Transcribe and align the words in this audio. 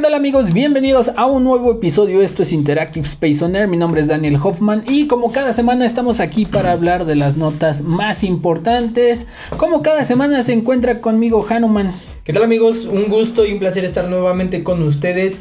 ¿qué 0.00 0.04
tal 0.04 0.14
amigos? 0.14 0.54
Bienvenidos 0.54 1.10
a 1.14 1.26
un 1.26 1.44
nuevo 1.44 1.72
episodio. 1.72 2.22
Esto 2.22 2.42
es 2.42 2.52
Interactive 2.52 3.06
Space 3.06 3.44
On 3.44 3.54
Air. 3.54 3.68
Mi 3.68 3.76
nombre 3.76 4.00
es 4.00 4.06
Daniel 4.06 4.38
Hoffman 4.42 4.82
y 4.88 5.06
como 5.06 5.30
cada 5.30 5.52
semana 5.52 5.84
estamos 5.84 6.20
aquí 6.20 6.46
para 6.46 6.72
hablar 6.72 7.04
de 7.04 7.16
las 7.16 7.36
notas 7.36 7.82
más 7.82 8.24
importantes. 8.24 9.26
Como 9.58 9.82
cada 9.82 10.06
semana 10.06 10.42
se 10.42 10.54
encuentra 10.54 11.02
conmigo 11.02 11.44
Hanuman. 11.46 11.92
¿Qué 12.24 12.32
tal 12.32 12.44
amigos? 12.44 12.86
Un 12.86 13.10
gusto 13.10 13.44
y 13.44 13.52
un 13.52 13.58
placer 13.58 13.84
estar 13.84 14.08
nuevamente 14.08 14.64
con 14.64 14.82
ustedes. 14.82 15.38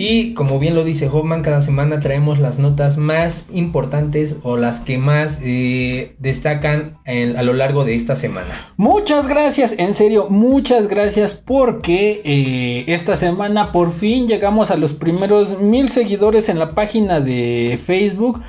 Y 0.00 0.32
como 0.34 0.60
bien 0.60 0.76
lo 0.76 0.84
dice 0.84 1.08
Hoffman, 1.08 1.42
cada 1.42 1.60
semana 1.60 1.98
traemos 1.98 2.38
las 2.38 2.60
notas 2.60 2.98
más 2.98 3.46
importantes 3.52 4.36
o 4.44 4.56
las 4.56 4.78
que 4.78 4.96
más 4.96 5.40
eh, 5.42 6.14
destacan 6.20 6.98
a 7.04 7.42
lo 7.42 7.52
largo 7.52 7.84
de 7.84 7.96
esta 7.96 8.14
semana. 8.14 8.54
Muchas 8.76 9.26
gracias, 9.26 9.74
en 9.76 9.96
serio, 9.96 10.28
muchas 10.30 10.86
gracias 10.86 11.34
porque 11.34 12.22
eh, 12.24 12.84
esta 12.86 13.16
semana 13.16 13.72
por 13.72 13.92
fin 13.92 14.28
llegamos 14.28 14.70
a 14.70 14.76
los 14.76 14.92
primeros 14.92 15.60
mil 15.60 15.90
seguidores 15.90 16.48
en 16.48 16.60
la 16.60 16.76
página 16.76 17.18
de 17.18 17.80
Facebook. 17.84 18.40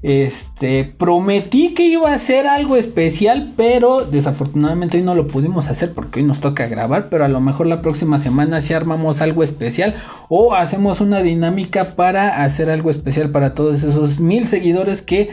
Este, 0.00 0.84
prometí 0.84 1.74
que 1.74 1.84
iba 1.86 2.12
a 2.12 2.14
hacer 2.14 2.46
algo 2.46 2.76
especial, 2.76 3.52
pero 3.56 4.04
desafortunadamente 4.04 4.98
hoy 4.98 5.02
no 5.02 5.16
lo 5.16 5.26
pudimos 5.26 5.68
hacer 5.68 5.92
porque 5.92 6.20
hoy 6.20 6.26
nos 6.26 6.40
toca 6.40 6.68
grabar, 6.68 7.08
pero 7.08 7.24
a 7.24 7.28
lo 7.28 7.40
mejor 7.40 7.66
la 7.66 7.82
próxima 7.82 8.20
semana 8.20 8.60
si 8.60 8.74
armamos 8.74 9.20
algo 9.20 9.42
especial 9.42 9.96
o 10.28 10.54
hacemos 10.54 11.00
una 11.00 11.22
dinámica 11.22 11.96
para 11.96 12.44
hacer 12.44 12.70
algo 12.70 12.90
especial 12.90 13.30
para 13.30 13.54
todos 13.54 13.82
esos 13.82 14.20
mil 14.20 14.46
seguidores 14.46 15.02
que 15.02 15.30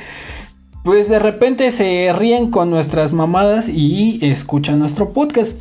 pues 0.84 1.10
de 1.10 1.20
repente 1.20 1.70
se 1.72 2.12
ríen 2.14 2.50
con 2.50 2.72
nuestras 2.72 3.14
mamadas 3.14 3.70
y 3.70 4.20
escuchan 4.22 4.80
nuestro 4.80 5.14
podcast. 5.14 5.60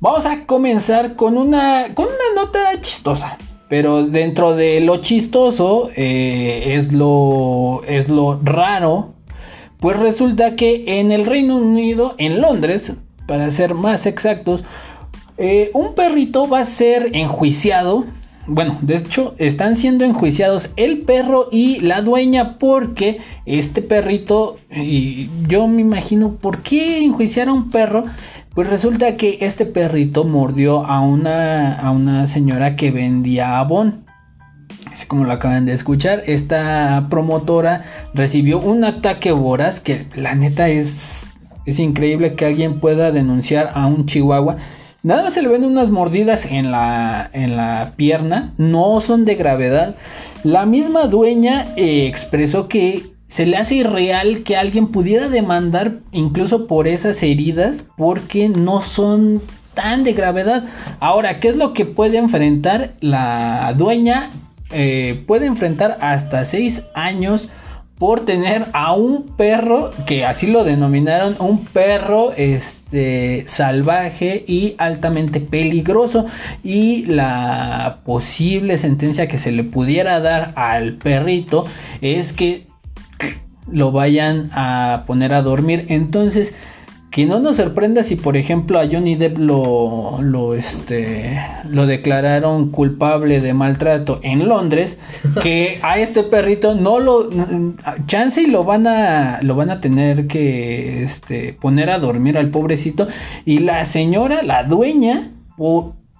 Vamos 0.00 0.26
a 0.26 0.46
comenzar 0.46 1.14
con 1.14 1.38
una, 1.38 1.94
con 1.94 2.06
una 2.06 2.42
nota 2.42 2.80
chistosa. 2.80 3.38
Pero 3.72 4.04
dentro 4.04 4.54
de 4.54 4.82
lo 4.82 4.98
chistoso 4.98 5.88
eh, 5.96 6.74
es, 6.76 6.92
lo, 6.92 7.80
es 7.88 8.10
lo 8.10 8.38
raro. 8.42 9.14
Pues 9.80 9.98
resulta 9.98 10.56
que 10.56 11.00
en 11.00 11.10
el 11.10 11.24
Reino 11.24 11.56
Unido, 11.56 12.14
en 12.18 12.42
Londres, 12.42 12.92
para 13.26 13.50
ser 13.50 13.72
más 13.72 14.04
exactos, 14.04 14.62
eh, 15.38 15.70
un 15.72 15.94
perrito 15.94 16.46
va 16.46 16.58
a 16.58 16.66
ser 16.66 17.16
enjuiciado. 17.16 18.04
Bueno, 18.46 18.76
de 18.82 18.96
hecho, 18.96 19.34
están 19.38 19.76
siendo 19.76 20.04
enjuiciados 20.04 20.68
el 20.76 20.98
perro 20.98 21.48
y 21.50 21.80
la 21.80 22.02
dueña 22.02 22.58
porque 22.58 23.20
este 23.46 23.80
perrito, 23.80 24.58
y 24.70 25.30
yo 25.48 25.66
me 25.66 25.80
imagino 25.80 26.34
por 26.34 26.60
qué 26.60 26.98
enjuiciar 26.98 27.48
a 27.48 27.54
un 27.54 27.70
perro 27.70 28.02
pues 28.54 28.68
resulta 28.68 29.16
que 29.16 29.38
este 29.40 29.64
perrito 29.64 30.24
mordió 30.24 30.84
a 30.84 31.00
una, 31.00 31.74
a 31.74 31.90
una 31.90 32.26
señora 32.26 32.76
que 32.76 32.90
vendía 32.90 33.58
abón. 33.58 34.04
Así 34.92 35.06
como 35.06 35.24
lo 35.24 35.32
acaban 35.32 35.64
de 35.64 35.72
escuchar, 35.72 36.22
esta 36.26 37.06
promotora 37.08 37.84
recibió 38.12 38.58
un 38.60 38.84
ataque 38.84 39.32
voraz 39.32 39.80
que 39.80 40.06
la 40.14 40.34
neta 40.34 40.68
es, 40.68 41.26
es 41.64 41.78
increíble 41.78 42.34
que 42.34 42.44
alguien 42.44 42.78
pueda 42.78 43.10
denunciar 43.10 43.72
a 43.74 43.86
un 43.86 44.04
chihuahua. 44.04 44.58
Nada 45.02 45.24
más 45.24 45.34
se 45.34 45.42
le 45.42 45.48
ven 45.48 45.64
unas 45.64 45.90
mordidas 45.90 46.46
en 46.46 46.70
la, 46.70 47.28
en 47.32 47.56
la 47.56 47.94
pierna, 47.96 48.52
no 48.58 49.00
son 49.00 49.24
de 49.24 49.34
gravedad. 49.34 49.96
La 50.44 50.66
misma 50.66 51.06
dueña 51.06 51.68
eh, 51.76 52.06
expresó 52.06 52.68
que 52.68 53.11
se 53.32 53.46
le 53.46 53.56
hace 53.56 53.76
irreal 53.76 54.42
que 54.42 54.58
alguien 54.58 54.88
pudiera 54.88 55.30
demandar 55.30 56.00
incluso 56.12 56.66
por 56.66 56.86
esas 56.86 57.22
heridas 57.22 57.86
porque 57.96 58.50
no 58.50 58.82
son 58.82 59.40
tan 59.72 60.04
de 60.04 60.12
gravedad. 60.12 60.64
Ahora, 61.00 61.40
¿qué 61.40 61.48
es 61.48 61.56
lo 61.56 61.72
que 61.72 61.86
puede 61.86 62.18
enfrentar 62.18 62.92
la 63.00 63.72
dueña? 63.74 64.28
Eh, 64.70 65.24
puede 65.26 65.46
enfrentar 65.46 65.96
hasta 66.02 66.44
6 66.44 66.82
años 66.94 67.48
por 67.96 68.26
tener 68.26 68.66
a 68.74 68.92
un 68.92 69.22
perro, 69.34 69.92
que 70.06 70.26
así 70.26 70.46
lo 70.46 70.64
denominaron, 70.64 71.36
un 71.38 71.64
perro 71.64 72.34
este, 72.36 73.44
salvaje 73.46 74.44
y 74.46 74.74
altamente 74.76 75.40
peligroso. 75.40 76.26
Y 76.62 77.06
la 77.06 78.00
posible 78.04 78.76
sentencia 78.76 79.26
que 79.26 79.38
se 79.38 79.52
le 79.52 79.64
pudiera 79.64 80.20
dar 80.20 80.52
al 80.54 80.98
perrito 80.98 81.64
es 82.02 82.34
que 82.34 82.71
lo 83.70 83.92
vayan 83.92 84.50
a 84.52 85.04
poner 85.06 85.34
a 85.34 85.42
dormir. 85.42 85.86
Entonces, 85.88 86.54
que 87.12 87.26
no 87.26 87.40
nos 87.40 87.56
sorprenda 87.56 88.02
si 88.02 88.16
por 88.16 88.38
ejemplo 88.38 88.80
a 88.80 88.86
Johnny 88.90 89.16
Depp 89.16 89.36
lo, 89.36 90.16
lo, 90.22 90.54
este, 90.54 91.38
lo 91.68 91.84
declararon 91.84 92.70
culpable 92.70 93.42
de 93.42 93.52
maltrato 93.52 94.18
en 94.22 94.48
Londres, 94.48 94.98
que 95.42 95.78
a 95.82 95.98
este 95.98 96.22
perrito 96.22 96.74
no 96.74 96.98
lo, 96.98 97.28
chance 98.06 98.40
y 98.40 98.46
lo 98.46 98.64
van 98.64 98.86
a, 98.86 99.40
lo 99.42 99.54
van 99.54 99.68
a 99.68 99.80
tener 99.82 100.26
que 100.26 101.04
este, 101.04 101.52
poner 101.52 101.90
a 101.90 101.98
dormir 101.98 102.38
al 102.38 102.48
pobrecito 102.48 103.06
y 103.44 103.58
la 103.58 103.84
señora, 103.84 104.42
la 104.42 104.64
dueña, 104.64 105.28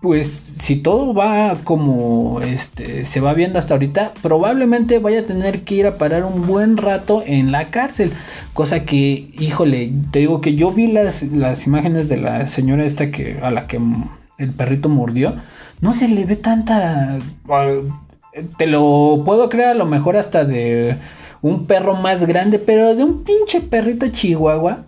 pues 0.02 0.50
si 0.58 0.76
todo 0.76 1.14
va 1.14 1.56
como 1.62 2.40
este 2.42 3.04
se 3.04 3.20
va 3.20 3.34
viendo 3.34 3.60
hasta 3.60 3.74
ahorita, 3.74 4.12
probablemente 4.20 4.98
vaya 4.98 5.20
a 5.20 5.26
tener 5.26 5.62
que 5.62 5.76
ir 5.76 5.86
a 5.86 5.96
parar 5.96 6.24
un 6.24 6.46
buen 6.46 6.76
rato 6.76 7.22
en 7.24 7.52
la 7.52 7.70
cárcel. 7.70 8.12
Cosa 8.52 8.84
que, 8.84 9.30
híjole, 9.38 9.92
te 10.10 10.18
digo 10.18 10.40
que 10.40 10.56
yo 10.56 10.72
vi 10.72 10.88
las, 10.88 11.22
las 11.22 11.68
imágenes 11.68 12.08
de 12.08 12.16
la 12.16 12.48
señora 12.48 12.84
esta 12.84 13.12
que 13.12 13.38
a 13.40 13.52
la 13.52 13.68
que 13.68 13.78
el 14.38 14.50
perrito 14.52 14.88
mordió. 14.88 15.36
No 15.80 15.94
se 15.94 16.08
le 16.08 16.24
ve 16.24 16.34
tanta. 16.34 17.18
Te 18.58 18.66
lo 18.66 19.22
puedo 19.24 19.48
creer 19.48 19.68
a 19.68 19.74
lo 19.74 19.86
mejor 19.86 20.16
hasta 20.16 20.44
de 20.44 20.96
un 21.42 21.66
perro 21.66 21.94
más 21.94 22.26
grande, 22.26 22.58
pero 22.58 22.96
de 22.96 23.04
un 23.04 23.22
pinche 23.22 23.60
perrito 23.60 24.08
chihuahua 24.08 24.86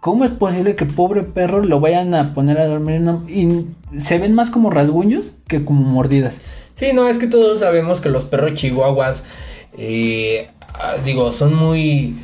¿Cómo 0.00 0.24
es 0.24 0.30
posible 0.30 0.76
que 0.76 0.86
pobre 0.86 1.22
perro 1.22 1.62
lo 1.64 1.80
vayan 1.80 2.14
a 2.14 2.32
poner 2.32 2.58
a 2.60 2.66
dormir 2.66 3.02
y 3.28 3.66
se 4.00 4.18
ven 4.18 4.32
más 4.32 4.50
como 4.50 4.70
rasguños 4.70 5.34
que 5.48 5.64
como 5.64 5.82
mordidas? 5.82 6.40
Sí, 6.74 6.92
no, 6.94 7.08
es 7.08 7.18
que 7.18 7.26
todos 7.26 7.58
sabemos 7.58 8.00
que 8.00 8.08
los 8.08 8.24
perros 8.24 8.54
chihuahuas, 8.54 9.24
eh, 9.76 10.46
ah, 10.74 10.94
digo, 11.04 11.32
son 11.32 11.54
muy... 11.54 12.14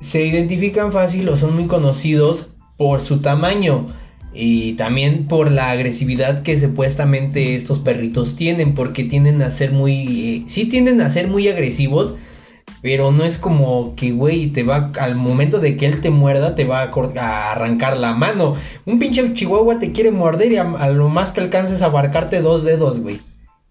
se 0.00 0.26
identifican 0.26 0.90
fácil 0.90 1.28
o 1.28 1.36
son 1.36 1.54
muy 1.54 1.68
conocidos 1.68 2.48
por 2.76 3.00
su 3.00 3.20
tamaño 3.20 3.86
y 4.34 4.72
también 4.72 5.28
por 5.28 5.52
la 5.52 5.70
agresividad 5.70 6.42
que 6.42 6.58
supuestamente 6.58 7.54
estos 7.54 7.78
perritos 7.78 8.34
tienen, 8.34 8.74
porque 8.74 9.04
tienden 9.04 9.40
a 9.42 9.52
ser 9.52 9.70
muy... 9.70 10.42
Eh, 10.42 10.44
sí 10.48 10.64
tienden 10.64 11.00
a 11.00 11.10
ser 11.10 11.28
muy 11.28 11.46
agresivos, 11.46 12.16
pero 12.80 13.10
no 13.10 13.24
es 13.24 13.38
como 13.38 13.94
que, 13.96 14.12
güey, 14.12 14.48
te 14.48 14.62
va, 14.62 14.92
al 15.00 15.16
momento 15.16 15.58
de 15.58 15.76
que 15.76 15.86
él 15.86 16.00
te 16.00 16.10
muerda, 16.10 16.54
te 16.54 16.64
va 16.64 16.82
a, 16.82 17.52
arrancar 17.52 17.96
la 17.96 18.14
mano. 18.14 18.54
Un 18.84 18.98
pinche 18.98 19.32
chihuahua 19.34 19.78
te 19.78 19.92
quiere 19.92 20.12
morder 20.12 20.52
y 20.52 20.56
a, 20.56 20.88
lo 20.90 21.08
más 21.08 21.32
que 21.32 21.40
alcances 21.40 21.82
a 21.82 21.86
abarcarte 21.86 22.40
dos 22.40 22.64
dedos, 22.64 23.00
güey. 23.00 23.20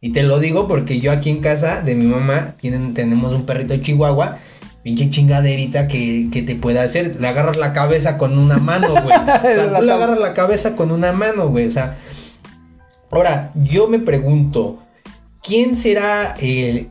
Y 0.02 0.12
te 0.12 0.24
lo 0.24 0.40
digo 0.40 0.68
porque 0.68 1.00
yo 1.00 1.12
aquí 1.12 1.30
en 1.30 1.40
casa 1.40 1.82
de 1.82 1.96
mi 1.96 2.06
mamá 2.06 2.56
tienen, 2.60 2.94
tenemos 2.94 3.34
un 3.34 3.46
perrito 3.46 3.78
chihuahua, 3.78 4.38
pinche 4.84 5.10
chingaderita 5.10 5.88
que, 5.88 6.28
que 6.32 6.42
te 6.44 6.56
puede 6.56 6.80
hacer. 6.80 7.20
Le 7.20 7.28
agarras 7.28 7.56
la 7.56 7.74
cabeza 7.74 8.18
con 8.18 8.38
una 8.38 8.58
mano, 8.58 8.90
güey. 8.90 9.18
O 9.18 9.42
sea, 9.42 9.78
tú 9.78 9.84
le 9.84 9.92
agarras 9.92 10.20
la 10.20 10.34
cabeza 10.34 10.76
con 10.76 10.92
una 10.92 11.14
mano, 11.14 11.48
güey. 11.48 11.68
O 11.68 11.72
sea, 11.72 11.96
ahora, 13.10 13.52
yo 13.56 13.88
me 13.88 14.00
pregunto, 14.00 14.80
¿quién 15.42 15.78
será 15.78 16.36
el, 16.40 16.90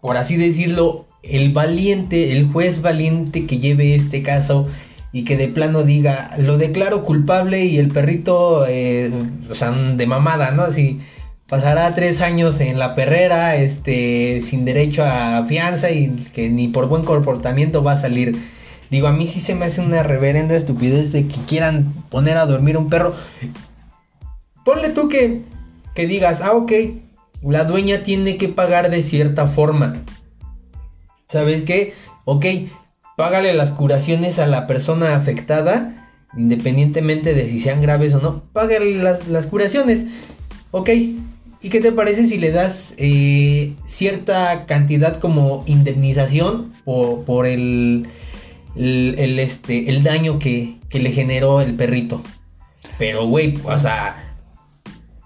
por 0.00 0.16
así 0.16 0.36
decirlo, 0.36 1.07
el 1.30 1.52
valiente, 1.52 2.32
el 2.32 2.50
juez 2.50 2.82
valiente 2.82 3.46
que 3.46 3.58
lleve 3.58 3.94
este 3.94 4.22
caso 4.22 4.66
y 5.12 5.24
que 5.24 5.36
de 5.36 5.48
plano 5.48 5.82
diga, 5.82 6.34
lo 6.38 6.58
declaro 6.58 7.02
culpable 7.02 7.64
y 7.64 7.78
el 7.78 7.88
perrito, 7.88 8.66
eh, 8.68 9.10
o 9.50 9.54
sea, 9.54 9.70
de 9.70 10.06
mamada, 10.06 10.50
¿no? 10.50 10.62
Así 10.62 11.00
pasará 11.48 11.94
tres 11.94 12.20
años 12.20 12.60
en 12.60 12.78
la 12.78 12.94
perrera, 12.94 13.56
este, 13.56 14.40
sin 14.42 14.64
derecho 14.64 15.02
a 15.04 15.44
fianza 15.48 15.90
y 15.90 16.10
que 16.34 16.50
ni 16.50 16.68
por 16.68 16.88
buen 16.88 17.04
comportamiento 17.04 17.82
va 17.82 17.92
a 17.92 17.98
salir. 17.98 18.38
Digo, 18.90 19.06
a 19.06 19.12
mí 19.12 19.26
sí 19.26 19.40
se 19.40 19.54
me 19.54 19.66
hace 19.66 19.80
una 19.80 20.02
reverenda 20.02 20.54
estupidez 20.54 21.12
de 21.12 21.26
que 21.26 21.40
quieran 21.46 21.92
poner 22.10 22.36
a 22.36 22.46
dormir 22.46 22.76
un 22.76 22.88
perro. 22.88 23.14
Ponle 24.64 24.90
tú 24.90 25.08
que, 25.08 25.42
que 25.94 26.06
digas, 26.06 26.42
ah, 26.42 26.52
ok, 26.52 26.72
la 27.42 27.64
dueña 27.64 28.02
tiene 28.02 28.36
que 28.36 28.48
pagar 28.48 28.90
de 28.90 29.02
cierta 29.02 29.46
forma. 29.46 30.02
¿Sabes 31.28 31.62
qué? 31.62 31.94
Ok, 32.24 32.46
págale 33.16 33.52
las 33.54 33.70
curaciones 33.70 34.38
a 34.38 34.46
la 34.46 34.66
persona 34.66 35.16
afectada, 35.16 36.10
independientemente 36.36 37.34
de 37.34 37.48
si 37.48 37.60
sean 37.60 37.80
graves 37.80 38.14
o 38.14 38.20
no, 38.20 38.42
págale 38.52 38.94
las, 39.02 39.46
curaciones. 39.46 40.06
Ok, 40.70 40.90
¿y 40.90 41.68
qué 41.70 41.80
te 41.80 41.92
parece 41.92 42.26
si 42.26 42.38
le 42.38 42.50
das 42.50 42.94
eh, 42.96 43.74
cierta 43.86 44.66
cantidad 44.66 45.18
como 45.20 45.64
indemnización 45.66 46.72
por, 46.84 47.24
por 47.24 47.46
el, 47.46 48.08
el, 48.76 49.38
este, 49.38 49.88
el 49.90 50.02
daño 50.02 50.38
que, 50.38 50.76
que 50.88 51.00
le 51.00 51.12
generó 51.12 51.60
el 51.60 51.76
perrito? 51.76 52.22
Pero, 52.98 53.26
güey, 53.26 53.58
o 53.64 53.78
sea 53.78 54.27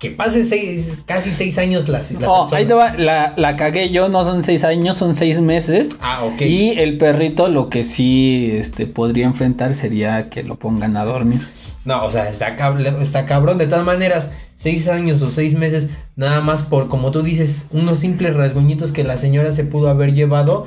que 0.03 0.11
pase 0.11 0.45
seis, 0.45 0.99
casi 1.07 1.31
seis 1.31 1.59
años 1.59 1.89
la, 1.89 2.01
la 2.01 2.19
no, 2.19 2.53
ahí 2.53 2.67
te 2.67 2.75
va, 2.75 2.93
la, 2.95 3.35
la, 3.37 3.57
cagué 3.57 3.89
yo, 3.91 4.09
no 4.09 4.25
son 4.25 4.43
seis 4.43 4.65
años, 4.65 4.99
son 4.99 5.15
seis 5.15 5.41
meses. 5.41 5.91
Ah, 6.01 6.25
ok. 6.25 6.41
Y 6.41 6.71
el 6.71 6.99
perrito 6.99 7.47
lo 7.47 7.71
que 7.71 7.85
sí 7.85 8.51
este, 8.53 8.89
podría 8.89 9.27
enfrentar 9.27 9.77
sería 9.77 10.29
que 10.29 10.43
lo 10.43 10.57
pongan 10.57 10.97
a 10.97 11.05
dormir. 11.05 11.47
No, 11.85 12.05
o 12.05 12.11
sea, 12.11 12.29
está, 12.29 12.57
está 13.01 13.27
cabrón. 13.27 13.59
De 13.59 13.69
todas 13.69 13.85
maneras, 13.85 14.33
seis 14.57 14.89
años 14.89 15.23
o 15.23 15.31
seis 15.31 15.55
meses, 15.55 15.87
nada 16.17 16.41
más 16.41 16.65
por, 16.65 16.89
como 16.89 17.13
tú 17.13 17.23
dices, 17.23 17.67
unos 17.71 18.01
simples 18.01 18.35
rasguñitos 18.35 18.91
que 18.91 19.05
la 19.05 19.19
señora 19.19 19.53
se 19.53 19.63
pudo 19.63 19.89
haber 19.89 20.15
llevado. 20.15 20.67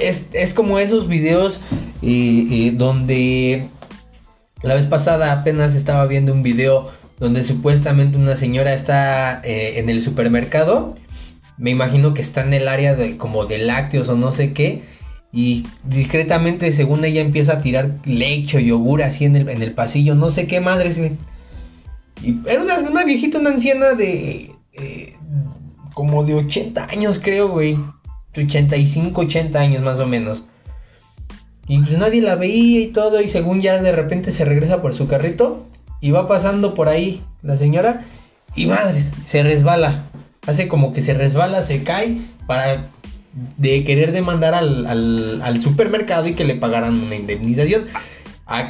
Es, 0.00 0.28
es 0.32 0.54
como 0.54 0.78
esos 0.78 1.08
videos 1.08 1.60
donde 2.00 3.68
la 4.62 4.72
vez 4.72 4.86
pasada 4.86 5.30
apenas 5.30 5.74
estaba 5.74 6.06
viendo 6.06 6.32
un 6.32 6.42
video 6.42 6.88
donde 7.18 7.44
supuestamente 7.44 8.18
una 8.18 8.36
señora 8.36 8.74
está 8.74 9.40
eh, 9.44 9.78
en 9.78 9.88
el 9.88 10.02
supermercado. 10.02 10.96
Me 11.56 11.70
imagino 11.70 12.14
que 12.14 12.22
está 12.22 12.42
en 12.42 12.54
el 12.54 12.68
área 12.68 12.94
de 12.94 13.16
como 13.16 13.46
de 13.46 13.58
lácteos 13.58 14.08
o 14.08 14.16
no 14.16 14.32
sé 14.32 14.52
qué. 14.52 14.82
Y 15.32 15.66
discretamente, 15.84 16.70
según 16.72 17.04
ella, 17.04 17.20
empieza 17.20 17.54
a 17.54 17.60
tirar 17.60 17.98
leche 18.04 18.58
o 18.58 18.60
yogur 18.60 19.02
así 19.02 19.24
en 19.24 19.36
el, 19.36 19.48
en 19.48 19.62
el 19.62 19.72
pasillo. 19.72 20.14
No 20.14 20.30
sé 20.30 20.46
qué 20.46 20.60
madres, 20.60 20.98
güey. 20.98 21.12
Y 22.22 22.36
era 22.48 22.62
una, 22.62 22.78
una 22.78 23.04
viejita, 23.04 23.38
una 23.38 23.50
anciana 23.50 23.94
de... 23.94 24.52
Eh, 24.72 25.16
como 25.92 26.24
de 26.24 26.34
80 26.34 26.86
años, 26.90 27.20
creo, 27.22 27.48
güey. 27.48 27.78
85, 28.36 29.20
80 29.20 29.60
años 29.60 29.82
más 29.82 30.00
o 30.00 30.06
menos. 30.06 30.44
Y 31.68 31.78
pues 31.80 31.96
nadie 31.98 32.20
la 32.20 32.34
veía 32.34 32.80
y 32.80 32.88
todo. 32.88 33.20
Y 33.20 33.28
según 33.28 33.60
ya 33.60 33.80
de 33.80 33.92
repente 33.92 34.32
se 34.32 34.44
regresa 34.44 34.82
por 34.82 34.92
su 34.92 35.06
carrito 35.06 35.66
y 36.04 36.10
va 36.10 36.28
pasando 36.28 36.74
por 36.74 36.90
ahí 36.90 37.22
la 37.42 37.56
señora 37.56 38.02
y 38.54 38.66
madres, 38.66 39.10
se 39.24 39.42
resbala. 39.42 40.04
Hace 40.46 40.68
como 40.68 40.92
que 40.92 41.00
se 41.00 41.14
resbala, 41.14 41.62
se 41.62 41.82
cae 41.82 42.18
para 42.46 42.90
de 43.56 43.84
querer 43.84 44.12
demandar 44.12 44.52
al, 44.52 45.40
al, 45.42 45.62
supermercado 45.62 46.26
y 46.26 46.34
que 46.34 46.44
le 46.44 46.56
pagaran 46.56 47.00
una 47.00 47.14
indemnización. 47.14 47.86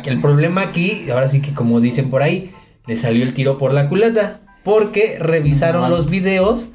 El 0.04 0.20
problema 0.20 0.60
aquí, 0.60 1.10
ahora 1.10 1.28
sí 1.28 1.40
que 1.40 1.52
como 1.52 1.80
dicen 1.80 2.08
por 2.08 2.22
ahí, 2.22 2.52
le 2.86 2.94
salió 2.94 3.24
el 3.24 3.34
tiro 3.34 3.58
por 3.58 3.74
la 3.74 3.88
culata. 3.88 4.40
Porque 4.62 5.16
revisaron 5.18 5.90
los 5.90 6.08
videos 6.08 6.66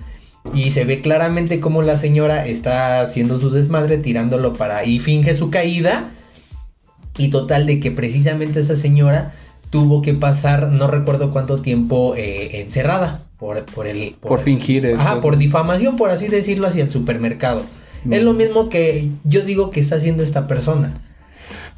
y 0.53 0.71
se 0.71 0.83
ve 0.83 1.00
claramente 1.00 1.61
cómo 1.61 1.83
la 1.83 1.97
señora 1.97 2.45
está 2.45 3.00
haciendo 3.00 3.39
su 3.39 3.50
desmadre, 3.50 3.97
tirándolo 3.97 4.51
para 4.51 4.83
y 4.83 5.00
finge 5.00 5.35
su 5.35 5.51
caída. 5.51 6.09
Y 7.17 7.29
total 7.29 7.65
de 7.65 7.79
que 7.79 7.91
precisamente 7.91 8.59
esa 8.59 8.75
señora 8.75 9.33
tuvo 9.69 10.01
que 10.01 10.13
pasar, 10.13 10.69
no 10.69 10.88
recuerdo 10.88 11.31
cuánto 11.31 11.57
tiempo 11.57 12.16
eh, 12.16 12.62
encerrada 12.62 13.21
por, 13.38 13.63
por 13.66 13.88
el... 13.88 14.16
Por, 14.19 14.39
fingir. 14.39 14.86
Eso. 14.86 15.00
Ajá, 15.00 15.21
por 15.21 15.38
difamación, 15.38 15.95
por 15.95 16.10
así 16.10 16.27
decirlo, 16.27 16.68
hacia 16.68 16.83
el 16.83 16.92
supermercado. 16.92 17.63
Es 18.10 18.24
lo 18.24 18.33
mismo 18.33 18.69
que 18.69 19.10
yo 19.25 19.42
digo 19.42 19.71
que 19.71 19.81
está 19.81 19.98
haciendo 19.98 20.24
esta 20.24 20.48
persona. 20.48 21.01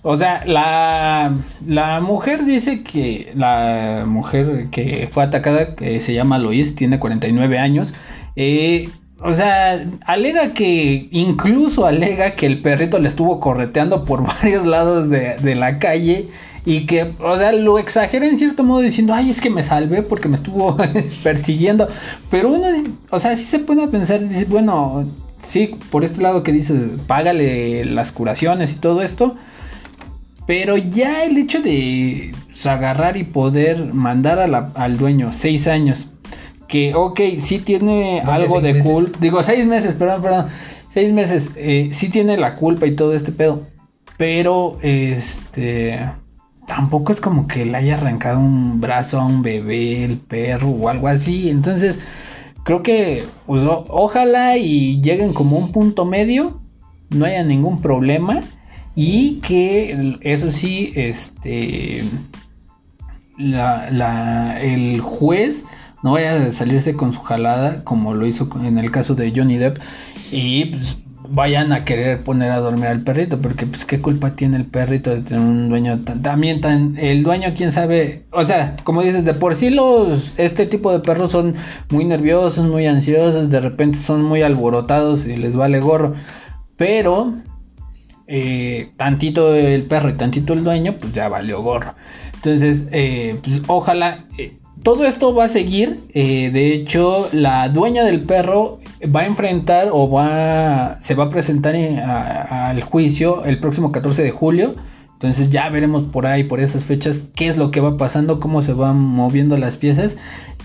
O 0.04 0.18
sea, 0.18 0.44
la, 0.46 1.36
la 1.66 2.00
mujer 2.00 2.46
dice 2.46 2.84
que 2.84 3.32
la 3.36 4.04
mujer 4.08 4.68
que 4.72 5.08
fue 5.12 5.24
atacada, 5.24 5.76
que 5.76 6.00
se 6.02 6.14
llama 6.14 6.40
Lois, 6.40 6.76
tiene 6.76 7.00
49 7.00 7.58
años. 7.58 7.94
Eh, 8.36 8.90
o 9.20 9.34
sea, 9.34 9.84
alega 10.06 10.54
que, 10.54 11.08
incluso 11.12 11.86
alega 11.86 12.32
que 12.32 12.48
el 12.48 12.62
perrito 12.62 12.98
le 13.00 13.10
estuvo 13.10 13.40
correteando 13.40 14.06
por 14.06 14.24
varios 14.42 14.66
lados 14.66 15.10
de, 15.10 15.36
de 15.38 15.56
la 15.56 15.78
calle 15.78 16.30
y 16.66 16.86
que, 16.86 17.13
o 17.19 17.38
sea, 17.38 17.52
lo 17.52 17.80
exagera 17.80 18.28
en 18.28 18.38
cierto 18.38 18.63
modo 18.63 18.81
diciendo, 18.81 19.13
ay, 19.13 19.31
es 19.31 19.42
que 19.42 19.50
me 19.50 19.63
salvé 19.63 20.04
porque 20.04 20.30
me 20.30 20.36
estuvo 20.36 20.78
persiguiendo. 21.24 21.88
Pero 22.30 22.50
uno, 22.50 22.68
o 23.10 23.19
sea, 23.19 23.36
sí 23.36 23.46
se 23.46 23.60
puede 23.60 23.88
pensar, 23.88 24.28
dice, 24.28 24.46
bueno, 24.46 25.10
sí, 25.48 25.75
por 25.90 26.04
este 26.04 26.22
lado 26.22 26.44
que 26.44 26.52
dices, 26.52 26.84
págale 27.08 27.86
las 27.86 28.12
curaciones 28.12 28.74
y 28.74 28.75
todo 28.75 29.02
esto. 29.02 29.36
Pero 30.46 30.78
ya 30.78 31.24
el 31.24 31.38
hecho 31.38 31.62
de 31.62 32.31
pues, 32.46 32.66
agarrar 32.66 33.18
y 33.18 33.24
poder 33.24 33.94
mandar 33.94 34.40
al 34.40 34.98
dueño 34.98 35.31
seis 35.34 35.68
años, 35.68 36.07
que, 36.68 36.94
ok, 36.94 37.19
sí 37.40 37.60
tiene 37.60 38.22
algo 38.22 38.62
de 38.62 38.80
culpa, 38.80 39.18
digo, 39.19 39.44
seis 39.44 39.66
meses, 39.66 39.96
perdón, 39.96 40.22
perdón, 40.22 40.48
seis 40.94 41.12
meses, 41.12 41.50
eh, 41.56 41.90
sí 41.92 42.10
tiene 42.10 42.38
la 42.38 42.56
culpa 42.56 42.86
y 42.86 42.96
todo 42.96 43.14
este 43.14 43.31
pedo. 43.31 43.66
Pero, 44.18 44.78
este 44.84 46.00
tampoco 46.75 47.12
es 47.12 47.19
como 47.19 47.47
que 47.47 47.65
le 47.65 47.75
haya 47.75 47.95
arrancado 47.95 48.39
un 48.39 48.79
brazo 48.79 49.19
a 49.19 49.25
un 49.25 49.41
bebé, 49.41 50.06
el 50.06 50.18
perro 50.18 50.69
o 50.69 50.88
algo 50.88 51.09
así. 51.09 51.50
Entonces, 51.50 52.00
creo 52.63 52.81
que 52.81 53.25
pues, 53.45 53.62
ojalá 53.68 54.56
y 54.56 55.01
lleguen 55.01 55.33
como 55.33 55.57
un 55.57 55.73
punto 55.73 56.06
medio, 56.06 56.62
no 57.09 57.25
haya 57.25 57.44
ningún 57.44 57.81
problema 57.81 58.39
y 58.95 59.41
que 59.41 60.18
eso 60.21 60.50
sí, 60.50 60.94
este, 60.95 62.06
el 63.38 65.01
juez 65.01 65.65
no 66.03 66.13
vaya 66.13 66.45
a 66.45 66.53
salirse 66.53 66.95
con 66.95 67.12
su 67.12 67.19
jalada 67.19 67.83
como 67.83 68.13
lo 68.13 68.25
hizo 68.25 68.50
en 68.63 68.77
el 68.77 68.91
caso 68.91 69.13
de 69.13 69.33
Johnny 69.35 69.57
Depp 69.57 69.77
y 70.31 70.65
pues, 70.65 70.97
vayan 71.31 71.72
a 71.74 71.86
querer 71.86 72.24
poner 72.24 72.51
a 72.51 72.60
dormir 72.60 72.88
al 72.88 73.01
perrito, 73.01 73.42
porque 73.42 73.66
pues 73.66 73.86
qué 73.86 74.01
culpa 74.01 74.36
tiene 74.36 74.57
el 74.57 74.66
perrito 74.66 75.10
de 75.10 75.22
tener 75.22 75.42
un 75.42 75.69
dueño 75.69 76.01
también 76.22 76.62
tan 76.62 76.98
el 76.98 77.24
dueño 77.24 77.54
quién 77.56 77.72
sabe, 77.72 78.24
o 78.31 78.44
sea, 78.44 78.75
como 78.83 79.01
dices, 79.01 79.25
de 79.25 79.33
por 79.33 79.56
sí 79.56 79.69
los 79.69 80.33
este 80.38 80.66
tipo 80.66 80.92
de 80.92 81.00
perros 81.00 81.31
son 81.31 81.56
muy 81.89 82.06
nerviosos, 82.06 82.66
muy 82.68 82.86
ansiosos, 82.88 83.50
de 83.50 83.60
repente 83.60 83.98
son 83.98 84.24
muy 84.24 84.42
alborotados 84.42 85.28
y 85.28 85.38
les 85.38 85.56
vale 85.56 85.80
gorro, 85.80 86.16
pero 86.78 87.33
eh, 88.28 88.92
tantito 88.97 89.56
el 89.56 89.83
perro 89.83 90.09
y 90.09 90.14
tantito 90.14 90.54
el 90.54 90.64
dueño, 90.64 90.95
pues 91.00 91.14
ya 91.14 91.28
valió 91.28 91.61
gorro. 91.61 91.95
Entonces, 92.35 92.88
eh, 92.92 93.40
pues 93.44 93.61
ojalá 93.68 94.26
eh, 94.38 94.57
todo 94.83 95.06
esto 95.06 95.33
va 95.33 95.45
a 95.45 95.50
seguir. 95.50 96.04
Eh, 96.14 96.50
de 96.52 96.73
hecho, 96.73 97.30
la 97.31 97.69
dueña 97.69 98.04
del 98.04 98.21
perro 98.21 98.80
va 99.14 99.21
a 99.21 99.26
enfrentar 99.26 99.90
o 99.92 100.09
va 100.09 101.00
se 101.02 101.16
va 101.16 101.26
a 101.26 101.30
presentar 101.30 101.76
al 101.76 102.81
juicio 102.81 103.45
el 103.45 103.59
próximo 103.59 103.92
14 103.92 104.23
de 104.23 104.31
julio. 104.31 104.76
Entonces 105.14 105.52
ya 105.52 105.69
veremos 105.69 106.04
por 106.04 106.26
ahí, 106.26 106.45
por 106.45 106.59
esas 106.59 106.85
fechas, 106.85 107.28
qué 107.35 107.47
es 107.47 107.56
lo 107.56 107.69
que 107.69 107.80
va 107.80 107.95
pasando, 107.95 108.40
cómo 108.40 108.64
se 108.64 108.73
van 108.73 108.97
moviendo 108.97 109.56
las 109.56 109.76
piezas 109.76 110.18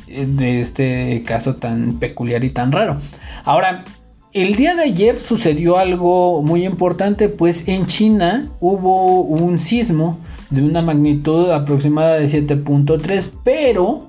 eh, 0.08 0.26
de 0.26 0.62
este 0.62 1.22
caso 1.26 1.56
tan 1.56 1.98
peculiar 1.98 2.42
y 2.42 2.50
tan 2.50 2.72
raro. 2.72 2.98
Ahora, 3.44 3.84
el 4.32 4.54
día 4.56 4.74
de 4.74 4.84
ayer 4.84 5.18
sucedió 5.18 5.78
algo 5.78 6.42
muy 6.42 6.64
importante, 6.64 7.28
pues 7.28 7.68
en 7.68 7.86
China 7.86 8.48
hubo 8.60 9.22
un 9.22 9.60
sismo 9.60 10.18
de 10.50 10.62
una 10.62 10.82
magnitud 10.82 11.50
aproximada 11.50 12.14
de 12.14 12.28
7.3, 12.28 13.30
pero 13.44 14.05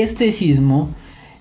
este 0.00 0.32
sismo 0.32 0.90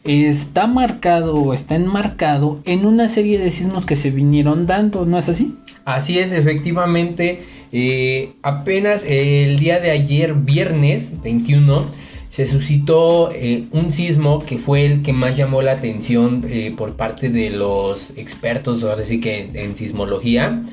está 0.03 0.67
marcado 0.67 1.35
o 1.35 1.53
está 1.53 1.75
enmarcado 1.75 2.59
en 2.65 2.85
una 2.85 3.07
serie 3.07 3.39
de 3.39 3.51
sismos 3.51 3.85
que 3.85 3.95
se 3.95 4.11
vinieron 4.11 4.67
dando, 4.67 5.05
¿no 5.05 5.17
es 5.17 5.29
así? 5.29 5.55
Así 5.85 6.19
es, 6.19 6.31
efectivamente, 6.31 7.41
eh, 7.71 8.33
apenas 8.41 9.05
el 9.07 9.57
día 9.59 9.79
de 9.79 9.91
ayer, 9.91 10.33
viernes 10.33 11.11
21, 11.21 11.85
se 12.29 12.45
suscitó 12.45 13.31
eh, 13.33 13.67
un 13.71 13.91
sismo 13.91 14.43
que 14.45 14.57
fue 14.57 14.85
el 14.85 15.01
que 15.01 15.11
más 15.11 15.35
llamó 15.35 15.61
la 15.61 15.73
atención 15.73 16.45
eh, 16.47 16.73
por 16.77 16.95
parte 16.95 17.29
de 17.29 17.49
los 17.49 18.11
expertos, 18.15 18.83
ahora 18.83 19.01
sí 19.01 19.19
que 19.19 19.49
en 19.53 19.75
sismología, 19.75 20.63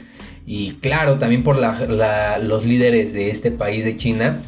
y 0.47 0.73
claro, 0.81 1.19
también 1.19 1.43
por 1.43 1.59
los 1.59 2.65
líderes 2.65 3.13
de 3.13 3.31
este 3.31 3.51
país 3.51 3.85
de 3.85 3.97
China, 3.97 4.41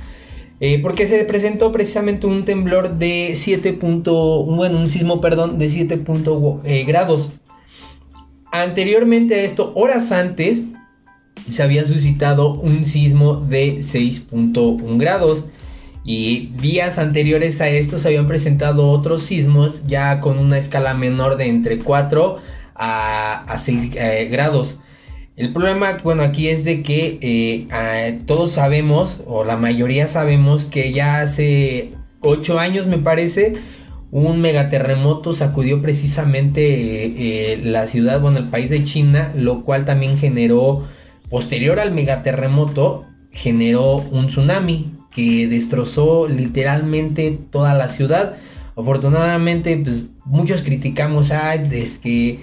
eh, 0.61 0.79
porque 0.83 1.07
se 1.07 1.25
presentó 1.25 1.73
precisamente 1.73 2.27
un 2.27 2.45
temblor 2.45 2.99
de 2.99 3.33
7. 3.35 3.79
bueno, 3.81 4.79
un 4.79 4.91
sismo, 4.91 5.21
perdón, 5.21 5.59
de 5.59 5.71
7 5.71 6.05
eh, 6.65 6.85
grados. 6.85 7.31
Anteriormente 8.53 9.37
a 9.37 9.43
esto, 9.43 9.73
horas 9.75 10.13
antes, 10.13 10.63
se 11.51 11.63
había 11.63 11.87
suscitado 11.87 12.55
un 12.55 12.85
sismo 12.85 13.37
de 13.37 13.79
6.1 13.79 14.99
grados. 14.99 15.47
Y 16.05 16.53
días 16.61 16.99
anteriores 16.99 17.61
a 17.61 17.69
esto 17.69 17.99
se 17.99 18.09
habían 18.09 18.27
presentado 18.27 18.89
otros 18.91 19.23
sismos 19.23 19.83
ya 19.87 20.21
con 20.21 20.39
una 20.39 20.59
escala 20.59 20.95
menor 20.95 21.37
de 21.37 21.47
entre 21.47 21.79
4 21.79 22.37
a, 22.75 23.55
6 23.57 23.91
eh, 23.95 24.29
grados. 24.31 24.79
El 25.41 25.55
problema, 25.55 25.97
bueno, 26.05 26.23
aquí 26.23 26.49
es 26.49 26.65
de 26.65 26.83
que 26.83 27.19
eh, 27.23 28.21
todos 28.27 28.53
sabemos, 28.53 29.23
o 29.27 29.43
la 29.43 29.57
mayoría 29.57 30.07
sabemos, 30.07 30.67
que 30.67 30.93
ya 30.93 31.23
hace 31.23 31.93
8 32.21 32.59
años, 32.59 32.87
me 32.87 32.99
parece, 32.99 33.55
un 34.11 34.43
megaterremoto 34.43 35.33
sacudió 35.33 35.81
precisamente 35.81 37.55
eh, 37.55 37.59
la 37.65 37.87
ciudad, 37.87 38.21
bueno, 38.21 38.37
el 38.37 38.51
país 38.51 38.69
de 38.69 38.85
China, 38.85 39.33
lo 39.35 39.65
cual 39.65 39.87
también 39.87 40.19
generó, 40.19 40.87
posterior 41.31 41.81
al 41.81 41.93
megaterremoto, 41.93 43.07
generó 43.33 43.97
un 44.11 44.27
tsunami. 44.27 44.93
que 45.11 45.47
destrozó 45.47 46.29
literalmente 46.29 47.39
toda 47.51 47.73
la 47.73 47.89
ciudad. 47.89 48.37
Afortunadamente, 48.77 49.75
pues 49.79 50.11
muchos 50.27 50.61
criticamos, 50.61 51.31
ay, 51.31 51.67
es 51.73 51.99
que 51.99 52.41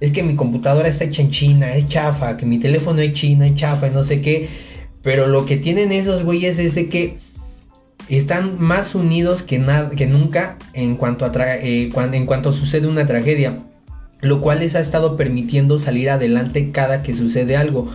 es 0.00 0.10
que 0.10 0.22
mi 0.22 0.34
computadora 0.34 0.88
está 0.88 1.04
hecha 1.04 1.22
en 1.22 1.30
China, 1.30 1.74
es 1.74 1.86
chafa, 1.86 2.36
que 2.36 2.46
mi 2.46 2.58
teléfono 2.58 3.00
es 3.00 3.12
china, 3.12 3.46
es 3.46 3.54
chafa, 3.54 3.88
no 3.90 4.04
sé 4.04 4.20
qué. 4.20 4.48
Pero 5.02 5.26
lo 5.26 5.46
que 5.46 5.56
tienen 5.56 5.92
esos 5.92 6.24
güeyes 6.24 6.58
es 6.58 6.74
de 6.74 6.88
que 6.88 7.18
están 8.08 8.60
más 8.60 8.94
unidos 8.94 9.42
que, 9.42 9.64
que 9.96 10.06
nunca 10.06 10.58
en 10.74 10.96
cuanto, 10.96 11.24
a 11.24 11.32
eh, 11.56 11.90
en 11.94 12.26
cuanto 12.26 12.52
sucede 12.52 12.86
una 12.86 13.06
tragedia. 13.06 13.62
Lo 14.20 14.40
cual 14.40 14.60
les 14.60 14.74
ha 14.74 14.80
estado 14.80 15.16
permitiendo 15.16 15.78
salir 15.78 16.10
adelante 16.10 16.70
cada 16.72 17.02
que 17.02 17.14
sucede 17.14 17.56
algo. 17.56 17.88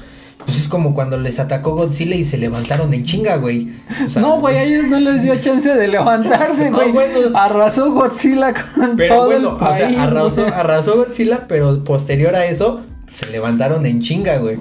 Pues 0.45 0.59
es 0.59 0.67
como 0.67 0.93
cuando 0.93 1.17
les 1.17 1.39
atacó 1.39 1.75
Godzilla 1.75 2.15
y 2.15 2.23
se 2.23 2.37
levantaron 2.37 2.93
en 2.93 3.03
chinga, 3.03 3.37
güey. 3.37 3.71
no, 4.19 4.39
güey, 4.39 4.57
a 4.57 4.63
ellos 4.63 4.87
no 4.87 4.99
les 4.99 5.21
dio 5.23 5.35
chance 5.39 5.73
de 5.73 5.87
levantarse, 5.87 6.71
güey. 6.71 6.93
arrasó 7.33 7.91
Godzilla 7.91 8.53
con 8.53 8.95
pero 8.95 9.15
todo 9.15 9.25
bueno, 9.27 9.53
o 9.53 9.75
sea, 9.75 10.03
arrasó, 10.03 10.45
arrasó 10.47 10.95
Godzilla, 10.95 11.47
pero 11.47 11.83
posterior 11.83 12.35
a 12.35 12.45
eso 12.45 12.81
se 13.11 13.29
levantaron 13.29 13.85
en 13.85 13.99
chinga, 13.99 14.37
güey. 14.37 14.57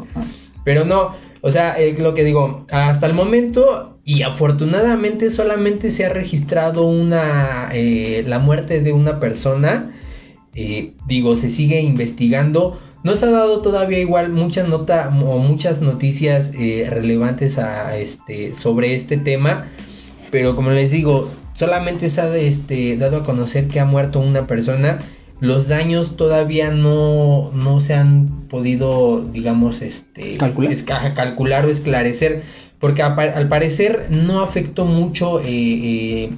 Pero 0.65 0.85
no, 0.85 1.15
o 1.43 1.51
sea, 1.51 1.79
eh, 1.79 1.97
lo 1.99 2.15
que 2.15 2.25
digo, 2.25 2.67
hasta 2.71 3.07
el 3.07 3.15
momento 3.15 3.99
y 4.05 4.23
afortunadamente 4.23 5.31
solamente 5.31 5.91
se 5.91 6.05
ha 6.05 6.11
registrado 6.11 6.85
una 6.85 7.69
eh, 7.73 8.25
la 8.27 8.39
muerte 8.39 8.81
de 8.81 8.93
una 8.93 9.21
persona. 9.21 9.93
Eh, 10.55 10.95
digo, 11.07 11.37
se 11.37 11.49
sigue 11.49 11.81
investigando 11.81 12.81
no 13.03 13.17
se 13.17 13.27
ha 13.27 13.31
dado 13.31 13.61
todavía 13.61 13.99
igual 13.99 14.31
muchas 14.31 14.69
notas 14.69 15.09
o 15.09 15.39
muchas 15.39 15.81
noticias 15.81 16.53
eh, 16.59 16.87
relevantes 16.91 17.59
a, 17.59 17.97
este, 17.97 18.53
sobre 18.53 18.95
este 18.95 19.17
tema, 19.17 19.69
pero 20.31 20.55
como 20.55 20.71
les 20.71 20.91
digo, 20.91 21.31
solamente 21.55 22.11
se 22.11 22.21
ha 22.21 22.37
este, 22.37 22.97
dado 22.97 23.19
a 23.19 23.23
conocer 23.23 23.69
que 23.69 23.81
ha 23.81 23.85
muerto 23.85 24.21
una 24.21 24.47
persona. 24.47 24.99
Los 25.41 25.69
daños 25.69 26.17
todavía 26.17 26.71
no, 26.71 27.51
no 27.55 27.81
se 27.81 27.95
han 27.95 28.47
podido, 28.49 29.23
digamos, 29.23 29.81
este, 29.81 30.37
calcular, 30.37 31.65
o 31.65 31.71
esclarecer, 31.71 32.43
porque 32.79 33.03
al 33.03 33.49
parecer 33.49 34.07
no 34.11 34.43
afectó 34.43 34.85
mucho 34.85 35.41
eh, 35.41 35.45
eh, 35.47 36.31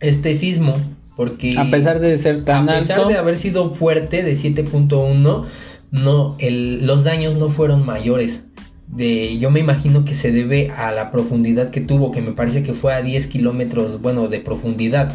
este 0.00 0.34
sismo 0.34 0.74
porque 1.20 1.54
a 1.58 1.70
pesar 1.70 2.00
de 2.00 2.16
ser 2.16 2.46
tan 2.46 2.70
alto, 2.70 2.72
a 2.72 2.96
pesar 2.96 3.08
de 3.08 3.18
haber 3.18 3.36
sido 3.36 3.74
fuerte 3.74 4.22
de 4.22 4.32
7.1, 4.32 5.44
no 5.90 6.36
los 6.40 7.04
daños 7.04 7.34
no 7.34 7.50
fueron 7.50 7.84
mayores. 7.84 8.46
De, 8.86 9.36
yo 9.36 9.50
me 9.50 9.60
imagino 9.60 10.06
que 10.06 10.14
se 10.14 10.32
debe 10.32 10.70
a 10.70 10.90
la 10.92 11.10
profundidad 11.10 11.68
que 11.68 11.82
tuvo, 11.82 12.10
que 12.10 12.22
me 12.22 12.32
parece 12.32 12.62
que 12.62 12.72
fue 12.72 12.94
a 12.94 13.02
10 13.02 13.26
kilómetros, 13.26 14.00
bueno, 14.00 14.28
de 14.28 14.40
profundidad. 14.40 15.12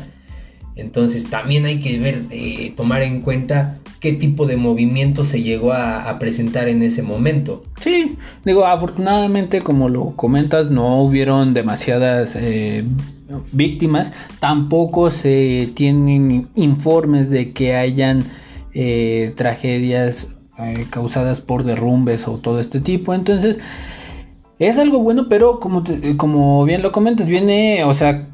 Entonces 0.75 1.27
también 1.27 1.65
hay 1.65 1.81
que 1.81 1.97
ver, 1.97 2.25
eh, 2.29 2.71
tomar 2.75 3.01
en 3.01 3.21
cuenta 3.21 3.79
qué 4.00 4.12
tipo 4.12 4.45
de 4.45 4.57
movimiento 4.57 5.25
se 5.25 5.41
llegó 5.41 5.74
a, 5.74 6.19
presentar 6.19 6.67
en 6.67 6.83
ese 6.83 7.01
momento. 7.01 7.63
Sí, 7.81 8.15
digo, 8.43 8.67
afortunadamente 8.67 9.62
como 9.62 9.89
lo 9.89 10.15
comentas, 10.15 10.69
no 10.69 11.01
hubieron 11.01 11.55
demasiadas 11.55 12.35
eh, 12.35 12.83
víctimas, 13.51 14.13
tampoco 14.39 15.12
se 15.12 15.70
tienen 15.74 16.48
informes 16.55 17.29
de 17.29 17.51
que 17.53 17.75
hayan 17.75 18.24
eh, 18.74 19.34
tragedias 19.36 20.29
eh, 20.60 20.86
causadas 20.89 21.41
por 21.41 21.63
derrumbes 21.63 22.27
o 22.27 22.38
todo 22.38 22.60
este 22.60 22.79
tipo, 22.82 23.13
entonces 23.13 23.60
es 24.60 24.77
algo 24.77 25.00
bueno, 25.00 25.27
pero 25.29 25.60
como, 25.60 25.84
como 26.17 26.63
bien 26.65 26.82
lo 26.82 26.91
comentas, 26.91 27.27
viene, 27.27 27.84
o 27.84 27.94
sea, 27.94 28.27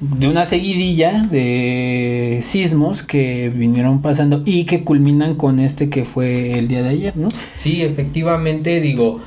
de 0.00 0.28
una 0.28 0.46
seguidilla 0.46 1.22
de 1.22 2.40
sismos 2.42 3.02
que 3.02 3.48
vinieron 3.48 4.02
pasando 4.02 4.42
y 4.44 4.64
que 4.66 4.84
culminan 4.84 5.36
con 5.36 5.58
este 5.58 5.88
que 5.88 6.04
fue 6.04 6.58
el 6.58 6.68
día 6.68 6.82
de 6.82 6.90
ayer, 6.90 7.16
¿no? 7.16 7.28
Sí, 7.54 7.82
efectivamente, 7.82 8.80
digo, 8.80 9.20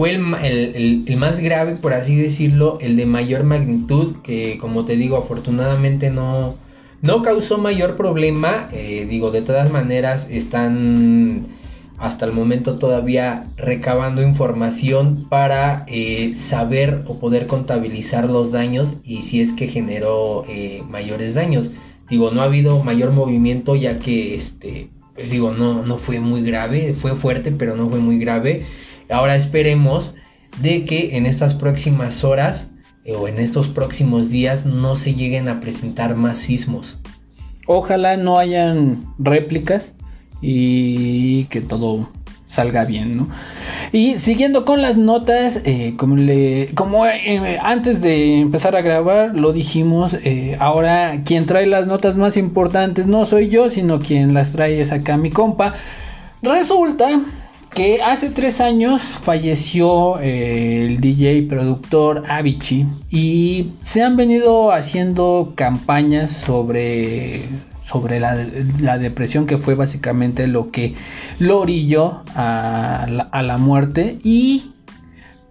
fue 0.00 0.12
el, 0.12 1.16
más 1.18 1.40
grave, 1.40 1.74
por 1.74 1.92
así 1.92 2.16
decirlo, 2.16 2.78
el 2.80 2.96
de 2.96 3.04
mayor 3.04 3.44
magnitud, 3.44 4.16
que 4.22 4.56
como 4.56 4.86
te 4.86 4.96
digo, 4.96 5.18
afortunadamente 5.18 6.08
no, 6.08 6.54
no 7.02 7.20
causó 7.20 7.58
mayor 7.58 7.96
problema. 7.96 8.70
Eh, 8.72 9.06
digo, 9.10 9.30
de 9.30 9.42
todas 9.42 9.70
maneras 9.70 10.26
están 10.30 11.48
hasta 11.98 12.24
el 12.24 12.32
momento 12.32 12.78
todavía 12.78 13.50
recabando 13.58 14.22
información 14.22 15.26
para 15.28 15.84
eh, 15.86 16.32
saber 16.34 17.04
o 17.06 17.18
poder 17.18 17.46
contabilizar 17.46 18.26
los 18.26 18.52
daños 18.52 18.94
y 19.04 19.20
si 19.20 19.42
es 19.42 19.52
que 19.52 19.68
generó 19.68 20.46
eh, 20.48 20.82
mayores 20.88 21.34
daños. 21.34 21.70
Digo, 22.08 22.30
no 22.30 22.40
ha 22.40 22.44
habido 22.44 22.82
mayor 22.82 23.10
movimiento 23.10 23.76
ya 23.76 23.98
que, 23.98 24.34
este, 24.34 24.88
pues 25.14 25.28
digo, 25.28 25.52
no, 25.52 25.84
no 25.84 25.98
fue 25.98 26.20
muy 26.20 26.40
grave, 26.40 26.94
fue 26.94 27.16
fuerte, 27.16 27.52
pero 27.52 27.76
no 27.76 27.90
fue 27.90 27.98
muy 27.98 28.18
grave. 28.18 28.64
Ahora 29.10 29.34
esperemos 29.36 30.14
de 30.62 30.84
que 30.84 31.16
en 31.16 31.26
estas 31.26 31.54
próximas 31.54 32.24
horas 32.24 32.70
eh, 33.04 33.14
o 33.14 33.28
en 33.28 33.38
estos 33.38 33.68
próximos 33.68 34.30
días 34.30 34.66
no 34.66 34.96
se 34.96 35.14
lleguen 35.14 35.48
a 35.48 35.60
presentar 35.60 36.16
más 36.16 36.38
sismos. 36.38 36.98
Ojalá 37.66 38.16
no 38.16 38.38
hayan 38.38 39.04
réplicas 39.18 39.94
y 40.40 41.44
que 41.44 41.60
todo 41.60 42.08
salga 42.46 42.84
bien, 42.84 43.16
¿no? 43.16 43.28
Y 43.92 44.18
siguiendo 44.18 44.64
con 44.64 44.82
las 44.82 44.96
notas, 44.96 45.60
eh, 45.64 45.94
como, 45.96 47.06
eh, 47.06 47.58
antes 47.62 48.02
de 48.02 48.40
empezar 48.40 48.74
a 48.74 48.82
grabar 48.82 49.36
lo 49.36 49.52
dijimos, 49.52 50.16
ahora 50.58 51.22
quien 51.24 51.46
trae 51.46 51.66
las 51.66 51.86
notas 51.86 52.16
más 52.16 52.36
importantes 52.36 53.06
no 53.06 53.24
soy 53.26 53.48
yo, 53.48 53.70
sino 53.70 54.00
quien 54.00 54.34
las 54.34 54.52
trae 54.52 54.80
es 54.80 54.90
acá 54.90 55.16
mi 55.16 55.30
compa. 55.30 55.74
Resulta 56.42 57.20
que 57.74 58.02
hace 58.02 58.30
tres 58.30 58.60
años 58.60 59.02
falleció 59.02 60.18
eh, 60.20 60.86
el 60.86 61.00
DJ 61.00 61.42
productor 61.48 62.24
Avicii 62.28 62.86
y 63.10 63.72
se 63.82 64.02
han 64.02 64.16
venido 64.16 64.72
haciendo 64.72 65.52
campañas 65.54 66.32
sobre, 66.32 67.44
sobre 67.86 68.18
la, 68.18 68.98
depresión 68.98 69.46
que 69.46 69.56
fue 69.56 69.76
básicamente 69.76 70.46
lo 70.46 70.70
que 70.70 70.94
lo 71.38 71.60
orilló 71.60 72.22
a 72.34 73.06
la, 73.08 73.22
a 73.24 73.42
la 73.42 73.56
muerte 73.56 74.18
y 74.24 74.72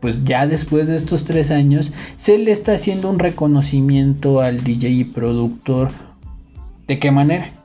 pues 0.02 0.24
ya 0.24 0.48
después 0.48 0.88
de 0.88 0.98
estos 0.98 1.26
tres 1.26 1.52
años 1.52 1.94
se 2.18 2.38
le 2.38 2.52
está 2.52 2.74
haciendo 2.74 3.10
un 3.10 3.20
reconocimiento 3.20 4.42
al 4.42 4.64
DJ 4.64 4.90
y 4.90 5.04
productor. 5.04 5.90
¿De 6.88 7.00
qué 7.00 7.12
manera? 7.12 7.59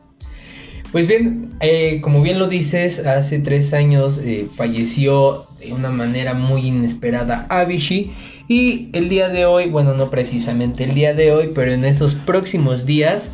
Pues 0.95 1.09
bien, 1.09 1.51
eh, 1.59 1.99
como 2.03 2.23
bien 2.23 2.39
lo 2.39 2.47
dices, 2.47 3.05
hace 3.05 3.41
tres 3.41 3.75
años 3.75 4.21
eh, 4.23 4.47
falleció 4.49 5.45
de 5.59 5.73
una 5.73 5.91
manera 5.91 6.35
muy 6.35 6.69
inesperada 6.69 7.47
Avicii. 7.49 8.13
Y 8.47 8.91
el 8.93 9.09
día 9.09 9.29
de 9.29 9.45
hoy, 9.45 9.69
bueno, 9.69 9.95
no 9.95 10.09
precisamente 10.09 10.85
el 10.85 10.95
día 10.95 11.13
de 11.13 11.33
hoy, 11.33 11.51
pero 11.53 11.73
en 11.73 11.85
estos 11.85 12.15
próximos 12.15 12.87
días 12.87 13.33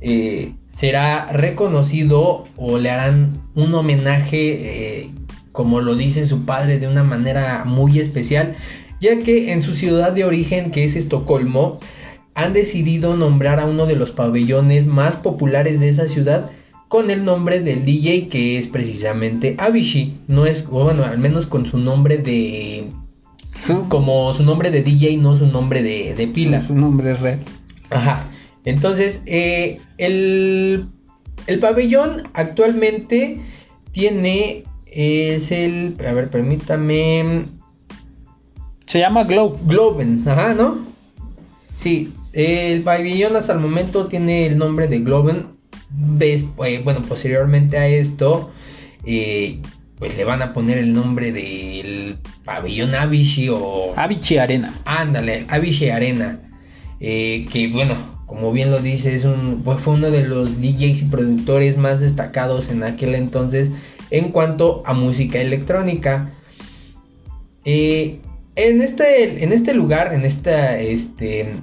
eh, 0.00 0.54
será 0.66 1.26
reconocido 1.30 2.48
o 2.56 2.78
le 2.78 2.88
harán 2.88 3.42
un 3.54 3.74
homenaje, 3.74 5.10
como 5.52 5.82
lo 5.82 5.96
dice 5.96 6.24
su 6.24 6.46
padre, 6.46 6.78
de 6.78 6.88
una 6.88 7.04
manera 7.04 7.64
muy 7.66 7.98
especial, 7.98 8.56
ya 9.02 9.18
que 9.18 9.52
en 9.52 9.60
su 9.60 9.74
ciudad 9.74 10.12
de 10.12 10.24
origen, 10.24 10.70
que 10.70 10.84
es 10.84 10.96
Estocolmo, 10.96 11.78
han 12.34 12.54
decidido 12.54 13.14
nombrar 13.18 13.60
a 13.60 13.66
uno 13.66 13.84
de 13.84 13.96
los 13.96 14.12
pabellones 14.12 14.86
más 14.86 15.18
populares 15.18 15.78
de 15.78 15.90
esa 15.90 16.08
ciudad 16.08 16.50
con 16.92 17.10
el 17.10 17.24
nombre 17.24 17.60
del 17.60 17.86
DJ 17.86 18.28
que 18.28 18.58
es 18.58 18.68
precisamente 18.68 19.54
Avicii. 19.56 20.18
No 20.28 20.44
es, 20.44 20.66
bueno, 20.66 21.04
al 21.04 21.18
menos 21.18 21.46
con 21.46 21.64
su 21.64 21.78
nombre 21.78 22.18
de. 22.18 22.84
Como 23.88 24.34
su 24.34 24.42
nombre 24.42 24.70
de 24.70 24.82
DJ, 24.82 25.16
no 25.16 25.34
su 25.34 25.46
nombre 25.46 25.82
de, 25.82 26.28
pila. 26.34 26.66
Su 26.66 26.74
nombre 26.74 27.12
es 27.12 27.20
red. 27.20 27.38
Ajá. 27.88 28.28
Entonces, 28.66 29.22
eh, 29.24 29.80
el, 29.96 30.90
el 31.46 31.58
pabellón 31.60 32.24
actualmente 32.34 33.40
tiene. 33.92 34.64
Es 34.84 35.50
el. 35.50 35.96
A 36.06 36.12
ver, 36.12 36.28
permítame. 36.28 37.46
Se 38.84 38.98
llama 38.98 39.24
Globe. 39.24 39.56
Globen, 39.64 40.22
ajá, 40.26 40.52
¿no? 40.52 40.84
Sí, 41.74 42.12
el 42.34 42.82
pabellón 42.82 43.34
hasta 43.34 43.54
el 43.54 43.60
momento 43.60 44.08
tiene 44.08 44.44
el 44.44 44.58
nombre 44.58 44.88
de 44.88 44.98
Globen 44.98 45.61
bueno, 46.84 47.02
posteriormente 47.02 47.78
a 47.78 47.88
esto, 47.88 48.50
eh, 49.04 49.60
pues 49.98 50.16
le 50.16 50.24
van 50.24 50.42
a 50.42 50.52
poner 50.52 50.78
el 50.78 50.92
nombre 50.92 51.32
del 51.32 52.18
pabellón 52.44 52.94
Avicii 52.94 53.50
o... 53.50 53.92
Avicii 53.96 54.38
Arena. 54.38 54.80
Ándale, 54.84 55.46
Avicii 55.48 55.90
Arena. 55.90 56.40
Eh, 57.00 57.46
que 57.52 57.68
bueno, 57.68 57.96
como 58.26 58.52
bien 58.52 58.70
lo 58.70 58.80
dice, 58.80 59.14
es 59.14 59.24
un, 59.24 59.62
pues 59.64 59.80
fue 59.80 59.94
uno 59.94 60.10
de 60.10 60.26
los 60.26 60.60
DJs 60.60 61.02
y 61.02 61.04
productores 61.06 61.76
más 61.76 62.00
destacados 62.00 62.70
en 62.70 62.82
aquel 62.82 63.14
entonces 63.14 63.70
en 64.10 64.30
cuanto 64.30 64.82
a 64.86 64.92
música 64.92 65.40
electrónica. 65.40 66.30
Eh, 67.64 68.20
en 68.56 68.82
este, 68.82 69.42
en 69.42 69.52
este 69.52 69.74
lugar, 69.74 70.12
en 70.12 70.24
esta, 70.24 70.78
este, 70.78 71.54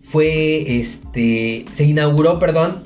fue, 0.00 0.78
este, 0.78 1.64
se 1.72 1.84
inauguró, 1.84 2.38
perdón, 2.38 2.84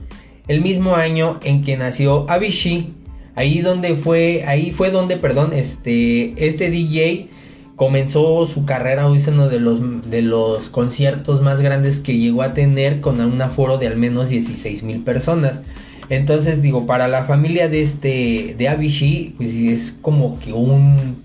el 0.50 0.62
mismo 0.62 0.96
año 0.96 1.38
en 1.44 1.62
que 1.62 1.76
nació 1.76 2.28
Avicii. 2.28 2.92
Ahí 3.36 3.60
donde 3.60 3.94
fue, 3.94 4.42
ahí 4.48 4.72
fue 4.72 4.90
donde, 4.90 5.16
perdón, 5.16 5.52
este, 5.52 6.34
este 6.44 6.70
DJ 6.70 7.28
comenzó 7.76 8.44
su 8.48 8.64
carrera, 8.64 9.08
es 9.14 9.28
uno 9.28 9.48
de 9.48 9.60
los, 9.60 10.10
de 10.10 10.22
los 10.22 10.68
conciertos 10.68 11.40
más 11.40 11.60
grandes 11.60 12.00
que 12.00 12.18
llegó 12.18 12.42
a 12.42 12.52
tener 12.52 13.00
con 13.00 13.20
un 13.20 13.40
aforo 13.40 13.78
de 13.78 13.86
al 13.86 13.96
menos 13.96 14.28
16 14.28 14.82
mil 14.82 15.04
personas. 15.04 15.60
Entonces 16.08 16.62
digo, 16.62 16.84
para 16.84 17.06
la 17.06 17.26
familia 17.26 17.68
de 17.68 17.82
este, 17.82 18.56
de 18.58 18.68
Avicii, 18.68 19.34
pues 19.36 19.54
es 19.54 19.94
como 20.02 20.40
que 20.40 20.52
un, 20.52 21.22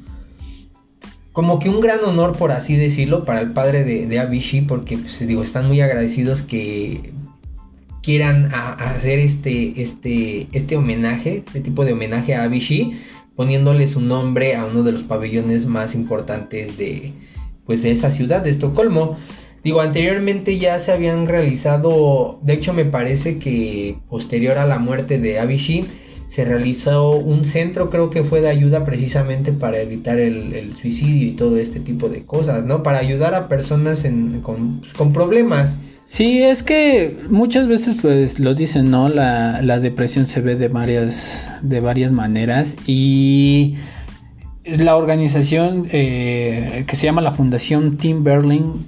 como 1.32 1.58
que 1.58 1.70
un 1.70 1.79
gran 1.79 2.03
honor, 2.03 2.38
por 2.38 2.51
así 2.51 2.75
decirlo, 2.75 3.25
para 3.25 3.41
el 3.41 3.53
padre 3.53 3.84
de, 3.84 4.05
de 4.05 4.20
Avicii, 4.20 4.62
porque 4.62 5.00
pues 5.00 5.27
digo, 5.27 5.41
están 5.41 5.67
muy 5.67 5.82
agradecidos 5.82 6.44
que 6.44 7.14
quieran 8.05 8.53
hacer 8.53 9.17
este, 9.17 9.81
este, 9.81 10.47
este 10.51 10.77
homenaje, 10.77 11.38
este 11.38 11.59
tipo 11.59 11.85
de 11.85 11.93
homenaje 11.93 12.35
a 12.35 12.43
Avicii, 12.43 13.00
poniéndole 13.35 13.88
su 13.88 14.00
nombre 14.00 14.55
a 14.55 14.65
uno 14.65 14.83
de 14.83 14.91
los 14.91 15.01
pabellones 15.01 15.65
más 15.65 15.95
importantes 15.95 16.77
de, 16.77 17.13
pues, 17.65 17.81
de 17.81 17.89
esa 17.89 18.12
ciudad, 18.12 18.43
de 18.43 18.51
Estocolmo. 18.51 19.17
Digo, 19.63 19.81
anteriormente 19.81 20.59
ya 20.59 20.79
se 20.79 20.91
habían 20.91 21.25
realizado, 21.25 22.39
de 22.43 22.53
hecho 22.53 22.74
me 22.74 22.85
parece 22.85 23.39
que 23.39 23.97
posterior 24.07 24.59
a 24.59 24.67
la 24.67 24.77
muerte 24.77 25.17
de 25.17 25.39
Avicii, 25.39 25.85
se 26.27 26.45
realizó 26.45 27.12
un 27.12 27.43
centro, 27.43 27.89
creo 27.89 28.12
que 28.12 28.24
fue 28.24 28.41
de 28.41 28.50
ayuda 28.50 28.85
precisamente 28.85 29.51
para 29.51 29.79
evitar 29.79 30.19
el, 30.19 30.74
suicidio 30.74 31.27
y 31.27 31.31
todo 31.31 31.57
este 31.57 31.79
tipo 31.79 32.09
de 32.09 32.24
cosas, 32.24 32.65
¿no? 32.65 32.83
Para 32.83 33.00
ayudar 33.00 33.33
a 33.33 33.47
personas 33.47 34.05
con, 34.43 34.81
con 34.95 35.12
problemas. 35.12 35.77
Sí, 36.07 36.43
es 36.43 36.63
que 36.63 37.17
muchas 37.29 37.67
veces 37.67 37.97
pues 38.01 38.39
lo 38.39 38.53
dicen, 38.53 38.91
¿no? 38.91 39.09
La, 39.09 39.79
depresión 39.79 40.27
se 40.27 40.41
ve 40.41 40.55
de 40.55 40.67
varias, 40.67 41.47
de 41.62 41.79
varias 41.79 42.12
maneras 42.12 42.75
y 42.85 43.75
la 44.65 44.95
organización 44.95 45.88
eh, 45.91 46.85
que 46.88 46.95
se 46.95 47.05
llama 47.05 47.21
la 47.21 47.31
Fundación 47.31 47.97
Tim 47.97 48.24
Berling, 48.24 48.85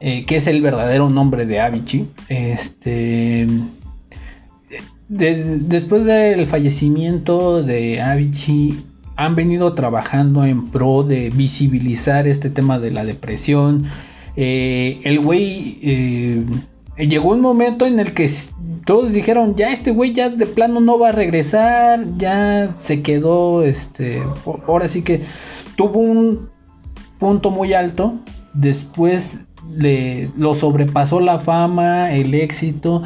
eh, 0.00 0.24
que 0.26 0.36
es 0.36 0.46
el 0.46 0.62
verdadero 0.62 1.10
nombre 1.10 1.46
de 1.46 1.60
Avicii, 1.60 2.08
este, 2.28 3.46
después 5.08 6.04
del 6.04 6.46
fallecimiento 6.46 7.62
de 7.62 8.00
Avicii 8.00 8.82
han 9.16 9.36
venido 9.36 9.74
trabajando 9.74 10.44
en 10.44 10.68
pro 10.68 11.02
de 11.02 11.30
visibilizar 11.30 12.26
este 12.26 12.50
tema 12.50 12.78
de 12.78 12.90
la 12.90 13.04
depresión, 13.04 13.86
eh, 14.36 15.00
el 15.04 15.20
güey 15.20 15.78
eh, 15.82 16.44
llegó 16.96 17.30
un 17.30 17.40
momento 17.40 17.86
en 17.86 18.00
el 18.00 18.14
que 18.14 18.30
todos 18.84 19.12
dijeron, 19.12 19.54
ya 19.56 19.70
este 19.70 19.90
güey 19.90 20.12
ya 20.12 20.28
de 20.28 20.46
plano 20.46 20.80
no 20.80 20.98
va 20.98 21.10
a 21.10 21.12
regresar, 21.12 22.04
ya 22.16 22.74
se 22.78 23.02
quedó, 23.02 23.62
este, 23.62 24.22
ahora 24.66 24.88
sí 24.88 25.02
que 25.02 25.22
tuvo 25.76 26.00
un 26.00 26.48
punto 27.18 27.50
muy 27.50 27.72
alto, 27.74 28.14
después 28.54 29.40
le, 29.70 30.30
lo 30.36 30.54
sobrepasó 30.54 31.20
la 31.20 31.38
fama, 31.38 32.12
el 32.12 32.34
éxito, 32.34 33.02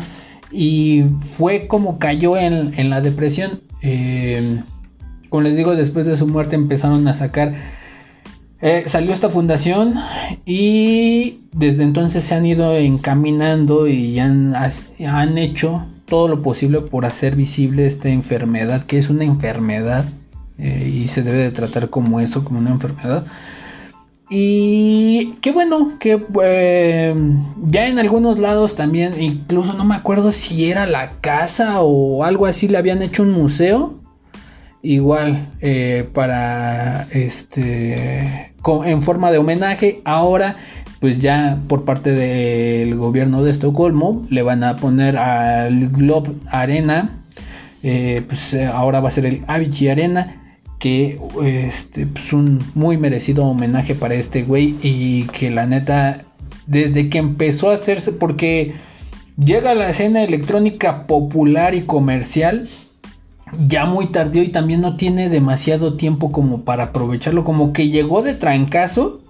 y 0.51 1.05
fue 1.37 1.67
como 1.67 1.99
cayó 1.99 2.37
en, 2.37 2.91
la 2.91 3.01
depresión. 3.01 3.61
Eh, 3.83 4.63
como 5.29 5.43
les 5.43 5.57
digo, 5.57 5.77
después 5.77 6.07
de 6.07 6.17
su 6.17 6.27
muerte 6.27 6.57
empezaron 6.57 7.07
a 7.09 7.15
sacar 7.15 7.55
eh, 8.69 8.89
salió 8.89 9.13
esta 9.13 9.31
fundación 9.31 9.95
y 10.45 11.43
desde 11.53 11.85
entonces 11.85 12.25
se 12.25 12.35
han 12.35 12.45
ido 12.45 12.77
encaminando 12.77 13.87
y 13.87 14.19
han, 14.19 14.57
han 14.57 15.39
hecho 15.39 15.87
todo 16.05 16.27
lo 16.27 16.43
posible 16.43 16.81
por 16.81 17.05
hacer 17.05 17.37
visible 17.37 17.87
esta 17.87 18.09
enfermedad, 18.09 18.83
que 18.83 18.99
es 18.99 19.09
una 19.09 19.23
enfermedad 19.23 20.07
eh, 20.59 20.93
y 20.93 21.07
se 21.07 21.23
debe 21.23 21.39
de 21.39 21.53
tratar 21.53 21.91
como 21.91 22.19
eso, 22.19 22.43
como 22.43 22.59
una 22.59 22.71
enfermedad. 22.71 23.25
Y 24.29 25.35
qué 25.43 25.53
bueno 25.53 25.93
que 26.01 26.27
eh, 26.43 27.15
ya 27.69 27.87
en 27.87 28.01
algunos 28.01 28.41
lados 28.41 28.75
también, 28.75 29.23
incluso 29.23 29.75
no 29.75 29.85
me 29.85 29.95
acuerdo 29.95 30.33
si 30.33 30.69
era 30.69 30.87
la 30.87 31.21
casa 31.21 31.83
o 31.83 32.25
algo 32.25 32.47
así, 32.47 32.67
le 32.67 32.79
habían 32.79 33.01
hecho 33.01 33.23
un 33.23 33.31
museo 33.31 34.01
igual 34.95 35.49
eh, 35.61 36.09
para 36.13 37.09
este 37.11 38.53
en 38.85 39.03
forma 39.03 39.31
de 39.31 39.39
homenaje 39.39 40.01
ahora 40.05 40.57
pues 41.01 41.19
ya 41.19 41.59
por 41.69 41.85
parte 41.85 42.13
del 42.13 42.97
gobierno 42.97 43.43
de 43.43 43.51
Estocolmo 43.51 44.27
le 44.31 44.43
van 44.43 44.65
a 44.65 44.77
poner 44.77 45.17
al 45.19 45.89
Globe 45.91 46.33
Arena 46.51 47.21
eh, 47.83 48.23
pues 48.27 48.55
eh, 48.55 48.67
ahora 48.67 49.01
va 49.01 49.09
a 49.09 49.13
ser 49.13 49.27
el 49.27 49.43
Avicii 49.47 49.89
Arena 49.89 50.59
que 50.79 51.19
este 51.45 52.07
pues 52.07 52.33
un 52.33 52.61
muy 52.75 52.97
merecido 52.99 53.45
homenaje 53.45 53.95
para 53.95 54.15
este 54.15 54.43
güey 54.43 54.77
y 54.83 55.25
que 55.25 55.51
la 55.51 55.67
neta 55.67 56.23
desde 56.67 57.09
que 57.09 57.19
empezó 57.19 57.71
a 57.71 57.75
hacerse 57.75 58.13
porque 58.13 58.75
llega 59.39 59.71
a 59.71 59.75
la 59.75 59.89
escena 59.89 60.23
electrónica 60.23 61.07
popular 61.07 61.75
y 61.75 61.83
comercial 61.83 62.69
ya 63.67 63.87
muy 63.87 64.09
tardío 64.09 64.43
y 64.43 64.49
también 64.49 64.81
no 64.81 64.97
tiene 64.97 65.29
demasiado 65.29 65.97
tiempo 65.97 66.33
como 66.33 66.63
para 66.63 66.85
aprovecharlo. 66.85 67.45
Como 67.45 67.73
que 67.73 67.89
llegó 67.89 68.23
de 68.23 68.35
trancazo 68.35 69.21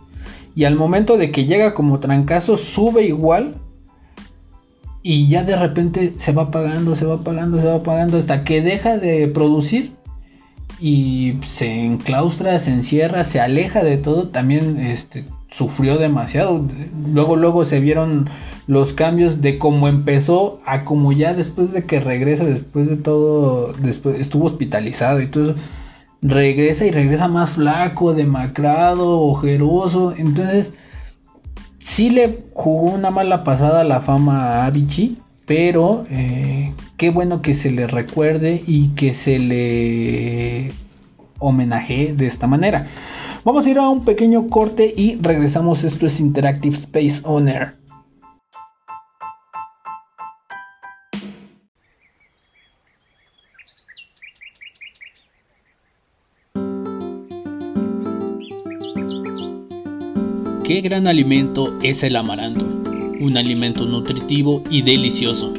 y 0.55 0.65
al 0.65 0.77
momento 0.77 1.17
de 1.17 1.31
que 1.31 1.45
llega 1.45 1.75
como 1.75 2.01
trancazo 2.01 2.57
sube 2.57 3.05
igual 3.05 3.57
y 5.03 5.29
ya 5.29 5.45
de 5.45 5.57
repente 5.57 6.15
se 6.19 6.33
va 6.33 6.45
apagando, 6.45 6.97
se 6.97 7.05
va 7.07 7.17
apagando, 7.17 7.61
se 7.61 7.67
va 7.67 7.77
apagando 7.77 8.19
hasta 8.19 8.43
que 8.43 8.63
deja 8.63 8.97
de 8.97 9.29
producir 9.29 9.93
y 10.81 11.35
se 11.47 11.85
enclaustra, 11.85 12.59
se 12.59 12.73
encierra, 12.73 13.25
se 13.25 13.41
aleja 13.41 13.85
de 13.85 13.99
todo. 13.99 14.29
También 14.29 14.81
este, 14.81 15.25
sufrió 15.51 15.99
demasiado. 15.99 16.67
Luego, 17.07 17.37
luego 17.37 17.65
se 17.65 17.81
vieron 17.81 18.29
los 18.67 18.93
cambios 18.93 19.41
de 19.43 19.59
cómo 19.59 19.89
empezó 19.89 20.61
a 20.67 20.85
como 20.85 21.13
ya 21.13 21.35
después 21.35 21.73
de 21.73 21.85
que 21.85 22.01
regresa, 22.01 22.45
después 22.45 22.89
de 22.89 22.97
todo, 22.97 23.73
después 23.75 24.19
estuvo 24.21 24.47
hospitalizado 24.47 25.21
y 25.21 25.29
todo 25.29 25.55
regresa 26.23 26.87
y 26.87 26.91
regresa 26.91 27.29
más 27.29 27.51
flaco, 27.51 28.15
demacrado, 28.15 29.21
ojeroso. 29.21 30.15
Entonces, 30.17 30.73
sí 31.79 32.11
le 32.11 32.45
jugó 32.53 32.93
una 32.93 33.11
mala 33.11 33.45
pasada 33.45 33.85
la 33.85 34.01
fama 34.01 34.63
a 34.63 34.67
Avicii, 34.67 35.19
pero 35.47 36.07
eh, 36.11 36.73
qué 36.97 37.11
bueno 37.11 37.43
que 37.43 37.55
se 37.55 37.71
le 37.71 37.87
recuerde 37.87 38.63
y 38.67 38.89
que 38.89 39.15
se 39.15 39.39
le 39.39 40.73
homenaje 41.39 42.15
de 42.17 42.27
esta 42.27 42.47
manera. 42.47 42.89
Vamos 43.47 43.65
a 43.65 43.71
ir 43.71 43.79
a 43.79 43.89
un 43.89 44.05
pequeño 44.05 44.49
corte 44.49 44.93
y 44.97 45.15
regresamos. 45.21 45.85
Esto 45.85 46.09
es 46.09 46.19
Interactive 46.19 46.75
Space 46.75 47.21
Owner. 47.23 47.77
Qué 60.65 60.81
gran 60.81 61.07
alimento 61.07 61.79
es 61.85 62.03
el 62.03 62.17
amaranto, 62.17 62.65
un 63.21 63.37
alimento 63.37 63.85
nutritivo 63.85 64.61
y 64.73 64.83
delicioso. 64.83 65.55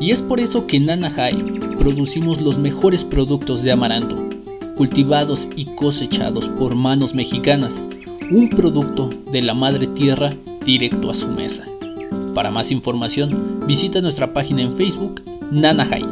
Y 0.00 0.12
es 0.12 0.22
por 0.22 0.38
eso 0.38 0.68
que 0.68 0.76
en 0.76 0.86
Nanahai 0.86 1.34
producimos 1.76 2.40
los 2.40 2.60
mejores 2.60 3.02
productos 3.02 3.64
de 3.64 3.72
amaranto, 3.72 4.28
cultivados 4.76 5.48
y 5.56 5.66
cosechados 5.74 6.48
por 6.48 6.74
manos 6.74 7.14
mexicanas, 7.14 7.84
un 8.30 8.48
producto 8.48 9.10
de 9.30 9.42
la 9.42 9.54
madre 9.54 9.86
tierra 9.86 10.30
directo 10.64 11.10
a 11.10 11.14
su 11.14 11.28
mesa. 11.28 11.66
Para 12.34 12.50
más 12.50 12.70
información, 12.70 13.64
visita 13.66 14.00
nuestra 14.00 14.32
página 14.32 14.62
en 14.62 14.72
Facebook, 14.72 15.22
Nanahai. 15.50 16.04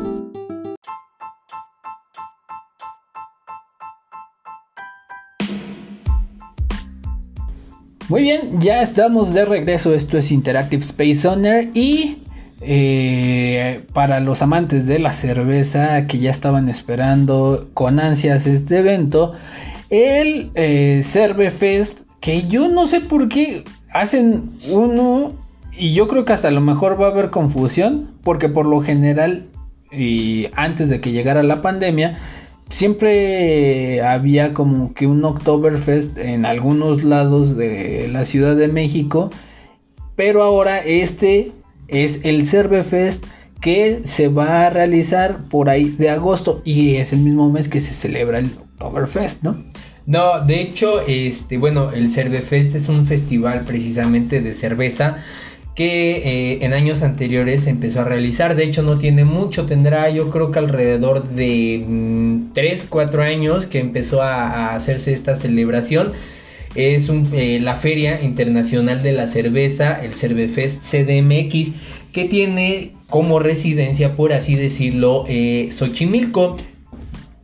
Muy 8.10 8.22
bien, 8.22 8.60
ya 8.60 8.82
estamos 8.82 9.32
de 9.32 9.44
regreso. 9.44 9.94
Esto 9.94 10.18
es 10.18 10.32
Interactive 10.32 10.82
Space 10.82 11.28
Owner 11.28 11.70
y 11.74 12.18
eh, 12.60 13.84
para 13.92 14.20
los 14.20 14.42
amantes 14.42 14.86
de 14.86 14.98
la 14.98 15.12
cerveza 15.12 16.06
que 16.06 16.18
ya 16.18 16.30
estaban 16.30 16.68
esperando 16.68 17.68
con 17.74 18.00
ansias 18.00 18.46
este 18.46 18.78
evento, 18.78 19.32
el 19.88 20.50
eh, 20.54 21.02
Cervefest, 21.04 22.00
que 22.20 22.46
yo 22.46 22.68
no 22.68 22.86
sé 22.86 23.00
por 23.00 23.28
qué 23.28 23.64
hacen 23.90 24.52
uno 24.70 25.32
y 25.72 25.94
yo 25.94 26.06
creo 26.08 26.24
que 26.24 26.34
hasta 26.34 26.50
lo 26.50 26.60
mejor 26.60 27.00
va 27.00 27.06
a 27.06 27.10
haber 27.10 27.30
confusión, 27.30 28.10
porque 28.22 28.48
por 28.48 28.66
lo 28.66 28.82
general 28.82 29.46
y 29.90 30.48
antes 30.54 30.88
de 30.88 31.00
que 31.00 31.12
llegara 31.12 31.42
la 31.42 31.62
pandemia, 31.62 32.18
siempre 32.68 34.02
había 34.02 34.54
como 34.54 34.94
que 34.94 35.06
un 35.06 35.24
Oktoberfest 35.24 36.18
en 36.18 36.46
algunos 36.46 37.02
lados 37.02 37.56
de 37.56 38.08
la 38.12 38.24
Ciudad 38.24 38.56
de 38.56 38.68
México, 38.68 39.30
pero 40.14 40.42
ahora 40.42 40.78
este 40.78 41.52
es 41.90 42.20
el 42.24 42.46
Cervefest 42.46 43.24
que 43.60 44.02
se 44.04 44.28
va 44.28 44.66
a 44.66 44.70
realizar 44.70 45.48
por 45.48 45.68
ahí 45.68 45.84
de 45.84 46.10
agosto 46.10 46.62
y 46.64 46.96
es 46.96 47.12
el 47.12 47.20
mismo 47.20 47.50
mes 47.50 47.68
que 47.68 47.80
se 47.80 47.92
celebra 47.92 48.38
el 48.38 48.46
Oktoberfest, 48.46 49.42
¿no? 49.42 49.62
No, 50.06 50.40
de 50.44 50.60
hecho, 50.60 51.02
este, 51.06 51.58
bueno, 51.58 51.92
el 51.92 52.10
Cervefest 52.10 52.74
es 52.74 52.88
un 52.88 53.06
festival 53.06 53.62
precisamente 53.66 54.40
de 54.40 54.54
cerveza 54.54 55.18
que 55.74 56.16
eh, 56.16 56.58
en 56.64 56.72
años 56.72 57.02
anteriores 57.02 57.64
se 57.64 57.70
empezó 57.70 58.00
a 58.00 58.04
realizar. 58.04 58.54
De 58.54 58.64
hecho, 58.64 58.82
no 58.82 58.98
tiene 58.98 59.24
mucho, 59.24 59.66
tendrá 59.66 60.10
yo 60.10 60.30
creo 60.30 60.50
que 60.50 60.58
alrededor 60.58 61.28
de 61.30 62.48
3, 62.52 62.84
mm, 62.84 62.88
4 62.88 63.22
años 63.22 63.66
que 63.66 63.78
empezó 63.78 64.22
a, 64.22 64.74
hacerse 64.74 65.12
esta 65.12 65.36
celebración. 65.36 66.12
Es 66.74 67.10
eh, 67.10 67.58
la 67.60 67.76
Feria 67.76 68.22
Internacional 68.22 69.02
de 69.02 69.12
la 69.12 69.28
Cerveza, 69.28 70.04
el 70.04 70.14
Cervefest 70.14 70.82
CDMX, 70.82 71.72
que 72.12 72.26
tiene 72.26 72.92
como 73.08 73.40
residencia, 73.40 74.14
por 74.14 74.32
así 74.32 74.54
decirlo, 74.54 75.24
eh, 75.28 75.68
Xochimilco, 75.72 76.56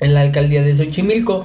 en 0.01 0.15
la 0.15 0.23
alcaldía 0.23 0.62
de 0.62 0.75
Xochimilco. 0.75 1.45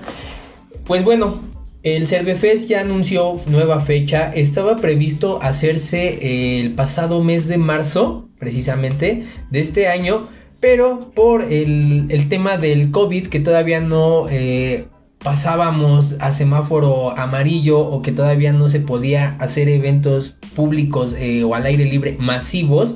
Pues 0.86 1.04
bueno, 1.04 1.42
el 1.84 2.08
Cervefest 2.08 2.68
ya 2.70 2.82
anunció 2.82 3.40
nueva 3.48 3.82
fecha. 3.82 4.32
Estaba 4.34 4.76
previsto 4.76 5.42
hacerse 5.42 6.20
eh, 6.22 6.60
el 6.60 6.74
pasado 6.74 7.24
mes 7.24 7.48
de 7.48 7.58
marzo, 7.58 8.30
precisamente, 8.38 9.24
de 9.50 9.60
este 9.60 9.88
año. 9.88 10.28
Pero 10.60 11.12
por 11.16 11.42
el, 11.42 12.28
tema 12.30 12.58
del 12.58 12.92
COVID, 12.92 13.28
que 13.28 13.40
todavía 13.40 13.82
no 13.82 14.28
eh, 14.30 14.86
pasábamos 15.24 16.16
a 16.20 16.32
semáforo 16.32 17.18
amarillo 17.18 17.80
o 17.80 18.02
que 18.02 18.12
todavía 18.12 18.54
no 18.54 18.70
se 18.70 18.80
podía 18.80 19.36
hacer 19.40 19.70
eventos 19.70 20.38
públicos 20.56 21.16
eh, 21.18 21.44
o 21.44 21.56
al 21.56 21.66
aire 21.66 21.86
libre 21.86 22.18
masivos. 22.20 22.96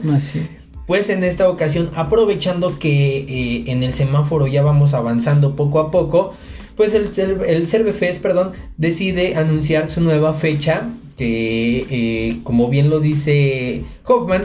Pues 0.87 1.09
en 1.09 1.23
esta 1.23 1.49
ocasión, 1.49 1.89
aprovechando 1.95 2.77
que 2.77 3.63
en 3.67 3.81
el 3.81 3.93
semáforo 3.93 4.45
ya 4.45 4.61
vamos 4.61 4.93
avanzando 4.93 5.55
poco 5.55 5.79
a 5.79 5.89
poco, 5.89 6.35
pues 6.75 6.93
el, 6.93 7.09
el 7.47 7.67
Cervefest, 7.67 8.21
perdón, 8.21 8.51
decide 8.77 9.35
anunciar 9.35 9.87
su 9.87 10.01
nueva 10.01 10.33
fecha, 10.33 10.89
que 11.17 11.87
eh, 11.89 12.39
como 12.43 12.69
bien 12.69 12.89
lo 12.89 12.99
dice 12.99 13.83
Hoffman, 14.05 14.43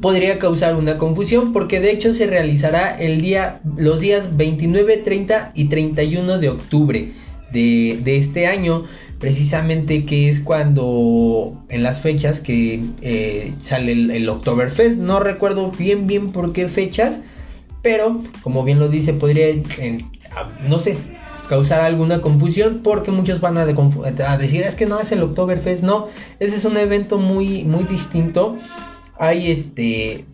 podría 0.00 0.38
causar 0.38 0.76
una 0.76 0.98
confusión 0.98 1.52
porque 1.52 1.80
de 1.80 1.90
hecho 1.90 2.14
se 2.14 2.26
realizará 2.26 2.96
el 2.98 3.20
día, 3.20 3.60
los 3.76 4.00
días 4.00 4.36
29, 4.36 4.98
30 4.98 5.52
y 5.54 5.64
31 5.66 6.38
de 6.38 6.48
octubre 6.48 7.12
de, 7.52 8.16
este 8.16 8.46
año, 8.46 8.84
precisamente 9.18 10.04
que 10.04 10.28
es 10.28 10.40
cuando 10.40 11.60
en 11.68 11.82
las 11.82 12.00
fechas 12.00 12.40
que 12.40 12.84
eh, 13.02 13.52
sale 13.58 13.92
el, 13.92 14.10
el 14.10 14.28
Oktoberfest, 14.28 14.98
no 14.98 15.18
recuerdo 15.20 15.70
bien 15.72 16.06
bien 16.06 16.30
por 16.30 16.52
qué 16.52 16.68
fechas, 16.68 17.20
pero 17.82 18.22
como 18.42 18.62
bien 18.64 18.78
lo 18.78 18.88
dice, 18.88 19.12
podría 19.12 19.46
no 20.68 20.78
sé, 20.78 20.96
causar 21.48 21.80
alguna 21.80 22.20
confusión 22.20 22.80
porque 22.84 23.10
muchos 23.10 23.40
van 23.40 23.58
a, 23.58 23.66
decir 24.36 24.62
es 24.62 24.76
que 24.76 24.86
no 24.86 25.00
es 25.00 25.10
el 25.12 25.22
Oktoberfest, 25.22 25.82
no, 25.82 26.08
ese 26.38 26.56
es 26.56 26.64
un 26.64 26.76
evento 26.76 27.18
muy, 27.18 27.64
muy 27.64 27.84
distinto. 27.84 28.56
Hay 29.20 29.52
este 29.52 30.24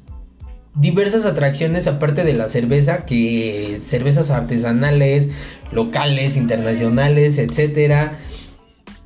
diversas 0.74 1.26
atracciones 1.26 1.86
aparte 1.86 2.24
de 2.24 2.32
la 2.32 2.48
cerveza, 2.48 3.04
que 3.04 3.80
cervezas 3.84 4.30
artesanales, 4.30 5.28
locales, 5.72 6.36
internacionales, 6.36 7.36
etcétera. 7.36 8.18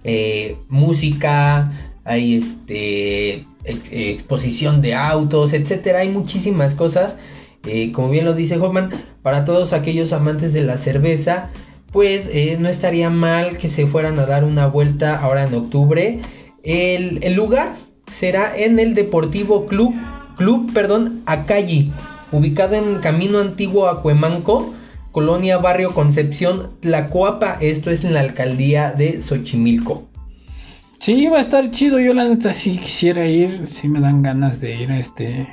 Eh, 0.04 0.56
música, 0.68 1.72
hay 2.04 2.36
este 2.36 3.46
exposición 3.64 4.82
de 4.82 4.94
autos, 4.94 5.52
etcétera. 5.52 6.00
Hay 6.00 6.08
muchísimas 6.08 6.74
cosas. 6.74 7.16
Eh, 7.66 7.92
como 7.92 8.10
bien 8.10 8.24
lo 8.24 8.34
dice 8.34 8.56
Hoffman, 8.56 8.90
para 9.22 9.44
todos 9.44 9.72
aquellos 9.72 10.12
amantes 10.12 10.54
de 10.54 10.62
la 10.62 10.78
cerveza, 10.78 11.50
pues 11.92 12.28
eh, 12.32 12.56
no 12.58 12.68
estaría 12.68 13.10
mal 13.10 13.58
que 13.58 13.68
se 13.68 13.86
fueran 13.86 14.18
a 14.18 14.26
dar 14.26 14.44
una 14.44 14.66
vuelta 14.66 15.18
ahora 15.18 15.44
en 15.44 15.54
octubre. 15.54 16.20
El, 16.62 17.34
lugar 17.34 17.70
será 18.10 18.56
en 18.56 18.78
el 18.78 18.94
Deportivo 18.94 19.66
Club, 19.66 19.94
Club 20.36 20.72
perdón, 20.72 21.22
Acalli, 21.26 21.92
ubicado 22.32 22.74
en 22.74 22.96
Camino 22.96 23.38
Antiguo 23.38 23.86
a 23.86 24.02
Cuemanco, 24.02 24.74
Colonia 25.12 25.58
Barrio 25.58 25.92
Concepción, 25.92 26.70
Tlacoapa. 26.80 27.58
Esto 27.60 27.90
es 27.90 28.04
en 28.04 28.14
la 28.14 28.20
alcaldía 28.20 28.92
de 28.92 29.20
Xochimilco. 29.22 30.08
Sí, 31.00 31.26
va 31.26 31.38
a 31.38 31.40
estar 31.40 31.70
chido. 31.70 31.98
Yo 31.98 32.14
la 32.14 32.28
neta 32.28 32.52
sí 32.52 32.78
quisiera 32.78 33.26
ir. 33.26 33.66
Sí 33.68 33.88
me 33.88 34.00
dan 34.00 34.22
ganas 34.22 34.60
de 34.60 34.82
ir 34.82 34.92
a 34.92 34.98
este 34.98 35.48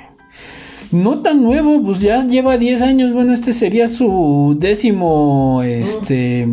no 0.92 1.20
tan 1.20 1.42
nuevo, 1.42 1.82
pues 1.82 2.00
ya 2.00 2.24
lleva 2.24 2.56
10 2.56 2.82
años. 2.82 3.12
Bueno, 3.12 3.34
este 3.34 3.52
sería 3.52 3.88
su 3.88 4.56
décimo, 4.58 5.62
este, 5.62 6.46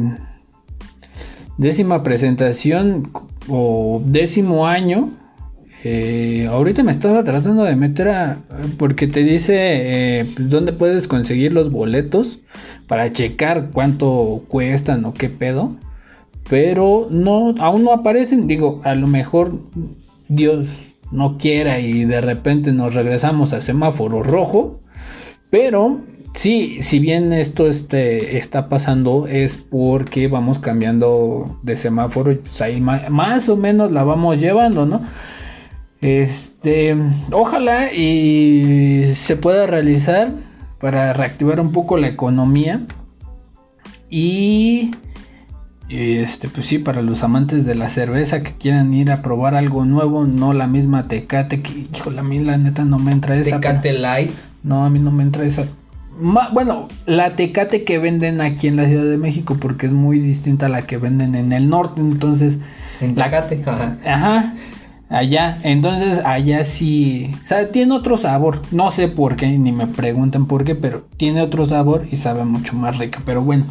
décima 1.57 2.03
presentación 2.03 3.09
o 3.47 4.01
décimo 4.05 4.67
año. 4.67 5.11
Eh, 5.87 6.47
ahorita 6.49 6.81
me 6.81 6.91
estaba 6.91 7.23
tratando 7.23 7.63
de 7.63 7.75
meter 7.75 8.09
a, 8.09 8.39
porque 8.79 9.05
te 9.05 9.21
dice 9.21 9.53
eh, 9.55 10.25
dónde 10.39 10.73
puedes 10.73 11.07
conseguir 11.07 11.53
los 11.53 11.71
boletos 11.71 12.39
para 12.87 13.13
checar 13.13 13.69
cuánto 13.71 14.45
cuestan 14.47 15.05
o 15.05 15.13
qué 15.13 15.29
pedo. 15.29 15.75
Pero 16.49 17.07
no, 17.11 17.53
aún 17.59 17.83
no 17.83 17.91
aparecen. 17.91 18.47
Digo, 18.47 18.81
a 18.83 18.95
lo 18.95 19.05
mejor 19.05 19.59
Dios 20.27 20.69
no 21.11 21.37
quiera 21.37 21.79
y 21.79 22.05
de 22.05 22.19
repente 22.19 22.71
nos 22.71 22.95
regresamos 22.95 23.53
al 23.53 23.61
semáforo 23.61 24.23
rojo. 24.23 24.79
Pero 25.51 26.01
sí, 26.33 26.79
si 26.81 26.97
bien 26.97 27.31
esto 27.31 27.67
este, 27.67 28.39
está 28.39 28.69
pasando 28.69 29.27
es 29.27 29.57
porque 29.57 30.29
vamos 30.29 30.57
cambiando 30.57 31.59
de 31.61 31.77
semáforo 31.77 32.31
y 32.31 32.35
pues 32.37 32.81
más, 32.81 33.49
o 33.49 33.55
menos 33.55 33.91
la 33.91 34.03
vamos 34.03 34.39
llevando, 34.39 34.87
¿no? 34.87 35.01
Este, 36.01 36.95
ojalá 37.31 37.91
y 37.93 39.13
se 39.15 39.36
pueda 39.38 39.65
realizar 39.65 40.31
para 40.79 41.13
reactivar 41.13 41.60
un 41.60 41.71
poco 41.71 41.97
la 41.97 42.08
economía 42.08 42.81
y 44.10 44.91
este, 45.89 46.49
pues 46.49 46.67
sí, 46.67 46.79
para 46.79 47.01
los 47.01 47.23
amantes 47.23 47.65
de 47.65 47.75
la 47.75 47.89
cerveza 47.89 48.41
que 48.41 48.53
quieran 48.53 48.93
ir 48.93 49.12
a 49.12 49.21
probar 49.21 49.55
algo 49.55 49.86
nuevo, 49.86 50.25
no 50.25 50.53
la 50.53 50.67
misma 50.67 51.08
Tecate, 51.08 51.62
que, 51.62 51.88
híjole, 51.93 52.19
a 52.19 52.23
mí 52.23 52.39
la 52.39 52.58
neta 52.58 52.86
no 52.86 52.97
me 52.97 53.12
entra 53.12 53.38
esa. 53.38 53.60
Tecate 53.60 53.93
Light. 53.93 54.31
No, 54.63 54.86
a 54.86 54.89
mí 54.89 54.99
no 54.99 55.12
me 55.12 55.23
entra 55.23 55.45
esa. 55.45 55.65
bueno, 56.53 56.88
la 57.05 57.36
Tecate 57.36 57.84
que 57.84 57.99
venden 57.99 58.41
aquí 58.41 58.67
en 58.67 58.77
la 58.77 58.88
Ciudad 58.88 59.05
de 59.05 59.17
México, 59.17 59.58
porque 59.60 59.86
es 59.86 59.91
muy 59.91 60.19
distinta 60.19 60.65
a 60.65 60.69
la 60.69 60.81
que 60.84 60.97
venden 60.97 61.36
en 61.36 61.51
el 61.53 61.69
norte, 61.69 62.01
entonces. 62.01 62.58
En 62.99 63.13
Tecate, 63.13 63.62
ajá. 63.65 63.97
Ajá. 64.05 64.53
Allá, 65.09 65.59
entonces 65.63 66.19
allá 66.25 66.65
sí, 66.65 67.31
o 67.43 67.47
sea, 67.47 67.71
tiene 67.71 67.93
otro 67.93 68.17
sabor, 68.17 68.61
no 68.71 68.91
sé 68.91 69.07
por 69.07 69.35
qué, 69.35 69.47
ni 69.47 69.71
me 69.71 69.85
preguntan 69.85 70.47
por 70.47 70.63
qué, 70.63 70.73
pero 70.73 71.05
tiene 71.17 71.41
otro 71.41 71.65
sabor 71.65 72.07
y 72.11 72.15
sabe 72.15 72.43
mucho 72.43 72.73
más 72.73 72.97
rica, 72.97 73.21
pero 73.23 73.41
bueno, 73.41 73.65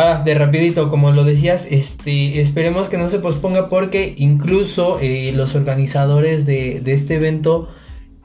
Ah, 0.00 0.22
de 0.24 0.34
rapidito, 0.34 0.90
como 0.90 1.10
lo 1.10 1.24
decías, 1.24 1.66
este, 1.68 2.40
esperemos 2.40 2.88
que 2.88 2.98
no 2.98 3.10
se 3.10 3.18
posponga 3.18 3.68
porque 3.68 4.14
incluso 4.16 5.00
eh, 5.00 5.32
los 5.34 5.56
organizadores 5.56 6.46
de, 6.46 6.80
este 6.86 7.16
evento 7.16 7.68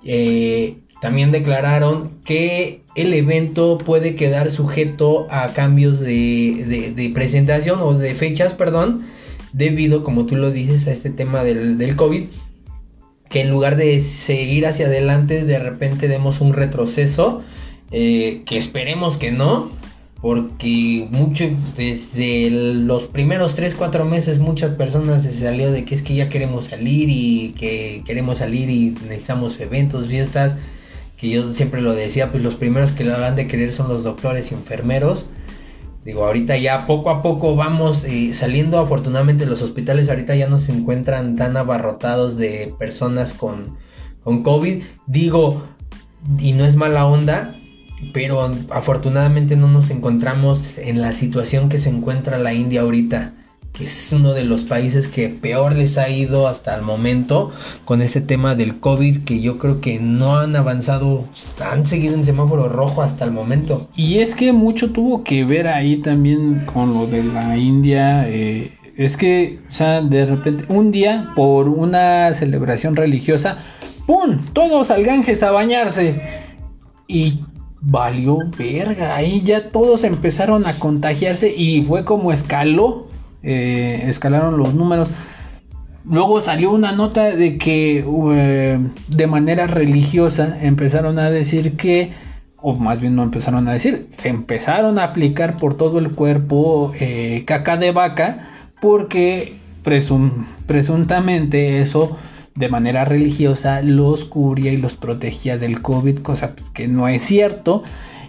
eh, 0.05 0.77
también 1.01 1.31
declararon 1.31 2.19
que 2.25 2.83
el 2.93 3.11
evento 3.15 3.79
puede 3.79 4.15
quedar 4.15 4.51
sujeto 4.51 5.25
a 5.31 5.51
cambios 5.53 5.99
de, 5.99 7.11
presentación 7.15 7.79
o 7.81 7.95
de 7.95 8.13
fechas, 8.13 8.53
perdón, 8.53 9.07
debido, 9.53 10.03
como 10.03 10.25
tú 10.25 10.35
lo 10.35 10.51
dices, 10.51 10.87
a 10.87 10.91
este 10.91 11.09
tema 11.09 11.43
del, 11.43 11.77
del 11.77 11.95
COVID 11.95 12.25
que 13.33 13.41
en 13.41 13.49
lugar 13.49 13.77
de 13.77 13.99
seguir 13.99 14.67
hacia 14.67 14.85
adelante, 14.85 15.43
de 15.43 15.57
repente 15.57 16.07
demos 16.07 16.39
un 16.39 16.53
retroceso, 16.53 17.41
eh, 17.91 18.43
que 18.45 18.59
esperemos 18.59 19.17
que 19.17 19.31
no, 19.31 19.71
porque 20.21 21.07
mucho 21.09 21.49
desde 21.75 22.51
los 22.51 23.07
primeros 23.07 23.55
3, 23.55 23.73
4 23.73 24.05
meses 24.05 24.37
muchas 24.37 24.75
personas 24.75 25.23
se 25.23 25.31
salió 25.31 25.71
de 25.71 25.83
que 25.83 25.95
es 25.95 26.03
que 26.03 26.13
ya 26.13 26.29
queremos 26.29 26.65
salir 26.65 27.09
y 27.09 27.55
que 27.57 28.03
queremos 28.05 28.37
salir 28.37 28.69
y 28.69 28.91
necesitamos 29.09 29.59
eventos, 29.59 30.07
fiestas, 30.07 30.55
que 31.17 31.29
yo 31.29 31.55
siempre 31.55 31.81
lo 31.81 31.95
decía, 31.95 32.31
pues 32.31 32.43
los 32.43 32.53
primeros 32.53 32.91
que 32.91 33.03
lo 33.03 33.15
han 33.15 33.35
de 33.35 33.47
querer 33.47 33.73
son 33.73 33.87
los 33.87 34.03
doctores 34.03 34.51
y 34.51 34.53
enfermeros. 34.53 35.25
Digo, 36.05 36.25
ahorita 36.25 36.57
ya 36.57 36.85
poco 36.85 37.09
a 37.09 37.21
poco 37.21 37.55
vamos 37.55 38.03
eh, 38.03 38.33
saliendo, 38.33 38.79
afortunadamente 38.79 39.45
los 39.45 39.61
hospitales 39.61 40.09
ahorita 40.09 40.35
ya 40.35 40.49
no 40.49 40.59
se 40.59 40.73
encuentran 40.73 41.35
tan 41.35 41.55
abarrotados 41.55 42.35
de 42.37 42.73
personas 42.77 43.33
con, 43.33 43.77
con 44.23 44.43
COVID. 44.43 44.83
Digo, 45.07 45.63
y 46.39 46.53
no 46.53 46.65
es 46.65 46.75
mala 46.75 47.05
onda, 47.05 47.55
pero 48.13 48.41
afortunadamente 48.69 49.55
no 49.55 49.67
nos 49.67 49.89
encontramos 49.91 50.77
en 50.77 51.01
la 51.01 51.13
situación 51.13 51.69
que 51.69 51.77
se 51.77 51.89
encuentra 51.89 52.37
la 52.37 52.53
India 52.53 52.81
ahorita 52.81 53.33
que 53.73 53.85
es 53.85 54.13
uno 54.15 54.33
de 54.33 54.43
los 54.43 54.63
países 54.63 55.07
que 55.07 55.29
peor 55.29 55.73
les 55.73 55.97
ha 55.97 56.07
ido 56.07 56.47
hasta 56.47 56.75
el 56.75 56.83
momento 56.83 57.51
con 57.85 58.03
ese 58.03 58.21
tema 58.21 58.53
del 58.53 58.79
COVID, 58.79 59.23
que 59.23 59.41
yo 59.41 59.57
creo 59.57 59.81
que 59.81 59.99
no 59.99 60.37
han 60.37 60.55
avanzado, 60.55 61.25
han 61.59 61.87
seguido 61.87 62.13
en 62.13 62.23
semáforo 62.23 62.69
rojo 62.69 63.01
hasta 63.01 63.25
el 63.25 63.31
momento. 63.31 63.87
Y 63.95 64.19
es 64.19 64.35
que 64.35 64.53
mucho 64.53 64.91
tuvo 64.91 65.23
que 65.23 65.43
ver 65.43 65.67
ahí 65.67 65.97
también 65.97 66.65
con 66.71 66.93
lo 66.93 67.07
de 67.07 67.23
la 67.23 67.57
India. 67.57 68.29
Eh, 68.29 68.77
es 68.95 69.17
que, 69.17 69.59
o 69.71 69.73
sea, 69.73 70.01
de 70.01 70.25
repente, 70.27 70.65
un 70.69 70.91
día, 70.91 71.31
por 71.35 71.67
una 71.67 72.31
celebración 72.35 72.95
religiosa, 72.95 73.57
¡pum! 74.05 74.45
Todos 74.53 74.91
al 74.91 75.03
Ganges 75.03 75.41
a 75.41 75.49
bañarse. 75.51 76.21
Y 77.07 77.39
valió 77.81 78.37
verga. 78.55 79.15
Ahí 79.15 79.41
ya 79.41 79.69
todos 79.69 80.03
empezaron 80.03 80.67
a 80.67 80.77
contagiarse 80.77 81.53
y 81.55 81.81
fue 81.81 82.05
como 82.05 82.31
escaló 82.31 83.07
eh, 83.43 84.05
escalaron 84.07 84.57
los 84.57 84.73
números. 84.73 85.09
Luego 86.05 86.41
salió 86.41 86.71
una 86.71 86.91
nota 86.91 87.23
de 87.25 87.57
que 87.57 88.05
eh, 88.33 88.79
de 89.07 89.27
manera 89.27 89.67
religiosa 89.67 90.57
empezaron 90.61 91.19
a 91.19 91.29
decir 91.29 91.77
que, 91.77 92.13
o 92.57 92.73
más 92.73 92.99
bien 92.99 93.15
no 93.15 93.23
empezaron 93.23 93.67
a 93.67 93.73
decir, 93.73 94.07
se 94.17 94.29
empezaron 94.29 94.99
a 94.99 95.05
aplicar 95.05 95.57
por 95.57 95.77
todo 95.77 95.99
el 95.99 96.11
cuerpo 96.11 96.91
eh, 96.99 97.43
caca 97.45 97.77
de 97.77 97.91
vaca 97.91 98.49
porque 98.81 99.55
presuntamente 100.65 101.81
eso 101.81 102.17
de 102.55 102.69
manera 102.69 103.05
religiosa 103.05 103.81
los 103.81 104.25
cubría 104.25 104.71
y 104.71 104.77
los 104.77 104.95
protegía 104.95 105.57
del 105.57 105.81
COVID, 105.81 106.19
cosa 106.19 106.55
que 106.73 106.87
no 106.87 107.07
es 107.07 107.23
cierto. 107.23 107.83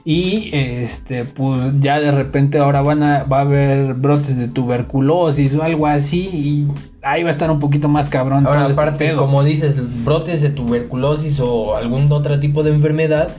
Y 0.07 0.51
este, 0.53 1.25
pues 1.25 1.73
ya 1.81 1.99
de 1.99 2.13
repente 2.13 2.59
ahora 2.59 2.83
van 2.83 3.03
a, 3.03 3.25
va 3.25 3.39
a 3.39 3.41
haber 3.41 3.95
brotes 3.95 4.37
de 4.37 4.49
tuberculosis 4.49 5.55
o 5.55 5.63
algo 5.63 5.87
así. 5.87 6.29
Y 6.33 6.69
ahí 7.03 7.23
va 7.23 7.31
a 7.31 7.33
estar 7.33 7.51
un 7.51 7.59
poquito 7.59 7.89
más 7.89 8.11
cabrón. 8.11 8.47
Ahora, 8.47 8.63
este 8.63 8.73
aparte, 8.75 9.15
como 9.15 9.43
dices, 9.43 10.05
brotes 10.05 10.43
de 10.43 10.51
tuberculosis 10.51 11.41
o 11.41 11.75
algún 11.75 12.13
otro 12.13 12.39
tipo 12.39 12.63
de 12.63 12.73
enfermedad. 12.73 13.31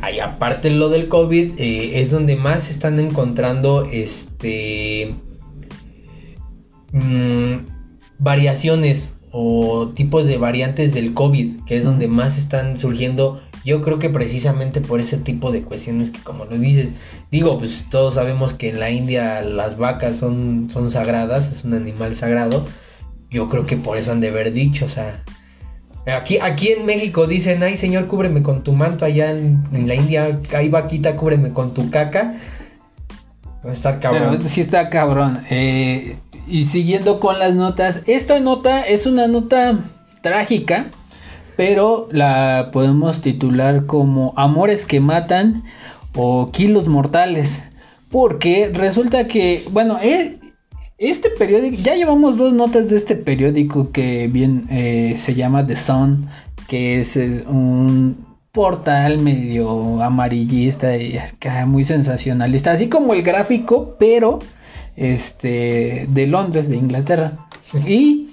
Ahí 0.00 0.18
aparte 0.18 0.68
lo 0.68 0.88
del 0.88 1.08
COVID, 1.08 1.52
eh, 1.58 2.00
es 2.00 2.10
donde 2.10 2.36
más 2.36 2.64
se 2.64 2.72
están 2.72 2.98
encontrando 2.98 3.86
este 3.90 5.14
mm, 6.92 7.54
variaciones 8.18 9.14
o 9.30 9.88
tipos 9.94 10.26
de 10.26 10.38
variantes 10.38 10.92
del 10.92 11.14
COVID, 11.14 11.64
que 11.66 11.76
es 11.76 11.84
donde 11.84 12.06
más 12.06 12.36
están 12.36 12.76
surgiendo 12.76 13.40
yo 13.64 13.80
creo 13.80 13.98
que 13.98 14.10
precisamente 14.10 14.80
por 14.80 15.00
ese 15.00 15.16
tipo 15.16 15.50
de 15.50 15.62
cuestiones 15.62 16.10
que 16.10 16.20
como 16.20 16.44
lo 16.44 16.58
dices, 16.58 16.92
digo, 17.30 17.58
pues 17.58 17.86
todos 17.90 18.14
sabemos 18.14 18.54
que 18.54 18.68
en 18.68 18.80
la 18.80 18.90
India 18.90 19.40
las 19.40 19.78
vacas 19.78 20.16
son, 20.18 20.68
son 20.70 20.90
sagradas, 20.90 21.50
es 21.50 21.64
un 21.64 21.74
animal 21.74 22.14
sagrado. 22.14 22.66
Yo 23.30 23.48
creo 23.48 23.66
que 23.66 23.76
por 23.76 23.96
eso 23.96 24.12
han 24.12 24.20
de 24.20 24.28
haber 24.28 24.52
dicho, 24.52 24.84
o 24.84 24.88
sea, 24.88 25.24
Aquí, 26.06 26.38
aquí 26.38 26.68
en 26.68 26.84
México 26.84 27.26
dicen, 27.26 27.62
ay 27.62 27.78
señor, 27.78 28.06
cúbreme 28.06 28.42
con 28.42 28.62
tu 28.62 28.72
manto. 28.72 29.06
Allá 29.06 29.30
en, 29.30 29.64
la 29.72 29.94
India, 29.94 30.38
hay 30.54 30.68
vaquita, 30.68 31.16
cúbreme 31.16 31.52
con 31.52 31.72
tu 31.72 31.88
caca. 31.90 32.34
Está 33.64 34.00
cabrón. 34.00 34.46
sí 34.46 34.60
está 34.60 34.90
cabrón. 34.90 35.40
Eh, 35.48 36.18
y 36.46 36.66
siguiendo 36.66 37.20
con 37.20 37.38
las 37.38 37.54
notas, 37.54 38.02
esta 38.06 38.38
nota 38.38 38.82
es 38.82 39.06
una 39.06 39.26
nota 39.28 39.78
trágica 40.20 40.90
pero 41.56 42.08
la 42.10 42.70
podemos 42.72 43.20
titular 43.20 43.86
como 43.86 44.32
Amores 44.36 44.86
que 44.86 45.00
matan 45.00 45.64
o 46.14 46.50
Kilos 46.50 46.88
Mortales. 46.88 47.62
Porque 48.10 48.70
resulta 48.72 49.26
que, 49.26 49.64
bueno, 49.70 49.98
eh, 50.00 50.38
este 50.98 51.30
periódico, 51.30 51.76
ya 51.82 51.96
llevamos 51.96 52.38
dos 52.38 52.52
notas 52.52 52.88
de 52.88 52.96
este 52.96 53.16
periódico 53.16 53.90
que 53.90 54.28
bien 54.28 54.66
eh, 54.70 55.16
se 55.18 55.34
llama 55.34 55.66
The 55.66 55.76
Sun, 55.76 56.28
que 56.68 57.00
es 57.00 57.16
eh, 57.16 57.44
un 57.48 58.24
portal 58.52 59.18
medio 59.18 60.00
amarillista 60.00 60.96
y 60.96 61.18
muy 61.66 61.84
sensacionalista, 61.84 62.70
así 62.70 62.88
como 62.88 63.14
el 63.14 63.24
gráfico, 63.24 63.96
pero 63.98 64.38
este 64.96 66.06
de 66.08 66.26
Londres, 66.28 66.68
de 66.68 66.76
Inglaterra. 66.76 67.32
Y 67.86 68.28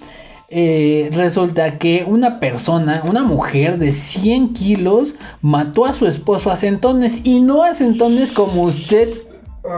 eh, 0.53 1.09
resulta 1.13 1.77
que 1.77 2.03
una 2.05 2.41
persona, 2.41 3.03
una 3.05 3.23
mujer 3.23 3.77
de 3.77 3.93
100 3.93 4.51
kilos, 4.51 5.15
mató 5.41 5.85
a 5.85 5.93
su 5.93 6.07
esposo 6.07 6.51
a 6.51 6.57
centones 6.57 7.21
y 7.23 7.39
no 7.39 7.63
a 7.63 7.73
centones 7.73 8.33
como 8.33 8.63
usted 8.63 9.07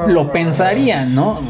lo 0.08 0.32
pensaría, 0.32 1.06
¿no? 1.06 1.42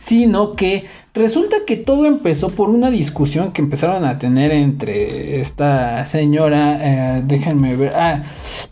Sino 0.00 0.54
que 0.54 0.86
resulta 1.14 1.58
que 1.64 1.76
todo 1.76 2.06
empezó 2.06 2.48
por 2.48 2.68
una 2.68 2.90
discusión 2.90 3.52
que 3.52 3.62
empezaron 3.62 4.04
a 4.04 4.18
tener 4.18 4.50
entre 4.50 5.40
esta 5.40 6.04
señora, 6.06 6.78
eh, 6.80 7.22
déjenme 7.24 7.76
ver, 7.76 7.92
ah, 7.94 8.22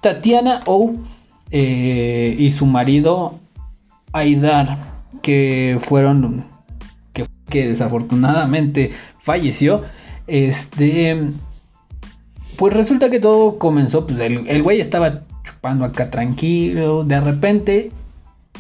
Tatiana 0.01 0.59
O 0.67 0.93
eh, 1.53 2.35
y 2.37 2.51
su 2.51 2.67
marido 2.67 3.39
Aidar, 4.13 4.77
que 5.23 5.79
fueron, 5.81 6.47
que, 7.13 7.27
que 7.49 7.69
desafortunadamente 7.69 8.91
falleció. 9.25 9.83
Este. 10.27 11.31
Pues 12.57 12.73
resulta 12.73 13.11
que 13.11 13.19
todo 13.19 13.59
comenzó. 13.59 14.07
Pues 14.07 14.21
el, 14.21 14.63
güey 14.63 14.81
estaba 14.81 15.23
chupando 15.43 15.85
acá 15.85 16.11
tranquilo. 16.11 17.03
De 17.03 17.21
repente, 17.21 17.91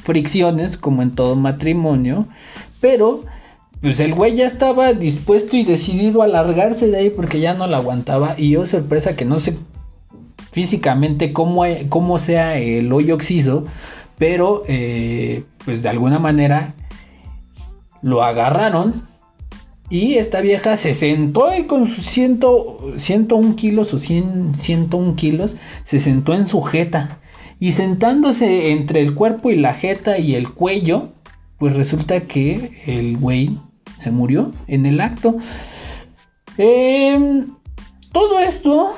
fricciones, 0.03 0.77
como 0.77 1.03
en 1.03 1.13
todo 1.13 1.37
matrimonio. 1.37 2.27
Pero, 2.81 3.25
pues 3.81 4.01
el 4.01 4.15
güey 4.15 4.35
ya 4.35 4.47
estaba 4.47 4.93
dispuesto 4.93 5.57
y 5.57 5.65
decidido 5.65 6.23
a 6.23 6.27
largarse 6.27 6.89
de 6.89 6.97
ahí 6.97 7.11
porque 7.11 7.41
ya 7.41 7.55
no 7.55 7.67
la 7.67 7.77
aguantaba. 7.77 8.35
Y 8.37 8.51
yo, 8.51 8.67
sorpresa, 8.67 9.15
que 9.15 9.25
no 9.25 9.39
sé 9.39 9.57
físicamente 10.51 11.33
cómo, 11.33 11.65
cómo 11.89 12.19
sea 12.19 12.59
el 12.59 12.93
hoyo 12.93 13.15
oxiso. 13.15 13.65
Pero, 14.19 14.65
eh, 14.67 15.45
pues 15.65 15.83
de 15.83 15.89
alguna 15.89 16.19
manera 16.19 16.75
lo 18.03 18.23
agarraron 18.23 19.14
y 19.91 20.15
esta 20.15 20.41
vieja 20.41 20.77
se 20.77 20.95
sentó 20.95 21.55
y 21.57 21.65
con 21.65 21.89
sus 21.89 22.07
101 22.07 23.57
kilos 23.57 23.93
o 23.95 23.99
100, 23.99 24.55
101 24.57 25.17
kilos, 25.17 25.57
se 25.85 26.01
sentó 26.01 26.35
en 26.35 26.47
su 26.47 26.63
jeta. 26.63 27.19
Y 27.61 27.73
sentándose 27.73 28.73
entre 28.73 29.01
el 29.01 29.15
cuerpo 29.15 29.51
y 29.51 29.57
la 29.57 29.75
jeta 29.75 30.19
y 30.19 30.35
el 30.35 30.51
cuello, 30.51 31.11
pues 31.59 31.75
resulta 31.75 32.23
que 32.23 32.83
el 32.87 33.17
güey 33.19 33.59
se 33.99 34.11
murió 34.11 34.53
en 34.67 34.87
el 34.87 35.01
acto. 35.01 35.37
Em, 36.57 37.47
todo 38.13 38.41
esto 38.41 38.95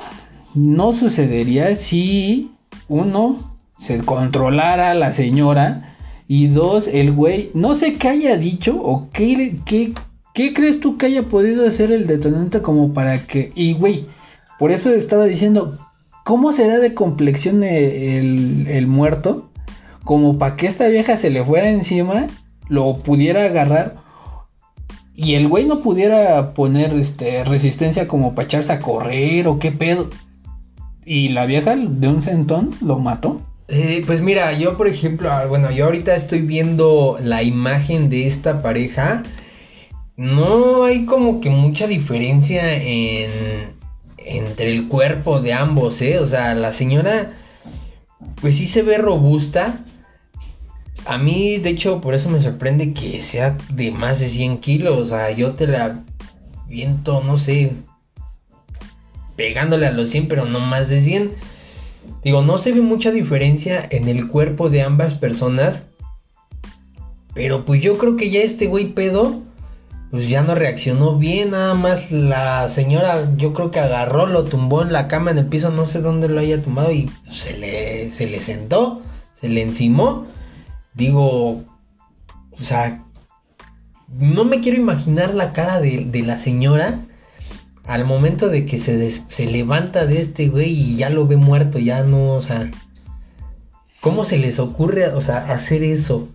no 0.53 0.93
sucedería 0.93 1.75
si 1.75 2.51
uno 2.87 3.57
se 3.77 3.99
controlara 3.99 4.91
a 4.91 4.95
la 4.95 5.13
señora 5.13 5.95
y 6.27 6.47
dos 6.47 6.87
el 6.87 7.13
güey 7.13 7.51
no 7.53 7.75
sé 7.75 7.93
qué 7.93 8.09
haya 8.09 8.37
dicho 8.37 8.75
o 8.81 9.09
qué, 9.11 9.57
qué, 9.65 9.93
¿Qué 10.37 10.53
crees 10.53 10.79
tú 10.79 10.99
que 10.99 11.07
haya 11.07 11.23
podido 11.23 11.67
hacer 11.67 11.91
el 11.91 12.05
detonante 12.05 12.61
como 12.61 12.93
para 12.93 13.25
que... 13.25 13.51
Y 13.55 13.73
güey, 13.73 14.05
por 14.59 14.71
eso 14.71 14.91
estaba 14.91 15.25
diciendo, 15.25 15.73
¿cómo 16.23 16.53
será 16.53 16.77
de 16.77 16.93
complexión 16.93 17.63
el, 17.63 18.85
muerto? 18.85 19.49
Como 20.03 20.37
para 20.37 20.55
que 20.55 20.67
esta 20.67 20.89
vieja 20.89 21.17
se 21.17 21.31
le 21.31 21.43
fuera 21.43 21.71
encima, 21.71 22.27
lo 22.69 22.97
pudiera 22.97 23.45
agarrar 23.45 23.95
y 25.15 25.33
el 25.33 25.47
güey 25.47 25.65
no 25.65 25.79
pudiera 25.79 26.53
poner 26.53 26.93
este, 26.93 27.43
resistencia 27.43 28.07
como 28.07 28.35
para 28.35 28.45
echarse 28.45 28.73
a 28.73 28.79
correr 28.79 29.47
o 29.47 29.57
qué 29.57 29.71
pedo. 29.71 30.07
Y 31.03 31.29
la 31.29 31.47
vieja 31.47 31.75
de 31.75 32.07
un 32.09 32.21
centón 32.21 32.75
lo 32.85 32.99
mató. 32.99 33.41
Eh, 33.69 34.03
pues 34.05 34.21
mira, 34.21 34.53
yo 34.53 34.77
por 34.77 34.87
ejemplo, 34.87 35.31
ah, 35.31 35.47
bueno, 35.47 35.71
yo 35.71 35.85
ahorita 35.85 36.13
estoy 36.13 36.43
viendo 36.43 37.17
la 37.23 37.41
imagen 37.41 38.11
de 38.11 38.27
esta 38.27 38.61
pareja 38.61 39.23
no 40.17 40.83
hay 40.83 41.05
como 41.05 41.39
que 41.39 41.51
mucha 41.51 41.85
diferencia 41.85 42.73
en, 42.73 43.75
entre 44.17 44.71
el 44.71 44.87
cuerpo 44.87 45.39
de 45.39 45.53
ambos, 45.53 46.01
¿eh? 46.01 46.17
O 46.19 46.25
sea, 46.25 46.55
la 46.55 46.73
señora, 46.73 47.37
pues 48.41 48.57
sí 48.57 48.65
se 48.65 48.81
ve 48.81 48.97
robusta. 48.97 49.85
A 51.05 51.19
mí, 51.19 51.59
de 51.59 51.69
hecho, 51.69 52.01
por 52.01 52.15
eso 52.15 52.29
me 52.29 52.41
sorprende 52.41 52.93
que 52.93 53.21
sea 53.21 53.57
de 53.69 53.91
más 53.91 54.19
de 54.19 54.27
100 54.27 54.57
kilos. 54.57 54.97
O 54.97 55.05
sea, 55.05 55.29
yo 55.31 55.53
te 55.53 55.67
la 55.67 56.03
viento, 56.67 57.23
no 57.23 57.37
sé, 57.37 57.73
pegándole 59.35 59.85
a 59.85 59.91
los 59.91 60.09
100, 60.09 60.27
pero 60.27 60.45
no 60.45 60.59
más 60.59 60.89
de 60.89 60.99
100. 60.99 61.33
Digo, 62.23 62.41
no 62.41 62.57
se 62.57 62.73
ve 62.73 62.81
mucha 62.81 63.11
diferencia 63.11 63.87
en 63.91 64.09
el 64.09 64.27
cuerpo 64.27 64.69
de 64.69 64.81
ambas 64.81 65.13
personas. 65.13 65.83
Pero 67.35 67.65
pues 67.65 67.83
yo 67.83 67.99
creo 67.99 68.17
que 68.17 68.31
ya 68.31 68.39
este 68.39 68.65
güey 68.65 68.93
pedo 68.93 69.46
pues 70.11 70.29
ya 70.29 70.41
no 70.41 70.55
reaccionó 70.55 71.17
bien, 71.17 71.51
nada 71.51 71.73
más 71.73 72.11
la 72.11 72.69
señora 72.69 73.35
yo 73.35 73.53
creo 73.53 73.71
que 73.71 73.79
agarró, 73.79 74.25
lo 74.25 74.45
tumbó 74.45 74.81
en 74.81 74.93
la 74.93 75.07
cama, 75.07 75.31
en 75.31 75.37
el 75.37 75.47
piso, 75.47 75.69
no 75.69 75.85
sé 75.85 76.01
dónde 76.01 76.29
lo 76.29 76.39
haya 76.39 76.61
tumbado 76.61 76.91
y 76.91 77.11
se 77.29 77.57
le 77.57 78.11
se 78.11 78.27
le 78.27 78.41
sentó, 78.41 79.01
se 79.33 79.49
le 79.49 79.61
encimó. 79.61 80.27
Digo, 80.93 81.63
o 82.51 82.63
sea, 82.63 83.05
no 84.07 84.45
me 84.45 84.61
quiero 84.61 84.77
imaginar 84.77 85.33
la 85.33 85.53
cara 85.53 85.79
de, 85.81 86.23
la 86.25 86.37
señora 86.37 87.01
al 87.85 88.05
momento 88.05 88.49
de 88.49 88.65
que 88.65 88.79
se, 88.79 89.11
se 89.11 89.45
levanta 89.45 90.05
de 90.05 90.21
este 90.21 90.47
güey 90.49 90.69
y 90.69 90.95
ya 90.95 91.09
lo 91.09 91.27
ve 91.27 91.37
muerto, 91.37 91.79
ya 91.79 92.03
no, 92.03 92.33
o 92.33 92.41
sea, 92.41 92.69
¿cómo 94.01 94.25
se 94.25 94.37
les 94.37 94.59
ocurre, 94.59 95.07
o 95.09 95.21
sea, 95.21 95.37
hacer 95.51 95.83
eso? 95.83 96.27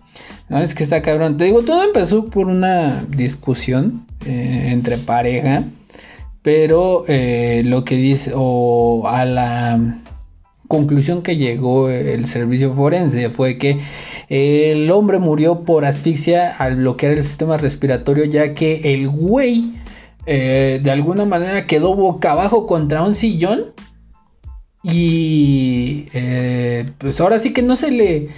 No, 0.53 0.61
es 0.61 0.75
que 0.75 0.83
está 0.83 1.01
cabrón. 1.01 1.37
Te 1.37 1.45
digo, 1.45 1.63
todo 1.63 1.81
empezó 1.81 2.25
por 2.25 2.45
una 2.45 3.05
discusión 3.09 4.05
eh, 4.23 4.67
entre 4.67 4.99
pareja, 4.99 5.63
pero 6.43 7.05
eh, 7.07 7.63
lo 7.65 7.83
que 7.83 7.95
dice, 7.95 8.33
o 8.35 9.07
a 9.07 9.25
la 9.25 9.97
conclusión 10.67 11.23
que 11.23 11.37
llegó 11.37 11.89
el 11.89 12.27
servicio 12.27 12.69
forense 12.69 13.31
fue 13.31 13.57
que 13.57 13.79
el 14.29 14.91
hombre 14.91 15.17
murió 15.17 15.61
por 15.61 15.85
asfixia 15.85 16.51
al 16.51 16.75
bloquear 16.75 17.13
el 17.13 17.23
sistema 17.23 17.57
respiratorio 17.57 18.25
ya 18.25 18.53
que 18.53 18.93
el 18.93 19.09
güey 19.09 19.73
eh, 20.27 20.79
de 20.83 20.91
alguna 20.91 21.25
manera 21.25 21.65
quedó 21.65 21.95
boca 21.95 22.31
abajo 22.31 22.67
contra 22.67 23.01
un 23.01 23.15
sillón 23.15 23.73
y 24.83 26.05
eh, 26.13 26.85
pues 26.99 27.19
ahora 27.21 27.39
sí 27.39 27.53
que 27.53 27.63
no 27.63 27.75
se 27.75 27.89
le 27.89 28.29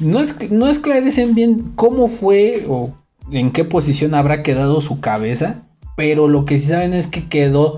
no, 0.00 0.22
no 0.50 0.68
esclarecen 0.68 1.34
bien 1.34 1.72
cómo 1.74 2.08
fue 2.08 2.64
o 2.68 2.92
en 3.30 3.50
qué 3.52 3.64
posición 3.64 4.14
habrá 4.14 4.42
quedado 4.42 4.80
su 4.80 5.00
cabeza 5.00 5.62
pero 5.98 6.28
lo 6.28 6.44
que 6.44 6.60
sí 6.60 6.68
saben 6.68 6.94
es 6.94 7.08
que 7.08 7.26
quedó 7.26 7.74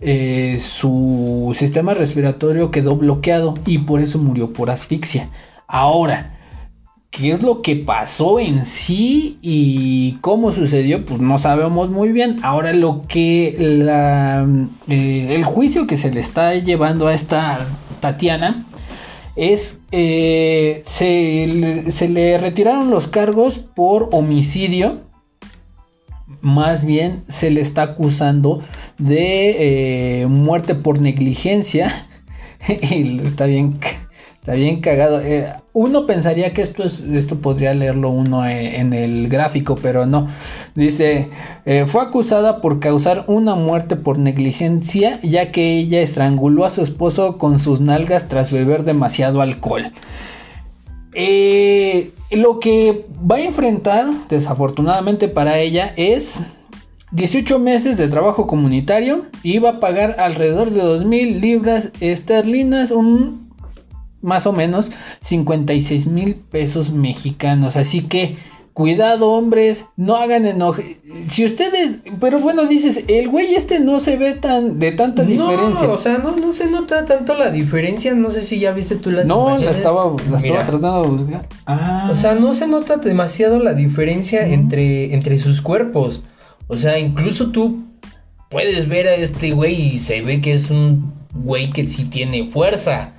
eh, 0.00 0.58
su 0.60 1.54
sistema 1.56 1.94
respiratorio 1.94 2.72
quedó 2.72 2.96
bloqueado 2.96 3.54
y 3.64 3.78
por 3.78 4.00
eso 4.00 4.18
murió 4.18 4.52
por 4.52 4.70
asfixia. 4.70 5.28
Ahora, 5.68 6.36
¿qué 7.10 7.30
es 7.30 7.44
lo 7.44 7.62
que 7.62 7.76
pasó 7.76 8.40
en 8.40 8.66
sí 8.66 9.38
y 9.40 10.18
cómo 10.20 10.50
sucedió? 10.50 11.04
Pues 11.04 11.20
no 11.20 11.38
sabemos 11.38 11.90
muy 11.90 12.10
bien. 12.10 12.38
Ahora 12.42 12.72
lo 12.72 13.02
que 13.06 13.56
eh, 14.88 15.26
el 15.30 15.44
juicio 15.44 15.86
que 15.86 15.96
se 15.96 16.10
le 16.10 16.18
está 16.18 16.54
llevando 16.56 17.06
a 17.06 17.14
esta 17.14 17.64
Tatiana 18.00 18.66
es 19.36 19.80
eh, 19.92 20.82
se, 20.84 21.90
se 21.90 22.08
le 22.08 22.38
retiraron 22.38 22.90
los 22.90 23.08
cargos 23.08 23.58
por 23.58 24.08
homicidio 24.12 25.00
más 26.44 26.84
bien 26.84 27.24
se 27.28 27.50
le 27.50 27.62
está 27.62 27.82
acusando 27.82 28.62
de 28.98 30.22
eh, 30.22 30.26
muerte 30.26 30.74
por 30.74 31.00
negligencia. 31.00 32.06
y 32.68 33.18
está 33.26 33.46
bien, 33.46 33.78
está 34.40 34.52
bien 34.52 34.80
cagado. 34.80 35.20
Eh, 35.22 35.52
uno 35.74 36.06
pensaría 36.06 36.54
que 36.54 36.62
esto, 36.62 36.82
es, 36.82 37.00
esto 37.00 37.36
podría 37.36 37.74
leerlo 37.74 38.08
uno 38.08 38.46
eh, 38.46 38.80
en 38.80 38.94
el 38.94 39.28
gráfico, 39.28 39.74
pero 39.74 40.06
no. 40.06 40.28
Dice, 40.74 41.28
fue 41.86 42.02
acusada 42.02 42.62
por 42.62 42.80
causar 42.80 43.24
una 43.26 43.54
muerte 43.54 43.96
por 43.96 44.18
negligencia, 44.18 45.20
ya 45.22 45.52
que 45.52 45.78
ella 45.78 46.00
estranguló 46.00 46.64
a 46.64 46.70
su 46.70 46.82
esposo 46.82 47.36
con 47.36 47.60
sus 47.60 47.80
nalgas 47.80 48.28
tras 48.28 48.50
beber 48.50 48.84
demasiado 48.84 49.42
alcohol. 49.42 49.92
Eh, 51.14 52.10
lo 52.32 52.58
que 52.58 53.06
va 53.30 53.36
a 53.36 53.40
enfrentar, 53.40 54.06
desafortunadamente 54.28 55.28
para 55.28 55.58
ella, 55.58 55.92
es 55.96 56.40
18 57.12 57.60
meses 57.60 57.96
de 57.96 58.08
trabajo 58.08 58.48
comunitario 58.48 59.26
y 59.44 59.58
va 59.58 59.70
a 59.70 59.80
pagar 59.80 60.16
alrededor 60.18 60.70
de 60.70 60.82
2.000 60.82 61.40
libras 61.40 61.92
esterlinas, 62.00 62.90
más 64.24 64.46
o 64.46 64.52
menos 64.52 64.90
56 65.22 66.06
mil 66.06 66.34
pesos 66.34 66.90
mexicanos. 66.90 67.76
Así 67.76 68.02
que 68.02 68.38
Cuidado, 68.74 69.30
hombres, 69.30 69.86
no 69.96 70.16
hagan 70.16 70.46
enoje. 70.46 70.98
Si 71.28 71.44
ustedes, 71.44 71.98
pero 72.18 72.40
bueno, 72.40 72.64
dices, 72.64 73.04
el 73.06 73.28
güey 73.28 73.54
este 73.54 73.78
no 73.78 74.00
se 74.00 74.16
ve 74.16 74.32
tan 74.32 74.80
de 74.80 74.90
tanta 74.90 75.22
diferencia. 75.22 75.88
O 75.88 75.96
sea, 75.96 76.18
no, 76.18 76.34
no 76.34 76.52
se 76.52 76.68
nota 76.68 77.04
tanto 77.04 77.34
la 77.34 77.52
diferencia. 77.52 78.14
No 78.14 78.32
sé 78.32 78.42
si 78.42 78.58
ya 78.58 78.72
viste 78.72 78.96
tú 78.96 79.12
las 79.12 79.26
No, 79.26 79.58
la 79.58 79.70
estaba, 79.70 80.12
la 80.28 80.38
estaba 80.38 80.66
tratando 80.66 81.02
de 81.02 81.08
buscar. 81.08 81.48
Ah. 81.66 82.08
O 82.10 82.16
sea, 82.16 82.34
no 82.34 82.52
se 82.52 82.66
nota 82.66 82.96
demasiado 82.96 83.60
la 83.60 83.74
diferencia 83.74 84.44
entre, 84.44 85.14
entre 85.14 85.38
sus 85.38 85.62
cuerpos. 85.62 86.24
O 86.66 86.76
sea, 86.76 86.98
incluso 86.98 87.52
tú 87.52 87.84
puedes 88.50 88.88
ver 88.88 89.06
a 89.06 89.14
este 89.14 89.52
güey 89.52 89.80
y 89.94 89.98
se 90.00 90.20
ve 90.22 90.40
que 90.40 90.52
es 90.52 90.68
un 90.72 91.14
güey 91.32 91.70
que 91.70 91.84
sí 91.84 92.06
tiene 92.06 92.48
fuerza. 92.48 93.13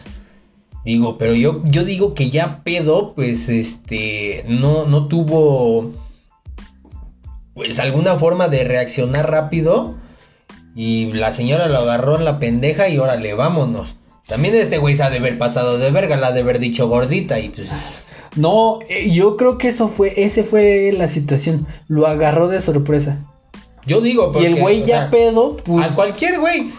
Digo, 0.86 1.18
pero 1.18 1.34
yo, 1.34 1.64
yo 1.66 1.84
digo 1.84 2.14
que 2.14 2.30
ya 2.30 2.62
pedo, 2.64 3.14
pues, 3.16 3.50
este, 3.50 4.46
no, 4.48 4.86
no 4.86 5.08
tuvo, 5.08 5.92
pues, 7.56 7.80
alguna 7.80 8.18
forma 8.18 8.48
de 8.50 8.64
reaccionar 8.64 9.32
rápido. 9.32 9.96
Y 10.76 11.12
la 11.14 11.34
señora 11.34 11.68
lo 11.68 11.80
agarró 11.80 12.18
en 12.18 12.26
la 12.26 12.38
pendeja 12.38 12.88
y 12.88 13.00
órale, 13.00 13.34
vámonos. 13.34 13.96
También 14.28 14.54
este 14.56 14.78
güey 14.78 14.96
se 14.96 15.04
ha 15.04 15.10
de 15.10 15.18
haber 15.18 15.38
pasado 15.40 15.80
de 15.80 15.90
verga, 15.90 16.18
la 16.18 16.32
de 16.32 16.42
haber 16.42 16.60
dicho 16.60 16.88
gordita 16.88 17.40
y 17.40 17.50
pues... 17.50 18.04
No, 18.36 18.80
eh, 18.90 19.10
yo 19.12 19.38
creo 19.38 19.58
que 19.58 19.70
eso 19.70 19.88
fue, 19.88 20.14
ese 20.18 20.44
fue 20.44 20.92
la 20.96 21.08
situación. 21.08 21.66
Lo 21.88 22.06
agarró 22.06 22.48
de 22.48 22.60
sorpresa. 22.62 23.24
Yo 23.86 24.02
digo, 24.02 24.32
porque, 24.32 24.50
Y 24.50 24.54
el 24.54 24.60
güey 24.60 24.84
ya 24.84 25.10
pedo, 25.10 25.56
pues... 25.58 25.86
A 25.86 25.96
cualquier 25.96 26.40
güey, 26.40 26.72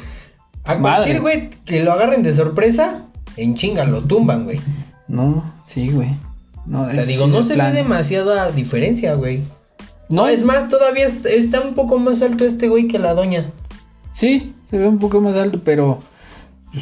a 0.65 0.79
cualquier 0.79 1.21
güey 1.21 1.51
que 1.65 1.83
lo 1.83 1.93
agarren 1.93 2.23
de 2.23 2.35
sorpresa, 2.35 3.06
en 3.37 3.55
chinga 3.55 3.85
lo 3.85 4.03
tumban, 4.03 4.45
güey. 4.45 4.61
No, 5.09 5.53
sí, 5.65 5.89
güey. 5.89 6.17
No, 6.67 6.87
Te 6.89 7.07
digo, 7.07 7.27
no 7.27 7.43
se 7.43 7.57
ve 7.57 7.71
demasiada 7.71 8.51
diferencia, 8.51 9.15
güey. 9.15 9.43
No, 10.09 10.29
es 10.29 10.43
más, 10.43 10.69
todavía 10.69 11.07
está 11.07 11.61
un 11.61 11.75
poco 11.75 11.99
más 11.99 12.23
alto 12.23 12.45
este 12.45 12.69
güey 12.69 12.89
que 12.89 12.99
la 12.99 13.15
doña. 13.15 13.53
Sí, 14.15 14.55
se 14.71 14.79
ve 14.79 14.89
un 14.89 14.99
poco 14.99 15.21
más 15.21 15.37
alto, 15.37 15.61
pero 15.65 16.01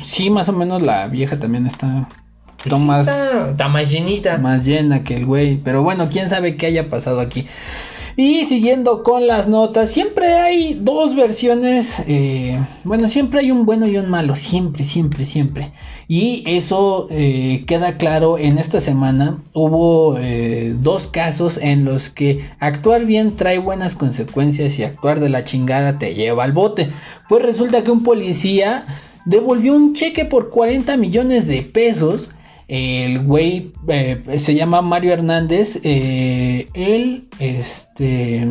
sí, 0.04 0.30
más 0.30 0.48
o 0.48 0.52
menos 0.52 0.82
la 0.82 1.06
vieja 1.08 1.38
también 1.38 1.66
está, 1.66 2.08
pues 2.62 2.80
más, 2.80 3.08
está 3.50 3.68
más 3.68 3.90
llenita. 3.90 4.38
Más 4.38 4.64
llena 4.64 5.04
que 5.04 5.16
el 5.16 5.26
güey. 5.26 5.56
Pero 5.56 5.82
bueno, 5.82 6.08
quién 6.10 6.28
sabe 6.30 6.56
qué 6.56 6.66
haya 6.66 6.88
pasado 6.88 7.20
aquí. 7.20 7.46
Y 8.16 8.44
siguiendo 8.44 9.02
con 9.02 9.26
las 9.26 9.48
notas, 9.48 9.90
siempre 9.90 10.34
hay 10.34 10.74
dos 10.74 11.16
versiones. 11.16 11.96
Eh, 12.06 12.56
bueno, 12.84 13.08
siempre 13.08 13.40
hay 13.40 13.50
un 13.50 13.66
bueno 13.66 13.88
y 13.88 13.96
un 13.96 14.08
malo. 14.08 14.36
Siempre, 14.36 14.84
siempre, 14.84 15.26
siempre. 15.26 15.72
Y 16.06 16.44
eso 16.46 17.08
eh, 17.10 17.64
queda 17.66 17.96
claro 17.96 18.38
en 18.38 18.58
esta 18.58 18.80
semana. 18.80 19.38
Hubo 19.52 20.16
eh, 20.18 20.76
dos 20.80 21.08
casos 21.08 21.58
en 21.60 21.84
los 21.84 22.08
que 22.08 22.44
actuar 22.60 23.04
bien 23.04 23.34
trae 23.34 23.58
buenas 23.58 23.96
consecuencias 23.96 24.78
y 24.78 24.84
actuar 24.84 25.18
de 25.18 25.28
la 25.28 25.42
chingada 25.42 25.98
te 25.98 26.14
lleva 26.14 26.44
al 26.44 26.52
bote. 26.52 26.90
Pues 27.28 27.42
resulta 27.42 27.82
que 27.82 27.90
un 27.90 28.04
policía 28.04 28.84
devolvió 29.24 29.74
un 29.74 29.94
cheque 29.94 30.24
por 30.24 30.50
40 30.50 30.96
millones 30.96 31.48
de 31.48 31.62
pesos 31.62 32.30
el 32.68 33.22
güey 33.24 33.72
eh, 33.88 34.38
se 34.38 34.54
llama 34.54 34.82
Mario 34.82 35.12
Hernández. 35.12 35.80
Eh, 35.82 36.68
él, 36.74 37.28
este, 37.38 38.48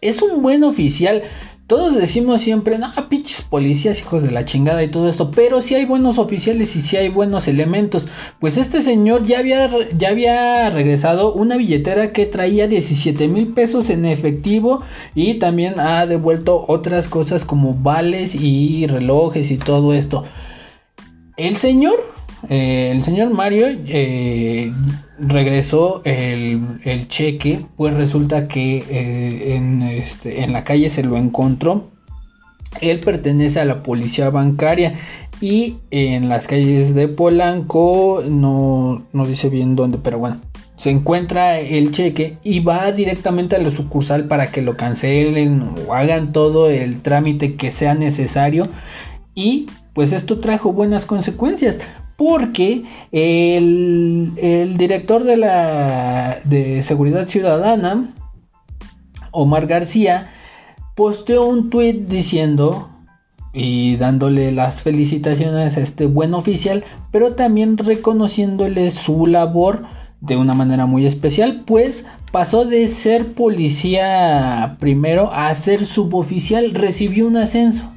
es 0.00 0.22
un 0.22 0.42
buen 0.42 0.64
oficial. 0.64 1.22
Todos 1.68 1.96
decimos 1.96 2.42
siempre, 2.42 2.76
no, 2.76 2.90
pinches 3.08 3.42
policías, 3.42 3.98
hijos 3.98 4.22
de 4.22 4.30
la 4.30 4.44
chingada 4.44 4.82
y 4.82 4.90
todo 4.90 5.08
esto. 5.08 5.30
Pero 5.30 5.62
si 5.62 5.74
hay 5.74 5.86
buenos 5.86 6.18
oficiales 6.18 6.76
y 6.76 6.82
si 6.82 6.96
hay 6.96 7.08
buenos 7.08 7.48
elementos. 7.48 8.08
Pues 8.40 8.56
este 8.56 8.82
señor 8.82 9.24
ya 9.24 9.38
había, 9.38 9.70
ya 9.96 10.08
había 10.08 10.68
regresado 10.70 11.32
una 11.32 11.56
billetera 11.56 12.12
que 12.12 12.26
traía 12.26 12.66
17 12.66 13.28
mil 13.28 13.54
pesos 13.54 13.90
en 13.90 14.04
efectivo. 14.06 14.82
Y 15.14 15.34
también 15.34 15.78
ha 15.78 16.04
devuelto 16.06 16.64
otras 16.66 17.08
cosas 17.08 17.44
como 17.44 17.74
vales 17.74 18.34
y 18.34 18.86
relojes 18.88 19.50
y 19.52 19.56
todo 19.56 19.94
esto. 19.94 20.24
El 21.38 21.56
señor 21.56 21.94
eh, 22.48 22.90
el 22.90 23.04
señor 23.04 23.32
Mario 23.32 23.66
eh, 23.68 24.72
regresó 25.18 26.02
el, 26.04 27.08
cheque, 27.08 27.60
pues 27.76 27.94
resulta 27.94 28.48
que 28.48 28.84
eh, 28.90 29.54
en, 29.54 29.82
este, 29.82 30.42
en 30.42 30.52
la 30.52 30.64
calle 30.64 30.88
se 30.88 31.02
lo 31.02 31.16
encontró. 31.16 31.90
Él 32.80 33.00
pertenece 33.00 33.60
a 33.60 33.64
la 33.64 33.82
policía 33.82 34.30
bancaria 34.30 34.94
y 35.40 35.76
en 35.90 36.28
las 36.28 36.46
calles 36.46 36.94
de 36.94 37.08
Polanco, 37.08 38.22
no, 38.28 39.04
no 39.12 39.26
dice 39.26 39.48
bien 39.50 39.76
dónde, 39.76 39.98
pero 39.98 40.18
bueno, 40.18 40.40
se 40.78 40.90
encuentra 40.90 41.60
el 41.60 41.92
cheque 41.92 42.38
y 42.42 42.60
va 42.60 42.90
directamente 42.92 43.56
a 43.56 43.60
la 43.60 43.70
sucursal 43.70 44.24
para 44.24 44.50
que 44.50 44.62
lo 44.62 44.76
cancelen 44.76 45.64
o 45.86 45.94
hagan 45.94 46.32
todo 46.32 46.70
el 46.70 47.02
trámite 47.02 47.56
que 47.56 47.70
sea 47.70 47.94
necesario 47.94 48.68
y 49.34 49.66
pues 49.92 50.12
esto 50.12 50.40
trajo 50.40 50.72
buenas 50.72 51.06
consecuencias 51.06 51.78
porque 52.24 52.84
el, 53.10 54.76
director 54.78 55.24
de 55.24 55.36
la 55.36 56.38
de 56.44 56.84
seguridad 56.84 57.26
ciudadana 57.26 58.14
Omar 59.32 59.66
García 59.66 60.30
posteó 60.94 61.44
un 61.44 61.68
tweet 61.68 62.04
diciendo 62.06 62.90
y 63.52 63.96
dándole 63.96 64.52
las 64.52 64.84
felicitaciones 64.84 65.76
a 65.76 65.80
este 65.80 66.06
buen 66.06 66.34
oficial, 66.34 66.84
pero 67.10 67.34
también 67.34 67.76
reconociéndole 67.76 68.92
su 68.92 69.26
labor 69.26 69.82
de 70.20 70.36
una 70.36 70.54
manera 70.54 70.86
muy 70.86 71.06
especial, 71.06 71.64
pues 71.66 72.06
pasó 72.30 72.64
de 72.64 72.86
ser 72.86 73.32
policía 73.32 74.76
primero 74.78 75.32
a 75.32 75.52
ser 75.56 75.86
suboficial, 75.86 76.70
recibió 76.72 77.26
un 77.26 77.38
ascenso. 77.38 77.90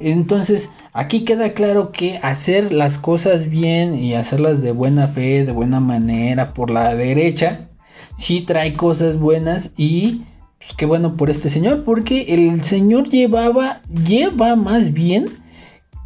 Entonces, 0.00 0.68
aquí 0.96 1.24
queda 1.24 1.52
claro 1.52 1.92
que 1.92 2.18
hacer 2.22 2.72
las 2.72 2.98
cosas 2.98 3.50
bien 3.50 3.94
y 3.94 4.14
hacerlas 4.14 4.62
de 4.62 4.72
buena 4.72 5.08
fe, 5.08 5.44
de 5.44 5.52
buena 5.52 5.78
manera, 5.78 6.54
por 6.54 6.70
la 6.70 6.94
derecha, 6.94 7.68
sí 8.16 8.40
trae 8.40 8.72
cosas 8.72 9.18
buenas 9.18 9.70
y 9.76 10.22
pues 10.58 10.72
qué 10.76 10.86
bueno 10.86 11.16
por 11.16 11.28
este 11.30 11.50
señor, 11.50 11.84
porque 11.84 12.34
el 12.34 12.64
señor 12.64 13.10
llevaba, 13.10 13.82
lleva 13.88 14.56
más 14.56 14.92
bien, 14.94 15.26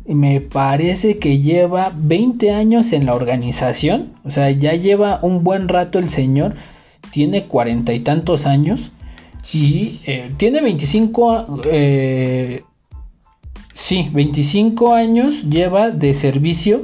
me 0.04 0.40
parece 0.40 1.18
que 1.18 1.38
lleva 1.38 1.92
20 1.96 2.50
años 2.50 2.92
en 2.92 3.06
la 3.06 3.14
organización, 3.14 4.14
o 4.24 4.30
sea, 4.30 4.50
ya 4.50 4.74
lleva 4.74 5.20
un 5.22 5.44
buen 5.44 5.68
rato 5.68 6.00
el 6.00 6.10
señor, 6.10 6.56
tiene 7.12 7.46
cuarenta 7.46 7.92
y 7.94 8.00
tantos 8.00 8.44
años 8.46 8.90
y 9.54 10.00
eh, 10.06 10.32
tiene 10.36 10.60
25, 10.60 11.62
eh, 11.66 12.62
sí, 13.80 14.10
25 14.12 14.94
años 14.94 15.42
lleva 15.48 15.90
de 15.90 16.14
servicio 16.14 16.82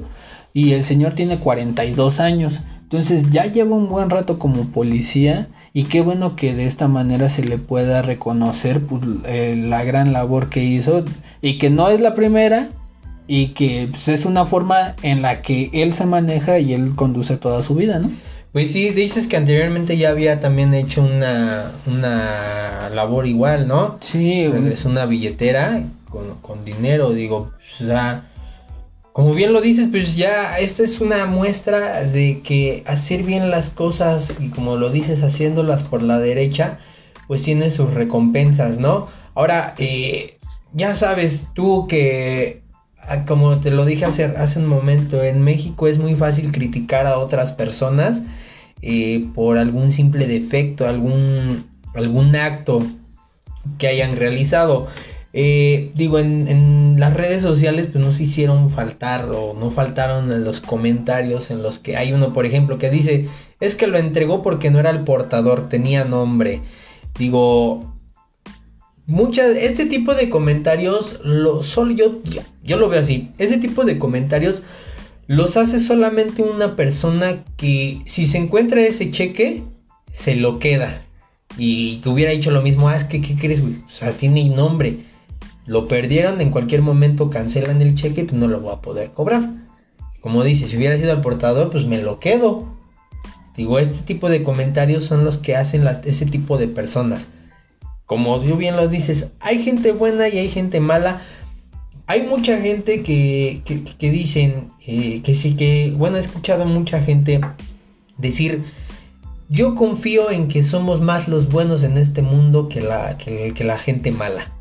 y 0.53 0.73
el 0.73 0.85
señor 0.85 1.15
tiene 1.15 1.39
42 1.39 2.21
años. 2.21 2.61
Entonces 2.83 3.31
ya 3.31 3.47
lleva 3.47 3.77
un 3.77 3.89
buen 3.89 4.11
rato 4.11 4.39
como 4.39 4.69
policía 4.69 5.49
y 5.73 5.85
qué 5.85 6.01
bueno 6.01 6.37
que 6.37 6.55
de 6.55 6.67
esta 6.67 6.89
manera 6.89 7.29
se 7.29 7.45
le 7.45 7.59
pueda 7.59 8.01
reconocer 8.01 8.81
pues, 8.81 9.03
eh, 9.27 9.55
la 9.57 9.85
gran 9.85 10.13
labor 10.13 10.49
que 10.49 10.65
hizo 10.65 11.05
y 11.43 11.59
que 11.59 11.69
no 11.69 11.89
es 11.91 12.01
la 12.01 12.15
primera 12.15 12.71
y 13.27 13.49
que 13.49 13.89
pues, 13.91 14.09
es 14.09 14.25
una 14.25 14.47
forma 14.47 14.95
en 15.03 15.23
la 15.23 15.43
que 15.43 15.71
él 15.73 15.95
se 15.95 16.07
maneja 16.07 16.59
y 16.59 16.73
él 16.73 16.95
conduce 16.95 17.37
toda 17.37 17.63
su 17.63 17.75
vida, 17.75 17.99
¿no? 17.99 18.11
Pues 18.53 18.73
sí, 18.73 18.89
dices 18.89 19.27
que 19.27 19.37
anteriormente 19.37 19.99
ya 19.99 20.09
había 20.09 20.41
también 20.41 20.73
hecho 20.73 21.03
una, 21.03 21.73
una 21.87 22.89
labor 22.95 23.27
igual, 23.27 23.69
¿no? 23.69 23.99
Sí. 24.01 24.45
Es 24.71 24.87
una 24.87 25.05
billetera 25.05 25.85
con, 26.43 26.65
dinero, 26.65 27.11
digo, 27.11 27.53
o 27.81 27.87
sea 27.87 28.25
como 29.17 29.33
bien 29.33 29.55
lo 29.55 29.63
dices, 29.63 29.89
pues 29.91 30.15
ya 30.15 30.59
esta 30.59 30.83
es 30.83 31.01
una 31.01 31.25
muestra 31.25 32.03
de 32.03 32.43
que 32.43 32.83
hacer 32.85 33.23
bien 33.23 33.51
las 33.51 33.71
cosas 33.71 34.41
y 34.43 34.51
como 34.51 34.77
lo 34.77 34.91
dices, 34.91 35.23
haciéndolas 35.23 35.85
por 35.85 36.03
la 36.03 36.19
derecha, 36.19 36.81
pues 37.27 37.43
tiene 37.43 37.71
sus 37.71 37.95
recompensas, 37.95 38.79
¿no? 38.79 39.07
Ahora, 39.35 39.73
eh, 39.79 40.37
ya 40.75 40.95
sabes 40.97 41.49
tú 41.55 41.87
que, 41.89 42.61
ah, 42.99 43.25
como 43.25 43.59
te 43.59 43.71
lo 43.71 43.87
dije 43.87 44.05
hace, 44.05 44.25
hace 44.25 44.59
un 44.59 44.67
momento, 44.67 45.23
en 45.23 45.41
México 45.41 45.87
es 45.87 45.97
muy 45.97 46.15
fácil 46.15 46.53
criticar 46.53 47.07
a 47.07 47.17
otras 47.19 47.53
personas 47.53 48.21
eh, 48.83 49.27
por 49.35 49.57
algún 49.57 49.93
simple 49.93 50.27
defecto, 50.27 50.87
algún, 50.87 51.65
algún 51.95 52.37
acto 52.37 52.81
que 53.79 53.89
hayan 53.89 54.15
realizado. 54.17 54.89
Eh, 55.39 55.91
digo, 55.95 56.19
en, 56.19 56.99
las 56.99 57.13
redes 57.13 57.43
sociales 57.43 57.89
pues 57.93 58.03
nos 58.03 58.21
hicieron 58.21 58.71
faltar 58.71 59.29
o 59.33 59.53
no 59.53 59.71
faltaron 59.71 60.43
los 60.43 60.63
comentarios 60.63 61.51
en 61.51 61.63
los 61.63 61.79
que 61.79 61.99
hay 61.99 62.15
uno, 62.15 62.33
por 62.33 62.47
ejemplo, 62.47 62.79
que 62.79 62.89
dice, 62.89 63.27
es 63.61 63.75
que 63.75 63.87
lo 63.87 63.99
entregó 63.99 64.43
porque 64.43 64.71
no 64.71 64.81
era 64.81 64.89
el 64.89 65.05
portador, 65.05 65.69
tenía 65.69 66.07
nombre. 66.07 66.63
Digo, 67.19 67.99
muchas, 69.05 69.57
este 69.57 69.85
tipo 69.85 70.15
de 70.15 70.31
comentarios, 70.31 71.21
lo, 71.23 71.63
solo 71.63 71.93
yo, 71.93 72.23
yo 72.65 72.79
lo 72.79 72.89
veo 72.89 73.03
así, 73.03 73.31
ese 73.37 73.59
tipo 73.59 73.85
de 73.85 73.99
comentarios 73.99 74.63
los 75.27 75.59
hace 75.59 75.81
solamente 75.81 76.41
una 76.41 76.77
persona 76.77 77.45
que 77.59 78.01
si 78.07 78.27
se 78.27 78.39
encuentra 78.39 78.81
ese 78.81 79.11
cheque, 79.11 79.65
se 80.13 80.35
lo 80.35 80.59
queda. 80.59 81.03
Y 81.59 81.99
que 81.99 82.09
hubiera 82.09 82.33
dicho 82.33 82.51
lo 82.51 82.63
mismo, 82.63 82.89
ah, 82.89 82.97
es 82.97 83.05
que, 83.05 83.21
¿qué 83.21 83.35
crees, 83.35 83.61
güey? 83.61 83.75
O 83.87 83.91
sea, 83.91 84.13
tiene 84.13 84.49
nombre 84.49 85.01
lo 85.67 85.89
perdieron, 85.89 86.41
en 86.41 86.51
cualquier 86.51 86.83
momento 86.83 87.29
cancelan 87.29 87.83
el 87.83 87.97
cheque, 87.97 88.25
pues 88.25 88.35
no 88.35 88.47
lo 88.47 88.61
voy 88.61 88.73
a 88.73 88.81
poder 88.81 89.11
cobrar. 89.11 89.51
Como 90.21 90.45
dice, 90.45 90.67
si 90.67 90.77
hubiera 90.77 90.97
sido 90.97 91.13
el 91.13 91.21
portador, 91.21 91.71
pues 91.71 91.87
me 91.87 92.01
lo 92.01 92.21
quedo. 92.21 92.67
Digo, 93.57 93.79
este 93.79 94.03
tipo 94.05 94.29
de 94.29 94.43
comentarios 94.43 95.05
son 95.05 95.25
los 95.25 95.39
que 95.39 95.57
hacen 95.57 95.85
ese 96.05 96.27
tipo 96.27 96.57
de 96.57 96.69
personas. 96.69 97.27
Como 98.05 98.41
tú 98.41 98.57
bien 98.57 98.77
lo 98.77 98.87
dices, 98.87 99.29
hay 99.41 99.63
gente 99.63 99.93
buena 99.93 100.29
y 100.29 100.39
hay 100.39 100.49
gente 100.49 100.81
mala. 100.81 101.21
Hay 102.07 102.23
mucha 102.23 102.61
gente 102.61 103.03
que, 103.03 103.63
que, 103.65 104.11
dicen 104.11 104.71
eh, 104.87 105.23
que 105.23 105.35
sí, 105.35 105.57
que, 105.57 105.93
bueno, 105.97 106.17
he 106.17 106.21
escuchado 106.21 106.65
mucha 106.65 107.03
gente 107.03 107.41
decir, 108.17 108.63
yo 109.49 109.75
confío 109.75 110.31
en 110.31 110.47
que 110.47 110.63
somos 110.63 111.01
más 111.01 111.27
los 111.27 111.49
buenos 111.49 111.83
en 111.83 111.99
este 111.99 112.23
mundo 112.23 112.69
que 112.69 112.81
la, 112.81 113.19
que 113.19 113.65
la 113.65 113.79
gente 113.79 114.13
mala. 114.13 114.56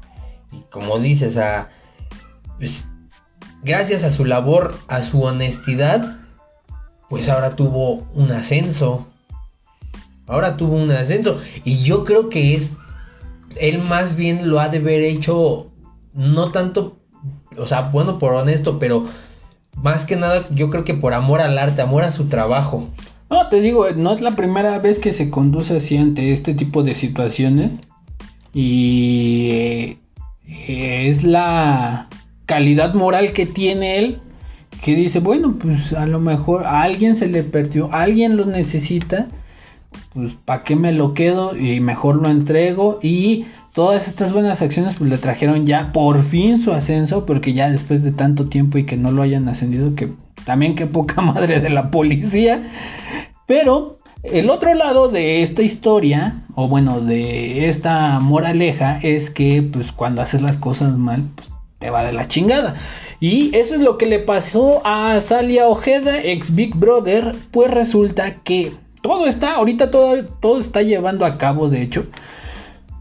Y 0.52 0.62
como 0.72 1.00
dices, 1.00 1.30
o 1.30 1.34
sea, 1.34 1.70
pues, 2.58 2.88
gracias 3.64 4.04
a 4.04 4.12
su 4.12 4.26
labor, 4.26 4.76
a 4.88 5.02
su 5.02 5.22
honestidad, 5.24 6.18
pues 7.10 7.30
ahora 7.30 7.50
tuvo 7.52 8.08
un 8.14 8.32
ascenso. 8.32 9.08
Ahora 10.28 10.58
tuvo 10.58 10.76
un 10.76 10.91
ascenso. 10.91 11.39
Y 11.64 11.84
yo 11.84 12.04
creo 12.04 12.30
que 12.30 12.56
es. 12.56 12.76
Él 13.60 13.82
más 13.82 14.16
bien 14.16 14.50
lo 14.50 14.60
ha 14.60 14.70
de 14.70 14.80
haber 14.80 15.02
hecho. 15.02 15.68
No 16.14 16.52
tanto. 16.52 16.98
O 17.58 17.68
sea, 17.68 17.82
bueno, 17.82 18.20
por 18.20 18.34
honesto, 18.34 18.80
pero. 18.80 19.06
Más 19.82 20.06
que 20.06 20.16
nada, 20.16 20.46
yo 20.52 20.70
creo 20.70 20.86
que 20.86 20.93
por 20.93 21.14
amor 21.14 21.41
al 21.41 21.58
arte, 21.58 21.82
amor 21.82 22.04
a 22.04 22.12
su 22.14 22.26
trabajo. 22.26 22.89
No, 23.30 23.50
te 23.50 23.60
digo, 23.60 23.89
no 23.91 24.14
es 24.14 24.22
la 24.22 24.32
primera 24.32 24.80
vez 24.80 25.00
que 25.00 25.12
se 25.12 25.30
conduce 25.30 25.76
así 25.76 25.98
ante 25.98 26.32
este 26.32 26.54
tipo 26.54 26.82
de 26.82 26.96
situaciones. 26.96 27.74
Y 28.54 29.98
es 30.48 31.24
la 31.24 32.08
calidad 32.46 32.93
moral 32.93 33.34
que 33.34 33.46
tiene 33.46 33.98
él 33.98 34.20
que 34.84 34.96
dice, 34.96 35.20
bueno, 35.20 35.56
pues 35.60 35.93
a 35.93 36.06
lo 36.06 36.20
mejor 36.20 36.66
a 36.66 36.84
alguien 36.84 37.18
se 37.18 37.28
le 37.28 37.43
perdió, 37.43 37.91
alguien 37.91 38.38
lo 38.38 38.46
necesita, 38.46 39.28
pues 40.14 40.34
¿para 40.46 40.64
qué 40.64 40.76
me 40.76 40.91
lo 40.91 41.14
quedo? 41.14 41.58
Y 41.58 41.80
mejor 41.80 42.18
lo 42.18 42.30
entrego 42.30 43.00
y 43.02 43.46
todas 43.74 44.08
estas 44.08 44.32
buenas 44.32 44.62
acciones 44.62 44.96
pues 44.96 45.10
le 45.10 45.18
trajeron 45.18 45.66
ya 45.66 45.91
por 45.91 46.24
fin 46.24 46.60
su 46.60 46.72
ascenso, 46.72 47.26
porque 47.26 47.54
ya 47.54 47.70
después 47.70 48.04
de 48.04 48.12
tanto 48.12 48.48
tiempo 48.48 48.78
y 48.78 48.86
que 48.86 48.98
no 48.98 49.12
lo 49.12 49.22
hayan 49.22 49.48
ascendido, 49.50 49.96
que 49.96 50.12
también 50.46 50.76
qué 50.76 50.86
poca 50.86 51.22
madre 51.22 51.62
de 51.62 51.70
la 51.70 51.89
policía, 51.89 52.64
pero 53.48 53.98
el 54.32 54.50
otro 54.50 54.74
lado 54.74 55.10
de 55.10 55.42
esta 55.42 55.62
historia, 55.62 56.44
o 56.56 56.68
bueno, 56.68 57.02
de 57.02 57.68
esta 57.68 58.20
moraleja, 58.20 59.00
es 59.02 59.30
que 59.30 59.62
pues 59.62 59.92
cuando 59.92 60.22
haces 60.22 60.42
las 60.42 60.58
cosas 60.58 60.98
mal, 60.98 61.26
pues, 61.36 61.50
te 61.80 61.90
va 61.90 62.04
de 62.04 62.14
la 62.14 62.28
chingada. 62.28 62.76
Y 63.20 63.56
eso 63.56 63.76
es 63.76 63.82
lo 63.82 63.98
que 63.98 64.06
le 64.06 64.20
pasó 64.20 64.82
a 64.86 65.20
Salia 65.22 65.68
Ojeda, 65.68 66.22
ex 66.22 66.54
Big 66.54 66.76
Brother, 66.76 67.36
pues 67.52 67.72
resulta 67.72 68.36
que 68.44 68.72
todo 69.02 69.28
está, 69.28 69.56
ahorita 69.56 69.92
todo, 69.92 70.24
todo 70.42 70.60
está 70.60 70.82
llevando 70.82 71.26
a 71.26 71.38
cabo, 71.38 71.70
de 71.70 71.82
hecho. 71.82 72.08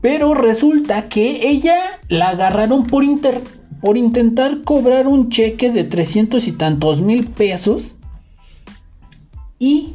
Pero 0.00 0.34
resulta 0.34 1.08
que 1.08 1.48
ella 1.48 1.78
la 2.08 2.28
agarraron 2.28 2.86
por, 2.86 3.04
por 3.80 3.96
intentar 3.96 4.62
cobrar 4.62 5.06
un 5.06 5.30
cheque 5.30 5.72
de 5.72 5.84
300 5.84 6.46
y 6.46 6.52
tantos 6.52 7.00
mil 7.00 7.24
pesos. 7.26 7.94
Y 9.58 9.94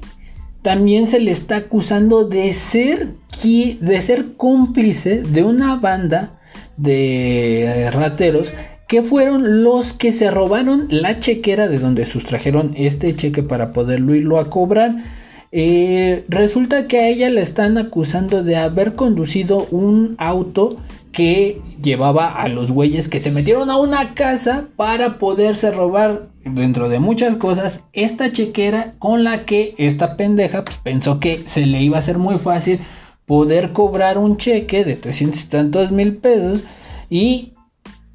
también 0.69 1.07
se 1.07 1.19
le 1.19 1.31
está 1.31 1.55
acusando 1.55 2.25
de 2.25 2.53
ser, 2.53 3.07
de 3.41 4.01
ser 4.03 4.33
cómplice 4.37 5.23
de 5.23 5.43
una 5.43 5.77
banda 5.77 6.39
de 6.77 7.89
rateros 7.91 8.53
que 8.87 9.01
fueron 9.01 9.63
los 9.63 9.93
que 9.93 10.13
se 10.13 10.29
robaron 10.29 10.85
la 10.91 11.19
chequera 11.19 11.67
de 11.67 11.79
donde 11.79 12.05
sustrajeron 12.05 12.73
este 12.77 13.15
cheque 13.15 13.41
para 13.41 13.71
poderlo 13.71 14.13
irlo 14.13 14.37
a 14.39 14.51
cobrar. 14.51 14.93
Eh, 15.51 16.23
resulta 16.27 16.87
que 16.87 16.99
a 16.99 17.07
ella 17.07 17.31
le 17.31 17.41
están 17.41 17.79
acusando 17.79 18.43
de 18.43 18.55
haber 18.55 18.93
conducido 18.93 19.65
un 19.71 20.13
auto 20.19 20.77
que 21.11 21.61
llevaba 21.81 22.27
a 22.27 22.47
los 22.47 22.71
güeyes 22.71 23.07
que 23.07 23.19
se 23.19 23.31
metieron 23.31 23.69
a 23.69 23.77
una 23.77 24.13
casa 24.13 24.65
para 24.75 25.17
poderse 25.17 25.71
robar. 25.71 26.29
Dentro 26.45 26.89
de 26.89 26.99
muchas 26.99 27.37
cosas 27.37 27.83
esta 27.93 28.31
chequera 28.31 28.93
con 28.99 29.23
la 29.23 29.45
que 29.45 29.75
esta 29.77 30.15
pendeja 30.17 30.63
pues, 30.63 30.77
pensó 30.77 31.19
que 31.19 31.43
se 31.45 31.65
le 31.65 31.81
iba 31.81 31.97
a 31.97 31.99
hacer 31.99 32.17
muy 32.17 32.37
fácil 32.37 32.79
poder 33.25 33.71
cobrar 33.73 34.17
un 34.17 34.37
cheque 34.37 34.83
de 34.83 34.95
300 34.95 35.43
y 35.43 35.47
tantos 35.47 35.91
mil 35.91 36.17
pesos 36.17 36.63
y 37.09 37.53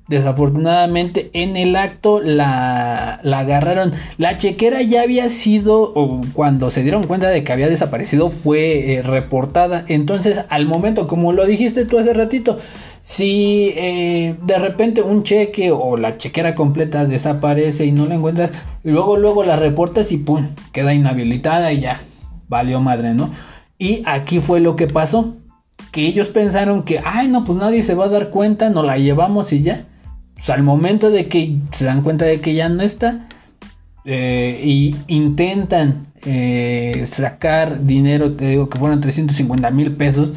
desafortunadamente 0.08 1.30
en 1.32 1.56
el 1.56 1.76
acto 1.76 2.20
la, 2.20 3.20
la 3.22 3.38
agarraron 3.38 3.92
la 4.18 4.36
chequera 4.36 4.82
ya 4.82 5.02
había 5.02 5.28
sido 5.30 5.80
o 5.94 6.20
cuando 6.34 6.70
se 6.70 6.82
dieron 6.82 7.04
cuenta 7.04 7.28
de 7.28 7.42
que 7.42 7.52
había 7.52 7.68
desaparecido 7.68 8.28
fue 8.28 8.94
eh, 8.94 9.02
reportada 9.02 9.84
entonces 9.88 10.40
al 10.50 10.66
momento 10.66 11.08
como 11.08 11.32
lo 11.32 11.46
dijiste 11.46 11.86
tú 11.86 11.98
hace 11.98 12.12
ratito 12.12 12.58
Si 13.04 13.70
eh, 13.76 14.34
de 14.42 14.58
repente 14.58 15.02
un 15.02 15.24
cheque 15.24 15.70
o 15.70 15.98
la 15.98 16.16
chequera 16.16 16.54
completa 16.54 17.04
desaparece 17.04 17.84
y 17.84 17.92
no 17.92 18.06
la 18.06 18.14
encuentras, 18.14 18.50
luego 18.82 19.18
luego 19.18 19.44
la 19.44 19.56
reportas 19.56 20.10
y 20.10 20.16
pum, 20.16 20.48
queda 20.72 20.94
inhabilitada 20.94 21.70
y 21.74 21.80
ya, 21.80 22.00
valió 22.48 22.80
madre, 22.80 23.12
¿no? 23.12 23.30
Y 23.78 24.02
aquí 24.06 24.40
fue 24.40 24.60
lo 24.60 24.74
que 24.74 24.86
pasó, 24.86 25.34
que 25.92 26.06
ellos 26.06 26.28
pensaron 26.28 26.84
que, 26.84 27.00
ay, 27.04 27.28
no, 27.28 27.44
pues 27.44 27.58
nadie 27.58 27.82
se 27.82 27.94
va 27.94 28.06
a 28.06 28.08
dar 28.08 28.30
cuenta, 28.30 28.70
nos 28.70 28.86
la 28.86 28.96
llevamos 28.96 29.52
y 29.52 29.62
ya. 29.62 29.84
Pues 30.44 30.58
al 30.58 30.62
momento 30.62 31.10
de 31.10 31.26
que 31.26 31.56
se 31.72 31.86
dan 31.86 32.02
cuenta 32.02 32.26
de 32.26 32.42
que 32.42 32.52
ya 32.52 32.68
no 32.68 32.82
está, 32.82 33.28
eh, 34.04 34.60
y 34.62 34.94
intentan 35.08 36.08
eh, 36.26 37.06
sacar 37.06 37.86
dinero, 37.86 38.32
te 38.34 38.48
digo 38.48 38.68
que 38.68 38.78
fueron 38.78 39.00
350 39.00 39.70
mil 39.70 39.92
pesos, 39.96 40.34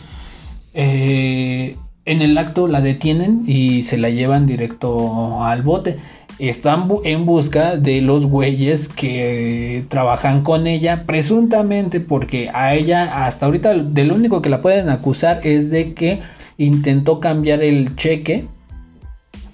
eh, 0.74 1.76
en 2.06 2.22
el 2.22 2.38
acto 2.38 2.70
la 2.70 2.80
detienen 2.80 3.44
y 3.48 3.84
se 3.84 3.98
la 3.98 4.10
llevan 4.10 4.48
directo 4.48 5.44
al 5.44 5.62
bote. 5.64 5.98
Están 6.40 6.88
en 7.04 7.26
busca 7.26 7.76
de 7.76 8.00
los 8.00 8.28
güeyes 8.28 8.88
que 8.88 9.84
trabajan 9.90 10.42
con 10.42 10.68
ella, 10.68 11.04
presuntamente 11.06 12.00
porque 12.00 12.50
a 12.54 12.76
ella 12.76 13.26
hasta 13.26 13.46
ahorita 13.48 13.74
de 13.74 14.06
lo 14.06 14.16
único 14.16 14.42
que 14.42 14.48
la 14.48 14.62
pueden 14.62 14.88
acusar 14.88 15.42
es 15.44 15.70
de 15.70 15.94
que 15.94 16.22
intentó 16.58 17.20
cambiar 17.20 17.62
el 17.62 17.98
cheque 17.98 18.48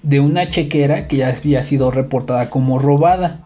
de 0.04 0.20
una 0.20 0.48
chequera 0.48 1.08
que 1.08 1.16
ya 1.16 1.28
había 1.30 1.64
sido 1.64 1.90
reportada 1.90 2.50
como 2.50 2.78
robada. 2.78 3.40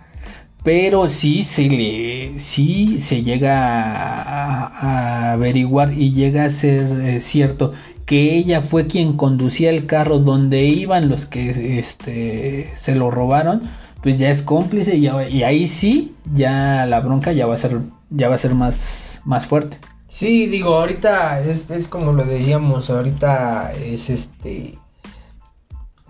Pero 0.65 1.09
sí 1.09 1.45
se 1.45 1.69
le, 1.69 2.41
sí 2.41 3.01
se 3.01 3.23
llega 3.23 3.63
a, 3.63 5.33
averiguar 5.33 5.93
y 5.93 6.13
llega 6.13 6.45
a 6.45 6.51
ser 6.51 7.01
eh, 7.01 7.21
cierto 7.21 7.73
que 8.05 8.37
ella 8.37 8.61
fue 8.61 8.87
quien 8.87 9.17
conducía 9.17 9.71
el 9.71 9.87
carro 9.87 10.19
donde 10.19 10.65
iban 10.65 11.09
los 11.09 11.27
que 11.27 11.79
este, 11.79 12.73
se 12.77 12.95
lo 12.95 13.11
robaron, 13.11 13.63
pues 14.03 14.19
ya 14.19 14.31
es 14.31 14.43
cómplice 14.43 14.97
y, 14.97 15.09
y, 15.09 15.43
ahí 15.43 15.69
sí, 15.69 16.15
ya 16.35 16.87
la 16.87 17.01
bronca 17.01 17.33
ya 17.33 17.47
va 17.47 17.55
a 17.55 17.59
ser, 17.59 17.81
ya 18.11 18.29
va 18.29 18.37
a 18.37 18.39
ser 18.39 18.55
más, 18.55 19.21
más 19.25 19.47
fuerte. 19.47 19.79
Sí, 20.07 20.47
digo, 20.47 20.75
ahorita 20.75 21.41
es, 21.41 21.71
es 21.71 21.87
como 21.87 22.13
lo 22.13 22.25
decíamos, 22.25 22.89
ahorita 22.89 23.73
es 23.75 24.09
este... 24.09 24.79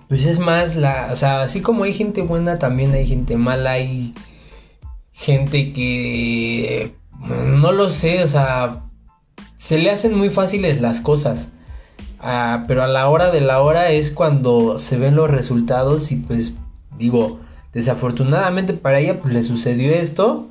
Pues 0.08 0.24
es 0.24 0.38
más 0.38 0.74
la, 0.74 1.10
o 1.12 1.16
sea, 1.16 1.42
así 1.42 1.60
como 1.60 1.84
hay 1.84 1.92
gente 1.92 2.22
buena, 2.22 2.58
también 2.58 2.94
hay 2.94 3.06
gente 3.06 3.36
mala, 3.36 3.72
hay 3.72 4.14
gente 5.12 5.72
que 5.72 6.94
no 7.46 7.72
lo 7.72 7.90
sé, 7.90 8.22
o 8.22 8.28
sea, 8.28 8.84
se 9.56 9.78
le 9.78 9.90
hacen 9.90 10.14
muy 10.14 10.30
fáciles 10.30 10.80
las 10.80 11.00
cosas. 11.00 11.50
Ah, 12.20 12.64
pero 12.66 12.82
a 12.82 12.88
la 12.88 13.08
hora 13.08 13.30
de 13.30 13.40
la 13.40 13.60
hora 13.60 13.90
es 13.90 14.10
cuando 14.10 14.78
se 14.78 14.96
ven 14.96 15.14
los 15.14 15.30
resultados 15.30 16.10
y 16.10 16.16
pues 16.16 16.54
digo, 16.96 17.40
desafortunadamente 17.72 18.74
para 18.74 18.98
ella 18.98 19.16
pues 19.16 19.34
le 19.34 19.42
sucedió 19.42 19.92
esto. 19.92 20.48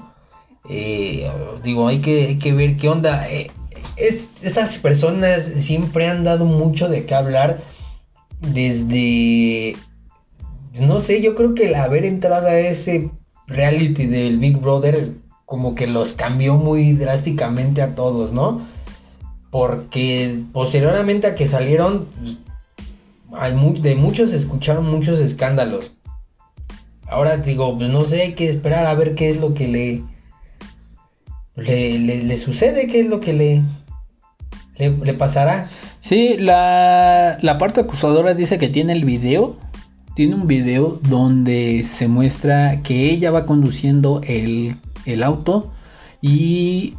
Eh, 0.70 1.30
digo, 1.64 1.88
hay 1.88 2.00
que, 2.00 2.28
hay 2.28 2.38
que, 2.38 2.54
ver 2.54 2.78
qué 2.78 2.90
onda. 2.90 3.30
Eh, 3.30 3.52
estas 3.98 4.78
personas 4.78 5.46
siempre 5.46 6.08
han 6.08 6.24
dado 6.24 6.46
mucho 6.46 6.88
de 6.90 7.06
qué 7.06 7.16
hablar 7.16 7.60
desde, 8.42 9.76
no 10.80 11.02
sé, 11.02 11.22
yo 11.22 11.36
creo 11.36 11.54
que 11.54 11.68
el 11.68 11.76
haber 11.76 12.06
entrado 12.06 12.48
a 12.48 12.60
ese 12.60 13.10
reality 13.48 14.06
del 14.06 14.38
Big 14.38 14.58
Brother 14.58 15.14
como 15.46 15.76
que 15.76 15.88
los 15.88 16.14
cambió 16.14 16.56
muy 16.56 16.92
drásticamente 16.94 17.82
a 17.82 17.96
todos, 17.96 18.34
¿no? 18.34 18.62
Porque 19.50 20.44
posteriormente 20.52 21.28
a 21.28 21.36
que 21.36 21.48
salieron, 21.48 22.08
pues, 23.30 23.82
de 23.82 23.96
muchos 23.96 24.34
escucharon 24.34 24.86
muchos 24.86 25.20
escándalos. 25.20 25.94
Ahora 27.08 27.38
digo, 27.38 27.78
pues 27.78 27.90
no 27.90 28.04
sé, 28.04 28.24
hay 28.24 28.34
que 28.34 28.50
esperar 28.50 28.86
a 28.86 28.94
ver 28.94 29.16
qué 29.16 29.30
es 29.30 29.38
lo 29.40 29.54
que 29.54 29.70
le, 29.70 30.04
le, 31.56 32.38
sucede, 32.38 32.88
qué 32.88 33.00
es 33.00 33.08
lo 33.08 33.22
que 33.22 33.32
le, 33.32 33.64
le, 34.78 35.14
pasará. 35.14 35.70
Sí, 36.08 36.38
la, 36.38 37.58
parte 37.60 37.82
acusadora 37.82 38.34
dice 38.34 38.58
que 38.58 38.70
tiene 38.70 38.94
el 38.94 39.04
video. 39.04 39.58
Tiene 40.16 40.36
un 40.36 40.48
video 40.48 41.02
donde 41.10 41.84
se 41.84 42.08
muestra 42.08 42.82
que 42.82 43.10
ella 43.10 43.30
va 43.30 43.46
conduciendo 43.46 44.22
el, 44.24 44.78
el 45.06 45.22
auto 45.22 45.74
y 46.22 46.94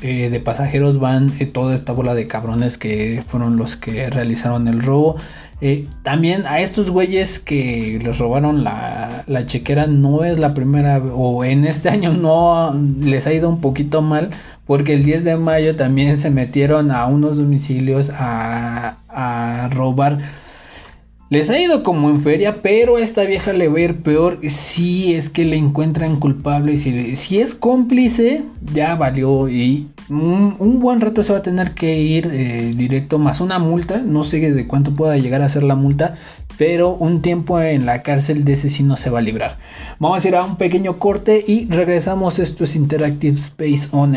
eh, 0.00 0.30
de 0.30 0.40
pasajeros 0.40 0.98
van 0.98 1.30
eh, 1.40 1.44
toda 1.44 1.74
esta 1.74 1.92
bola 1.92 2.14
de 2.14 2.26
cabrones 2.26 2.78
que 2.78 3.22
fueron 3.26 3.58
los 3.58 3.76
que 3.76 4.08
realizaron 4.08 4.66
el 4.66 4.82
robo. 4.82 5.16
Eh, 5.60 5.86
también 6.02 6.46
a 6.46 6.60
estos 6.60 6.88
güeyes 6.90 7.40
que 7.40 8.00
les 8.02 8.16
robaron 8.16 8.64
la, 8.64 9.24
la, 9.26 9.44
chequera 9.44 9.86
no 9.88 10.24
es 10.24 10.38
la 10.38 10.54
primera 10.54 10.98
o 10.98 11.44
en 11.44 11.66
este 11.66 11.90
año 11.90 12.14
no 12.14 12.72
les 13.02 13.26
ha 13.26 13.32
ido 13.34 13.48
un 13.50 13.60
poquito 13.60 14.00
mal 14.00 14.30
porque 14.68 14.92
el 14.92 15.02
10 15.02 15.24
de 15.24 15.36
mayo 15.38 15.76
también 15.76 16.18
se 16.18 16.28
metieron 16.28 16.90
a 16.90 17.06
unos 17.06 17.38
domicilios 17.38 18.10
a, 18.14 19.70
robar 19.72 20.18
les 21.30 21.50
ha 21.50 21.58
ido 21.58 21.82
como 21.82 22.08
en 22.08 22.22
feria, 22.22 22.62
pero 22.62 22.96
a 22.96 23.00
esta 23.00 23.22
vieja 23.24 23.52
le 23.52 23.68
va 23.68 23.78
a 23.78 23.80
ir 23.82 24.02
peor 24.02 24.38
si 24.48 25.14
es 25.14 25.28
que 25.28 25.44
le 25.44 25.56
encuentran 25.56 26.16
culpable. 26.16 26.72
Y 26.72 27.16
si, 27.16 27.38
es 27.38 27.54
cómplice, 27.54 28.44
ya 28.72 28.94
valió. 28.94 29.46
Y 29.50 29.88
un, 30.08 30.80
buen 30.80 31.02
rato 31.02 31.22
se 31.22 31.34
va 31.34 31.40
a 31.40 31.42
tener 31.42 31.72
que 31.72 31.98
ir 32.00 32.30
eh, 32.32 32.72
directo, 32.74 33.18
más 33.18 33.42
una 33.42 33.58
multa. 33.58 33.98
No 33.98 34.24
sé 34.24 34.38
de 34.38 34.66
cuánto 34.66 34.94
pueda 34.94 35.18
llegar 35.18 35.42
a 35.42 35.50
ser 35.50 35.64
la 35.64 35.74
multa, 35.74 36.16
pero 36.56 36.94
un 36.94 37.20
tiempo 37.20 37.60
en 37.60 37.84
la 37.84 38.02
cárcel 38.02 38.46
de 38.46 38.54
ese 38.54 38.70
sí 38.70 38.82
no 38.82 38.96
se 38.96 39.10
va 39.10 39.18
a 39.18 39.22
librar. 39.22 39.58
Vamos 39.98 40.24
a 40.24 40.28
ir 40.28 40.34
a 40.34 40.44
un 40.44 40.56
pequeño 40.56 40.98
corte 40.98 41.44
y 41.46 41.66
regresamos. 41.68 42.38
Esto 42.38 42.64
es 42.64 42.74
Interactive 42.74 43.38
Space 43.38 43.88
On 43.90 44.16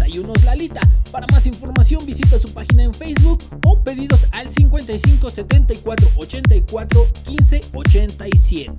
Desayunos 0.00 0.42
Lalita. 0.44 0.80
Para 1.12 1.26
más 1.30 1.46
información 1.46 2.06
visita 2.06 2.38
su 2.38 2.54
página 2.54 2.84
en 2.84 2.94
Facebook 2.94 3.38
o 3.66 3.78
pedidos 3.80 4.26
al 4.32 4.48
55 4.48 5.28
74 5.28 6.08
84 6.16 7.06
15 7.26 7.60
87. 7.74 8.72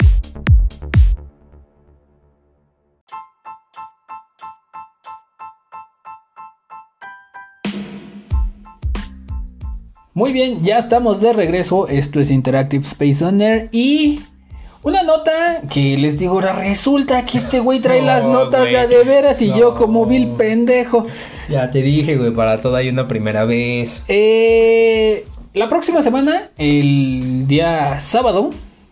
Muy 10.15 10.33
bien, 10.33 10.63
ya 10.63 10.79
estamos 10.79 11.21
de 11.21 11.33
regreso. 11.33 11.87
Esto 11.87 12.19
es 12.19 12.31
Interactive 12.31 12.83
Space 12.83 13.23
Owner 13.23 13.69
y 13.71 14.21
una 14.83 15.03
nota 15.03 15.61
que 15.71 15.97
les 15.97 16.17
digo, 16.17 16.41
resulta 16.41 17.25
que 17.25 17.37
este 17.37 17.59
güey 17.59 17.79
trae 17.79 18.01
las 18.01 18.23
notas 18.23 18.65
de, 18.65 18.87
de 18.87 19.03
veras 19.03 19.41
y 19.41 19.47
yo 19.47 19.73
como 19.73 20.05
vil 20.05 20.29
pendejo. 20.29 21.05
Ya 21.49 21.69
te 21.69 21.81
dije, 21.81 22.17
güey, 22.17 22.31
para 22.31 22.61
todo 22.61 22.75
hay 22.75 22.89
una 22.89 23.07
primera 23.07 23.45
vez. 23.45 24.03
Eh, 24.07 25.25
la 25.53 25.69
próxima 25.69 26.01
semana, 26.01 26.49
el 26.57 27.45
día 27.47 27.99
sábado, 27.99 28.51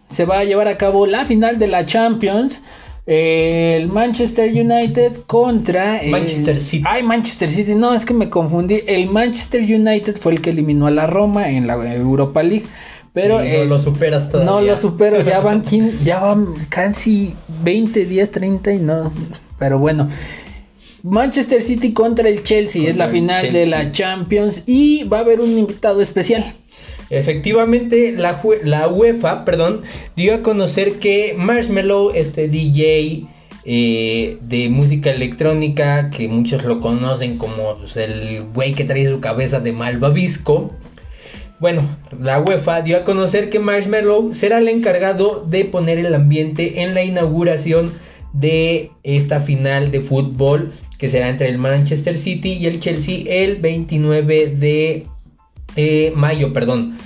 se 0.09 0.25
va 0.25 0.39
a 0.39 0.43
llevar 0.43 0.67
a 0.67 0.77
cabo 0.77 1.05
la 1.05 1.25
final 1.25 1.57
de 1.57 1.67
la 1.67 1.85
Champions. 1.85 2.61
El 3.05 3.87
Manchester 3.87 4.51
United 4.51 5.21
contra 5.25 5.97
el... 5.97 6.11
Manchester 6.11 6.61
City. 6.61 6.83
Ay, 6.87 7.01
Manchester 7.01 7.49
City. 7.49 7.73
No, 7.73 7.95
es 7.95 8.05
que 8.05 8.13
me 8.13 8.29
confundí. 8.29 8.81
El 8.85 9.07
Manchester 9.09 9.61
United 9.61 10.17
fue 10.17 10.33
el 10.33 10.41
que 10.41 10.51
eliminó 10.51 10.85
a 10.85 10.91
la 10.91 11.07
Roma 11.07 11.49
en 11.49 11.65
la 11.65 11.73
Europa 11.95 12.43
League. 12.43 12.67
Pero 13.14 13.41
no 13.43 13.64
lo 13.66 13.80
superas 13.80 14.30
todavía. 14.30 14.51
No 14.51 14.62
lo 14.62 14.78
supero, 14.78 15.22
ya 15.22 15.39
van, 15.41 15.64
ya 16.03 16.20
van 16.20 16.53
casi 16.70 17.34
20 17.64 18.05
días, 18.05 18.30
30 18.30 18.74
y 18.74 18.80
no. 18.80 19.12
Pero 19.57 19.80
bueno. 19.80 20.10
Manchester 21.01 21.62
City 21.62 21.93
contra 21.93 22.28
el 22.28 22.43
Chelsea 22.43 22.89
es 22.89 22.97
la 22.97 23.07
final 23.07 23.53
de 23.53 23.66
la 23.66 23.91
Champions 23.91 24.64
y 24.68 25.03
va 25.03 25.20
a 25.20 25.22
haber 25.22 25.39
un 25.39 25.57
invitado 25.57 26.01
especial. 26.01 26.53
Efectivamente, 27.10 28.12
la, 28.12 28.41
la 28.64 28.88
UEFA, 28.88 29.45
perdón, 29.45 29.82
dio 30.16 30.36
a 30.36 30.41
conocer 30.41 30.99
que 30.99 31.34
Marshmallow, 31.38 32.12
este 32.14 32.47
DJ 32.47 33.28
eh, 33.66 34.38
de 34.41 34.70
música 34.70 35.10
electrónica, 35.10 36.10
que 36.12 36.28
muchos 36.28 36.64
lo 36.66 36.80
conocen 36.80 37.38
como 37.38 37.78
pues, 37.78 37.97
el 37.97 38.43
güey 38.53 38.74
que 38.74 38.84
trae 38.84 39.07
su 39.07 39.20
cabeza 39.20 39.60
de 39.60 39.72
malvavisco, 39.72 40.72
bueno, 41.60 41.82
la 42.20 42.39
UEFA 42.39 42.82
dio 42.82 42.97
a 42.97 43.03
conocer 43.03 43.49
que 43.49 43.60
Marshmallow 43.60 44.34
será 44.34 44.60
el 44.60 44.70
encargado 44.70 45.45
de 45.45 45.66
poner 45.66 45.99
el 45.99 46.14
ambiente 46.14 46.82
en 46.82 46.93
la 46.93 47.03
inauguración 47.03 47.91
de 48.34 48.91
esta 49.03 49.41
final 49.41 49.91
de 49.91 50.01
fútbol 50.01 50.72
que 50.97 51.10
será 51.10 51.30
entre 51.30 51.49
el 51.49 51.57
Manchester 51.57 52.18
City 52.18 52.53
y 52.53 52.66
el 52.66 52.80
Chelsea 52.80 53.24
el 53.26 53.57
29 53.57 54.47
de 54.47 55.07
eh, 55.76 56.14
mayo, 56.16 56.53
perdón. 56.53 56.97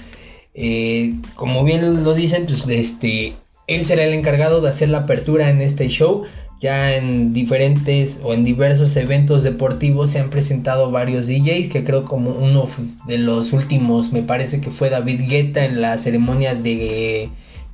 Eh, 0.55 1.13
como 1.35 1.63
bien 1.63 2.03
lo 2.03 2.13
dicen, 2.13 2.45
pues 2.45 2.63
este, 2.67 3.33
él 3.67 3.85
será 3.85 4.03
el 4.03 4.13
encargado 4.13 4.61
de 4.61 4.69
hacer 4.69 4.89
la 4.89 4.99
apertura 4.99 5.49
en 5.49 5.61
este 5.61 5.87
show. 5.87 6.23
Ya 6.63 6.95
en 6.95 7.33
diferentes 7.33 8.21
o 8.23 8.33
en 8.33 8.45
diversos 8.45 8.95
eventos 8.95 9.43
deportivos 9.43 10.11
se 10.11 10.19
han 10.19 10.29
presentado 10.29 10.91
varios 10.91 11.27
DJs, 11.27 11.67
que 11.67 11.83
creo 11.83 12.05
como 12.05 12.29
uno 12.29 12.69
de 13.05 13.17
los 13.17 13.51
últimos 13.51 14.13
me 14.13 14.23
parece 14.23 14.61
que 14.61 14.71
fue 14.71 14.89
David 14.89 15.23
Guetta 15.27 15.65
en 15.65 15.81
la 15.81 15.97
ceremonia 15.97 16.55
de 16.55 17.29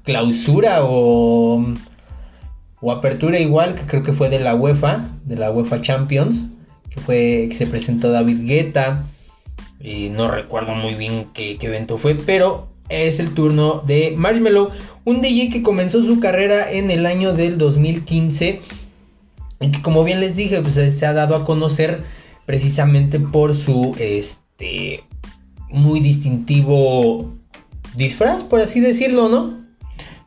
clausura 0.05 0.79
o, 0.81 1.63
o 2.81 2.91
apertura 2.91 3.37
igual, 3.37 3.75
que 3.75 3.83
creo 3.83 4.01
que 4.01 4.11
fue 4.11 4.27
de 4.27 4.39
la 4.39 4.55
UEFA, 4.55 5.07
de 5.23 5.35
la 5.35 5.51
UEFA 5.51 5.81
Champions, 5.81 6.45
que 6.89 6.99
fue 6.99 7.45
que 7.47 7.55
se 7.55 7.67
presentó 7.67 8.09
David 8.09 8.39
Guetta. 8.47 9.05
Y 9.79 10.09
no 10.09 10.31
recuerdo 10.31 10.73
muy 10.73 10.95
bien 10.95 11.27
qué, 11.35 11.59
evento 11.61 11.99
fue, 11.99 12.15
pero 12.15 12.67
es 12.89 13.19
el 13.19 13.35
turno 13.35 13.83
de 13.85 14.15
Marshmello, 14.17 14.71
un 15.05 15.21
DJ 15.21 15.51
que 15.51 15.61
comenzó 15.61 16.01
su 16.01 16.19
carrera 16.19 16.71
en 16.71 16.89
el 16.89 17.05
año 17.05 17.33
del 17.33 17.59
2015 17.59 18.61
y 19.59 19.71
que 19.71 19.81
como 19.81 20.03
bien 20.03 20.19
les 20.19 20.35
dije, 20.35 20.61
pues 20.61 20.75
se 20.75 21.05
ha 21.05 21.13
dado 21.13 21.35
a 21.35 21.45
conocer 21.45 22.03
precisamente 22.45 23.19
por 23.19 23.55
su 23.55 23.95
este 23.99 25.03
muy 25.69 25.99
distintivo 25.99 27.33
disfraz, 27.95 28.43
por 28.43 28.61
así 28.61 28.79
decirlo, 28.79 29.29
¿no? 29.29 29.59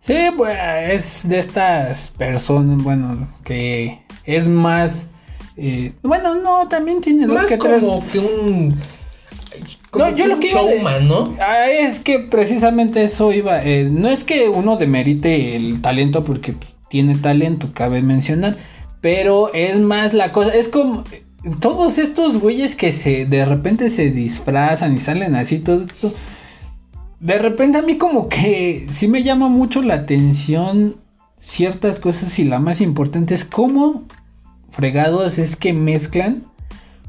Sí, 0.03 0.15
pues 0.37 0.59
es 0.91 1.29
de 1.29 1.39
estas 1.39 2.11
personas, 2.11 2.83
bueno, 2.83 3.29
que 3.45 4.03
es 4.25 4.49
más 4.49 5.05
eh, 5.57 5.93
bueno, 6.03 6.35
no, 6.37 6.69
también 6.69 7.01
tiene 7.01 7.27
más 7.27 7.47
que 7.47 7.59
como 7.59 8.03
que 8.11 8.19
un 8.19 8.75
no, 9.97 10.17
yo 10.17 10.27
lo 10.27 10.41
que 10.41 10.49
showman, 10.49 11.07
¿no? 11.07 11.37
Ah, 11.39 11.69
es 11.69 12.01
que 12.01 12.19
precisamente 12.19 13.05
eso 13.05 13.33
iba. 13.33 13.61
Eh, 13.61 13.89
no 13.91 14.09
es 14.09 14.25
que 14.25 14.49
uno 14.49 14.77
demerite 14.77 15.55
el 15.55 15.83
talento 15.83 16.25
porque 16.25 16.55
tiene 16.89 17.17
talento, 17.17 17.71
cabe 17.75 18.01
mencionar. 18.01 18.57
Pero 19.03 19.53
es 19.53 19.79
más 19.79 20.15
la 20.15 20.33
cosa. 20.33 20.55
Es 20.55 20.69
como. 20.69 21.05
Todos 21.61 21.99
estos 21.99 22.41
güeyes 22.41 22.77
que 22.77 22.93
se 22.93 23.27
de 23.27 23.45
repente 23.45 23.91
se 23.91 24.11
disfrazan 24.11 24.95
y 24.95 25.01
salen 25.01 25.35
así, 25.35 25.59
todo 25.59 25.85
esto. 25.85 26.15
De 27.19 27.39
repente 27.39 27.79
a 27.79 27.83
mí 27.83 27.99
como 27.99 28.29
que 28.29 28.87
sí 28.91 29.09
me 29.09 29.25
llama 29.25 29.49
mucho 29.49 29.83
la 29.83 29.95
atención 29.95 30.97
ciertas 31.39 31.99
cosas 31.99 32.39
y 32.39 32.45
la 32.45 32.61
más 32.61 32.81
importante 32.81 33.35
es 33.35 33.45
cómo 33.45 34.05
fregados 34.71 35.39
es 35.39 35.57
que 35.57 35.73
mezclan 35.73 36.45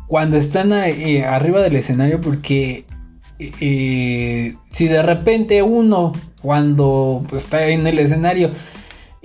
cuando 0.08 0.38
están 0.38 0.74
eh, 0.74 1.26
arriba 1.26 1.62
del 1.62 1.76
escenario 1.76 2.20
porque 2.20 2.86
eh, 3.40 4.56
si 4.72 4.88
de 4.88 5.02
repente 5.02 5.62
uno 5.62 6.14
cuando 6.42 7.26
está 7.36 7.68
en 7.68 7.88
el 7.88 8.00
escenario 8.00 8.52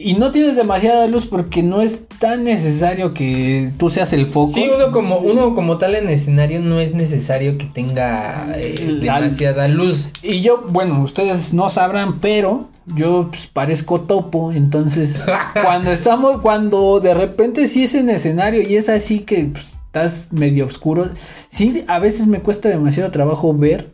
y 0.01 0.14
no 0.14 0.30
tienes 0.30 0.55
demasiada 0.55 1.09
luz 1.09 1.26
porque 1.26 1.61
no 1.61 1.82
es 1.82 2.07
tan 2.20 2.44
necesario 2.44 3.12
que 3.14 3.72
tú 3.78 3.90
seas 3.90 4.12
el 4.12 4.28
foco. 4.28 4.53
Sí, 4.53 4.70
uno 4.72 4.92
como, 4.92 5.18
uno 5.18 5.57
como 5.57 5.76
tal 5.76 5.96
en 5.96 6.09
escenario 6.09 6.61
no 6.61 6.78
es 6.78 6.94
necesario 6.94 7.59
que 7.59 7.66
tenga 7.66 8.46
eh, 8.55 8.99
demasiada 9.01 9.66
luz. 9.66 10.09
Y 10.22 10.40
yo, 10.40 10.64
bueno, 10.68 11.03
ustedes 11.03 11.53
no 11.53 11.68
sabrán, 11.68 12.20
pero 12.20 12.68
yo 12.86 13.26
pues, 13.30 13.49
parezco 13.49 14.03
topo, 14.03 14.53
entonces 14.53 15.16
cuando 15.64 15.90
estamos, 15.90 16.42
cuando 16.42 17.01
de 17.01 17.14
repente 17.14 17.66
sí 17.66 17.82
es 17.82 17.94
en 17.96 18.09
escenario 18.09 18.62
y 18.62 18.76
es 18.76 18.88
así 18.88 19.20
que 19.20 19.46
pues, 19.46 19.64
estás 19.86 20.28
medio 20.30 20.66
oscuro. 20.66 21.09
Sí, 21.51 21.82
a 21.88 21.99
veces 21.99 22.28
me 22.28 22.38
cuesta 22.38 22.68
demasiado 22.68 23.11
trabajo 23.11 23.53
ver. 23.53 23.92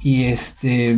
Y 0.00 0.26
este. 0.26 0.96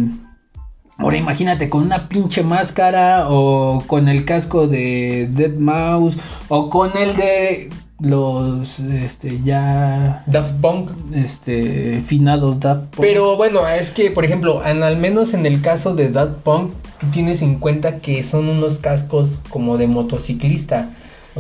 Ahora 0.99 1.17
imagínate 1.17 1.71
con 1.71 1.83
una 1.83 2.09
pinche 2.09 2.43
máscara 2.43 3.29
o 3.31 3.83
con 3.87 4.09
el 4.09 4.25
casco 4.25 4.67
de 4.67 5.29
Dead 5.33 5.55
Mouse 5.55 6.19
o 6.49 6.69
con 6.69 6.97
el 6.97 7.17
de 7.17 7.71
los 8.01 8.79
este 8.79 9.41
ya 9.43 10.23
Daft 10.27 10.61
Punk 10.61 10.91
este 11.15 12.03
finados 12.07 12.61
Daft 12.61 12.97
Punk. 12.97 13.01
Pero 13.01 13.37
bueno, 13.37 13.67
es 13.67 13.91
que 13.91 14.11
por 14.11 14.25
ejemplo, 14.25 14.61
al 14.61 14.97
menos 14.99 15.35
en 15.35 15.47
el 15.47 15.63
caso 15.63 15.95
de 15.95 16.11
Daft 16.11 16.43
Punk 16.43 16.73
tienes 17.13 17.43
en 17.43 17.59
cuenta 17.61 18.01
que 18.01 18.23
son 18.25 18.49
unos 18.49 18.79
cascos 18.79 19.41
como 19.49 19.79
de 19.79 19.87
motociclista 19.87 20.91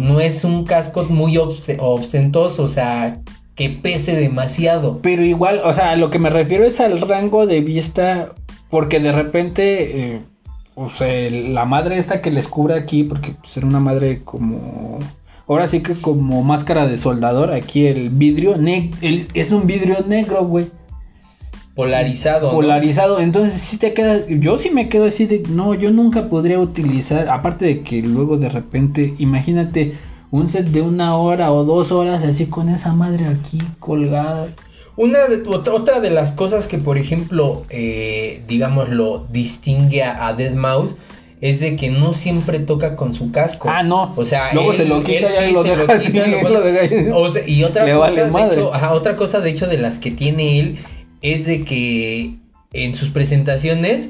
no 0.01 0.21
es 0.21 0.45
un 0.45 0.65
casco 0.65 1.05
muy 1.05 1.37
ostentoso, 1.39 2.63
o 2.63 2.69
sea, 2.69 3.19
que 3.55 3.71
pese 3.71 4.17
demasiado. 4.17 5.01
Pero 5.03 5.23
igual, 5.23 5.61
o 5.65 5.73
sea, 5.73 5.97
lo 5.97 6.11
que 6.11 6.19
me 6.19 6.31
refiero 6.31 6.65
es 6.65 6.81
al 6.81 7.01
rango 7.01 7.47
de 7.47 7.61
vista, 7.61 8.33
porque 8.71 9.01
de 9.01 9.13
repente, 9.13 10.15
eh, 10.15 10.23
o 10.75 10.91
sea, 10.91 11.31
la 11.31 11.65
madre 11.65 11.99
esta 11.99 12.21
que 12.21 12.31
les 12.31 12.49
cubre 12.49 12.75
aquí, 12.75 13.05
porque 13.05 13.33
pues, 13.41 13.57
era 13.57 13.67
una 13.67 13.81
madre 13.81 14.23
como... 14.25 14.99
Ahora 15.47 15.67
sí 15.67 15.81
que 15.81 15.95
como 15.95 16.43
máscara 16.43 16.87
de 16.87 16.99
soldador, 16.99 17.53
aquí 17.53 17.87
el 17.87 18.11
vidrio, 18.11 18.55
es 19.33 19.51
un 19.51 19.67
vidrio 19.67 20.05
negro, 20.07 20.45
güey. 20.45 20.71
Polarizado. 21.79 22.51
Polarizado. 22.51 23.21
Entonces 23.21 23.61
si 23.61 23.79
te 23.79 23.95
quedas. 23.95 24.25
Yo 24.29 24.59
sí 24.59 24.71
me 24.71 24.89
quedo 24.89 25.05
así 25.05 25.27
de. 25.27 25.45
No, 25.49 25.75
yo 25.75 25.93
nunca 25.93 26.29
podría 26.29 26.59
utilizar. 26.59 27.29
Aparte 27.29 27.67
de 27.67 27.83
que 27.83 28.03
luego 28.03 28.37
de 28.37 28.49
repente. 28.49 29.15
Imagínate 29.19 29.95
un 30.33 30.49
set 30.49 30.67
de 30.67 30.83
una 30.83 31.17
hora 31.17 31.53
o 31.53 31.63
dos 31.63 31.93
horas 31.93 32.25
así 32.25 32.47
con 32.47 32.69
esa 32.69 32.93
madre 32.95 33.27
aquí 33.27 33.59
colgada. 33.79 34.49
Una 34.99 35.21
otra, 35.71 36.01
de 36.01 36.11
las 36.11 36.33
cosas 36.33 36.67
que, 36.67 36.77
por 36.77 36.99
ejemplo, 36.99 37.65
eh, 37.71 38.43
digámoslo, 38.49 39.29
distingue 39.31 40.03
a, 40.03 40.33
Dead 40.33 40.53
Mouse 40.53 40.97
es 41.41 41.61
de 41.61 41.77
que 41.77 41.89
no 41.89 42.15
siempre 42.15 42.59
toca 42.59 42.97
con 42.97 43.15
su 43.15 43.31
casco. 43.31 43.69
Ah, 43.71 43.85
no. 43.85 44.13
O 44.17 44.25
sea, 44.25 44.53
luego 44.53 44.73
se 44.73 44.87
lo 44.87 45.05
quita, 45.05 45.29
y 45.49 45.53
lo 45.53 45.63
deja 45.63 46.01
y 47.47 47.63
otra 47.63 47.85
cosa, 47.95 48.93
otra 48.93 49.15
cosa 49.15 49.41
de 49.41 49.51
hecho 49.51 49.69
de 49.69 49.79
las 49.79 49.99
que 49.99 50.11
tiene 50.11 50.59
él 50.59 50.79
es 51.23 51.47
de 51.47 51.65
que 51.65 52.35
en 52.73 52.97
sus 52.97 53.11
presentaciones 53.11 54.09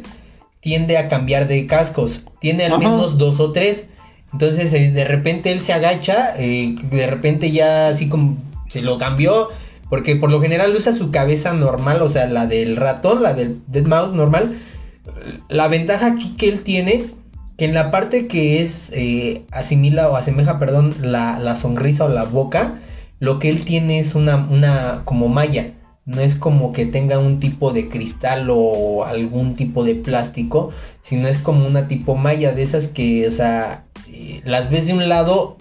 tiende 0.61 0.97
a 0.97 1.09
cambiar 1.09 1.49
de 1.49 1.67
cascos. 1.67 2.23
Tiene 2.41 2.65
al 2.65 2.79
menos 2.79 3.19
dos 3.19 3.41
o 3.41 3.53
tres. 3.53 3.89
Entonces 4.33 4.73
eh, 4.73 4.91
de 4.91 5.05
repente 5.05 5.53
él 5.53 5.61
se 5.61 5.75
agacha, 5.75 6.33
eh, 6.39 6.77
de 6.83 7.07
repente 7.07 7.51
ya 7.51 7.89
así 7.89 8.09
como 8.09 8.39
se 8.71 8.81
lo 8.81 8.97
cambió. 8.97 9.51
Porque 9.89 10.17
por 10.17 10.31
lo 10.31 10.41
general 10.41 10.75
usa 10.77 10.93
su 10.93 11.11
cabeza 11.11 11.55
normal, 11.55 12.03
o 12.03 12.09
sea, 12.09 12.27
la 12.27 12.47
del 12.47 12.77
ratón, 12.77 13.23
la 13.23 13.35
del 13.35 13.61
Dead 13.67 13.87
Mouse 13.87 14.15
normal. 14.15 14.57
La 15.49 15.69
ventaja 15.69 16.07
aquí 16.07 16.35
que 16.37 16.49
él 16.49 16.63
tiene, 16.63 17.07
que 17.57 17.65
en 17.65 17.75
la 17.75 17.91
parte 17.91 18.27
que 18.27 18.63
es 18.63 18.91
eh, 18.95 19.45
asimila 19.51 20.09
o 20.09 20.17
asemeja, 20.17 20.59
perdón, 20.59 20.95
la, 21.01 21.39
la, 21.39 21.57
sonrisa 21.57 22.05
o 22.05 22.09
la 22.09 22.25
boca, 22.25 22.81
lo 23.19 23.39
que 23.39 23.49
él 23.49 23.65
tiene 23.65 23.99
es 23.99 24.15
una, 24.15 24.37
una 24.37 25.03
como 25.05 25.29
malla 25.29 25.73
no 26.09 26.23
es 26.23 26.37
como 26.37 26.73
que 26.73 26.87
tenga 26.87 27.19
un 27.19 27.39
tipo 27.39 27.71
de 27.71 27.91
cristal 27.91 28.49
o 28.51 29.05
algún 29.05 29.55
tipo 29.55 29.85
de 29.85 29.95
plástico, 29.95 30.71
sino 31.03 31.29
es 31.29 31.39
como 31.39 31.67
una 31.67 31.87
tipo 31.87 32.17
malla 32.17 32.53
de 32.53 32.63
esas 32.63 32.89
que, 32.89 33.29
o 33.29 33.31
sea, 33.31 33.85
eh, 34.11 34.41
las 34.47 34.71
ves 34.71 34.87
de 34.87 34.95
un 34.95 35.07
lado, 35.07 35.59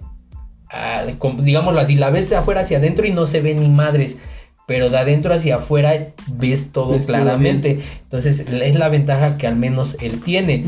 ah, 0.70 1.04
digámoslo 1.38 1.80
así, 1.80 1.96
la 1.96 2.10
ves 2.10 2.30
de 2.30 2.36
afuera 2.36 2.62
hacia 2.62 2.78
adentro 2.78 3.06
y 3.06 3.12
no 3.12 3.26
se 3.26 3.40
ve 3.40 3.54
ni 3.54 3.68
madres, 3.68 4.18
pero 4.66 4.90
de 4.90 4.98
adentro 4.98 5.34
hacia 5.34 5.56
afuera 5.56 5.92
ves 6.26 6.72
todo 6.72 7.00
claramente. 7.00 7.78
Entonces 8.02 8.40
es 8.40 8.74
la 8.76 8.88
ventaja 8.88 9.38
que 9.38 9.46
al 9.46 9.56
menos 9.56 9.96
él 10.00 10.20
tiene. 10.20 10.64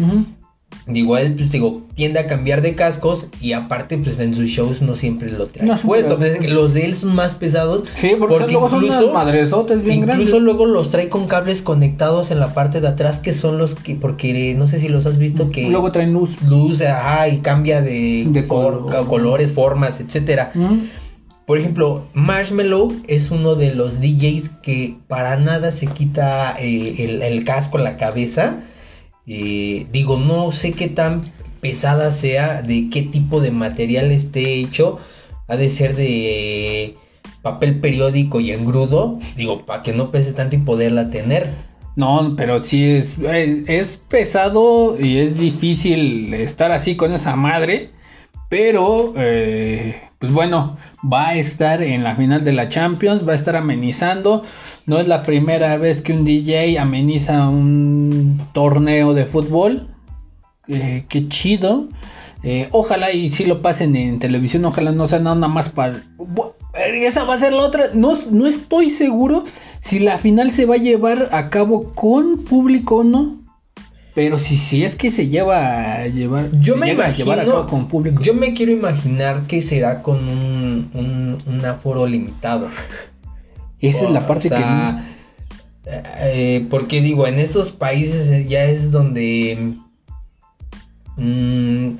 Digo, 0.86 1.16
él, 1.18 1.34
pues 1.34 1.52
digo, 1.52 1.82
tiende 1.94 2.18
a 2.18 2.26
cambiar 2.26 2.62
de 2.62 2.74
cascos 2.74 3.26
y 3.40 3.52
aparte, 3.52 3.98
pues 3.98 4.18
en 4.18 4.34
sus 4.34 4.48
shows 4.48 4.82
no 4.82 4.94
siempre 4.94 5.30
lo 5.30 5.46
trae 5.46 5.68
puesto. 5.84 6.16
Pues, 6.16 6.48
los 6.50 6.72
de 6.74 6.84
él 6.86 6.94
son 6.94 7.14
más 7.14 7.34
pesados. 7.34 7.84
Sí, 7.94 8.12
porque, 8.18 8.46
luego 8.50 8.66
incluso, 8.72 9.12
son 9.50 9.82
bien 9.84 10.00
Incluso 10.00 10.40
luego 10.40 10.66
los 10.66 10.90
trae 10.90 11.08
con 11.08 11.26
cables 11.26 11.62
conectados 11.62 12.30
en 12.30 12.40
la 12.40 12.54
parte 12.54 12.80
de 12.80 12.88
atrás 12.88 13.18
que 13.18 13.32
son 13.32 13.58
los 13.58 13.74
que, 13.74 13.94
porque 13.94 14.54
no 14.56 14.66
sé 14.66 14.78
si 14.78 14.88
los 14.88 15.06
has 15.06 15.18
visto 15.18 15.50
que... 15.50 15.68
Luego 15.68 15.92
traen 15.92 16.12
luz. 16.12 16.30
Luz, 16.48 16.80
ajá, 16.80 17.28
y 17.28 17.38
cambia 17.38 17.82
de, 17.82 18.44
colores, 18.48 19.52
formas, 19.52 20.00
etcétera. 20.00 20.52
Por 21.46 21.58
ejemplo, 21.58 22.04
Marshmallow 22.14 22.94
es 23.06 23.30
uno 23.30 23.54
de 23.54 23.74
los 23.74 24.00
DJs 24.00 24.50
que 24.62 24.96
para 25.08 25.36
nada 25.36 25.72
se 25.72 25.86
quita 25.86 26.54
eh, 26.58 26.96
el, 26.98 27.22
el 27.22 27.44
casco, 27.44 27.76
la 27.76 27.96
cabeza 27.96 28.60
eh, 29.26 29.86
digo, 29.92 30.18
no 30.18 30.52
sé 30.52 30.72
qué 30.72 30.88
tan 30.88 31.32
pesada 31.60 32.10
sea, 32.10 32.62
de 32.62 32.88
qué 32.90 33.02
tipo 33.02 33.40
de 33.40 33.50
material 33.50 34.10
esté 34.10 34.54
hecho. 34.54 34.98
Ha 35.48 35.56
de 35.56 35.70
ser 35.70 35.96
de 35.96 36.96
papel 37.42 37.80
periódico 37.80 38.40
y 38.40 38.52
engrudo. 38.52 39.18
Digo, 39.36 39.64
para 39.66 39.82
que 39.82 39.92
no 39.92 40.10
pese 40.10 40.32
tanto 40.32 40.56
y 40.56 40.60
poderla 40.60 41.10
tener. 41.10 41.54
No, 41.96 42.34
pero 42.36 42.62
sí 42.62 42.84
es, 42.84 43.18
es, 43.18 43.68
es 43.68 43.96
pesado 44.08 44.96
y 44.98 45.18
es 45.18 45.38
difícil 45.38 46.32
estar 46.34 46.72
así 46.72 46.96
con 46.96 47.12
esa 47.12 47.36
madre. 47.36 47.90
Pero, 48.48 49.14
eh, 49.16 50.09
pues 50.20 50.34
bueno, 50.34 50.76
va 51.02 51.28
a 51.28 51.34
estar 51.36 51.82
en 51.82 52.04
la 52.04 52.14
final 52.14 52.44
de 52.44 52.52
la 52.52 52.68
Champions, 52.68 53.26
va 53.26 53.32
a 53.32 53.36
estar 53.36 53.56
amenizando. 53.56 54.42
No 54.84 55.00
es 55.00 55.08
la 55.08 55.22
primera 55.22 55.78
vez 55.78 56.02
que 56.02 56.12
un 56.12 56.26
DJ 56.26 56.78
ameniza 56.78 57.48
un 57.48 58.38
torneo 58.52 59.14
de 59.14 59.24
fútbol. 59.24 59.88
Eh, 60.68 61.06
qué 61.08 61.26
chido. 61.28 61.88
Eh, 62.42 62.68
ojalá 62.70 63.12
y 63.12 63.30
si 63.30 63.46
lo 63.46 63.62
pasen 63.62 63.96
en 63.96 64.18
televisión, 64.18 64.62
ojalá 64.66 64.92
no 64.92 65.06
sea 65.06 65.20
nada 65.20 65.48
más 65.48 65.70
para... 65.70 66.02
Esa 66.74 67.24
va 67.24 67.34
a 67.34 67.38
ser 67.38 67.54
la 67.54 67.62
otra. 67.62 67.86
No, 67.94 68.12
no 68.30 68.46
estoy 68.46 68.90
seguro 68.90 69.44
si 69.80 70.00
la 70.00 70.18
final 70.18 70.50
se 70.50 70.66
va 70.66 70.74
a 70.74 70.78
llevar 70.78 71.30
a 71.32 71.48
cabo 71.48 71.94
con 71.94 72.44
público 72.44 72.96
o 72.96 73.04
no. 73.04 73.39
Pero 74.14 74.38
si, 74.38 74.56
si 74.56 74.84
es 74.84 74.94
que 74.96 75.10
se 75.10 75.28
lleva 75.28 75.94
a 76.02 76.06
llevar, 76.08 76.50
yo 76.60 76.76
me 76.76 76.90
a 76.90 76.92
imagino, 76.94 77.16
llevar 77.24 77.40
a 77.40 77.44
cabo 77.44 77.66
con 77.66 77.88
público. 77.88 78.22
yo 78.22 78.34
me 78.34 78.54
quiero 78.54 78.72
imaginar 78.72 79.46
que 79.46 79.62
será 79.62 80.02
con 80.02 80.28
un, 80.28 80.90
un, 80.94 81.38
un 81.46 81.64
aforo 81.64 82.06
limitado. 82.06 82.68
Esa 83.80 84.06
es 84.06 84.10
la 84.10 84.18
O 84.20 84.26
parte 84.26 84.48
sea, 84.48 85.06
eh, 85.86 86.66
porque 86.70 87.00
digo, 87.00 87.26
en 87.26 87.38
estos 87.38 87.70
países 87.70 88.48
ya 88.48 88.64
es 88.64 88.90
donde 88.90 89.74
mm, 91.16 91.90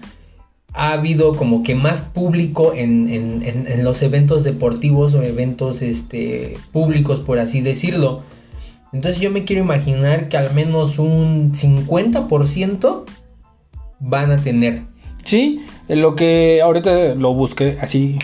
ha 0.73 0.93
habido 0.93 1.35
como 1.35 1.63
que 1.63 1.75
más 1.75 2.03
público 2.03 2.73
en, 2.75 3.09
en- 3.09 3.43
en- 3.43 3.67
en 3.67 3.85
los 3.85 4.03
eventos 4.03 4.45
deportivos 4.45 5.15
o 5.15 5.23
eventos 5.23 5.83
este, 5.83 6.57
públicos, 6.73 7.21
por 7.21 7.39
así 7.39 7.61
decirlo. 7.61 8.23
Entonces 8.93 9.21
yo 9.21 9.31
me 9.31 9.45
quiero 9.45 9.63
imaginar 9.63 10.29
que 10.29 10.37
al 10.37 10.53
menos 10.53 10.99
un 10.99 11.53
50% 11.53 13.05
van 14.01 14.31
a 14.31 14.37
tener. 14.37 14.83
sí, 15.25 15.65
en 15.89 16.01
lo 16.01 16.17
que 16.17 16.61
ahorita 16.63 17.15
lo 17.15 17.35
busqué 17.35 17.79
así 17.81 18.19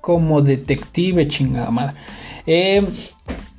como 0.00 0.40
detective 0.42 1.28
chingada 1.28 1.70
madre. 1.70 1.96
Eh, 2.46 2.86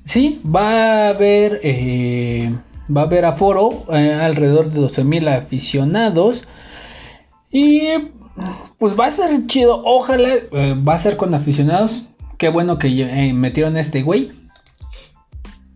sí, 0.06 0.42
va 0.44 1.08
a 1.08 1.10
haber 1.10 1.60
eh, 1.64 2.52
va 2.96 3.02
a 3.02 3.04
haber 3.06 3.26
aforo 3.26 3.86
eh, 3.92 4.14
alrededor 4.14 4.70
de 4.72 4.80
12 4.80 5.04
mil 5.04 5.28
aficionados 5.28 6.46
y 7.52 7.82
pues 8.78 8.98
va 9.00 9.08
a 9.08 9.12
ser 9.12 9.46
chido. 9.48 9.82
Ojalá 9.84 10.30
eh, 10.52 10.76
va 10.76 10.94
a 10.94 11.00
ser 11.00 11.18
con 11.18 11.34
aficionados. 11.34 12.04
Qué 12.38 12.50
bueno 12.50 12.80
que 12.80 12.88
eh, 12.88 13.34
metieron 13.34 13.78
este 13.78 14.02
güey. 14.02 14.32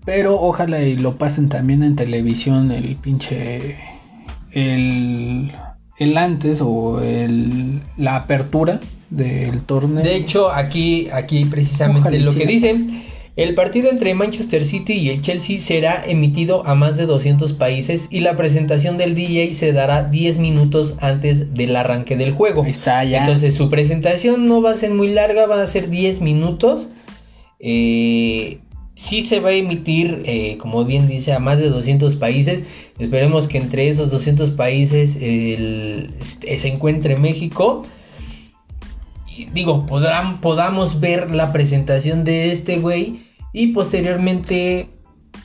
Pero 0.06 0.40
ojalá 0.42 0.82
y 0.82 0.96
lo 0.96 1.18
pasen 1.18 1.50
también 1.50 1.84
en 1.84 1.96
televisión 1.96 2.72
el 2.72 2.96
pinche. 2.96 3.78
El, 4.52 5.52
el 5.98 6.18
antes 6.18 6.60
o 6.62 7.02
el, 7.02 7.82
la 7.98 8.18
apertura 8.18 8.80
del 9.10 9.62
torneo. 9.64 10.04
De 10.04 10.16
hecho, 10.16 10.52
aquí, 10.52 11.08
aquí 11.12 11.46
precisamente 11.46 12.10
Ojalá 12.10 12.24
lo 12.24 12.36
que 12.36 12.46
dice, 12.46 12.76
el 13.36 13.56
partido 13.56 13.90
entre 13.90 14.14
Manchester 14.14 14.64
City 14.64 14.94
y 14.94 15.10
el 15.10 15.22
Chelsea 15.22 15.60
será 15.60 16.04
emitido 16.06 16.66
a 16.68 16.76
más 16.76 16.98
de 16.98 17.08
200 17.08 17.54
países 17.54 18.08
y 18.12 18.20
la 18.20 18.38
presentación 18.38 18.98
del 18.98 19.16
DJ 19.16 19.54
se 19.56 19.74
dará 19.74 20.04
10 20.04 20.38
minutos 20.38 20.96
antes 21.00 21.54
del 21.56 21.76
arranque 21.76 22.16
del 22.16 22.32
juego. 22.32 22.64
Ahí 22.64 22.72
está 22.72 23.04
ya. 23.04 23.22
Entonces 23.22 23.56
su 23.56 23.70
presentación 23.70 24.46
no 24.46 24.62
va 24.62 24.72
a 24.72 24.76
ser 24.76 24.92
muy 24.92 25.08
larga, 25.12 25.48
va 25.48 25.64
a 25.64 25.68
ser 25.68 25.90
10 25.90 26.22
minutos. 26.22 26.90
Eh, 27.60 28.60
sí 29.04 29.22
se 29.22 29.42
va 29.42 29.50
a 29.50 29.54
emitir, 29.54 30.24
eh, 30.26 30.58
como 30.58 30.86
bien 30.86 31.08
dice, 31.08 31.34
a 31.34 31.40
más 31.40 31.60
de 31.60 31.70
200 31.70 32.16
países. 32.16 32.64
Esperemos 32.98 33.50
que 33.50 33.58
entre 33.58 33.90
esos 33.90 34.10
200 34.10 34.52
países 34.52 35.18
este, 35.20 36.58
se 36.58 36.68
encuentre 36.70 37.18
México. 37.18 37.84
Y 39.36 39.46
digo, 39.46 39.86
podamos 39.86 41.00
ver 41.02 41.32
la 41.32 41.52
presentación 41.52 42.24
de 42.24 42.52
este 42.52 42.80
güey 42.80 43.20
y 43.52 43.68
posteriormente, 43.68 44.88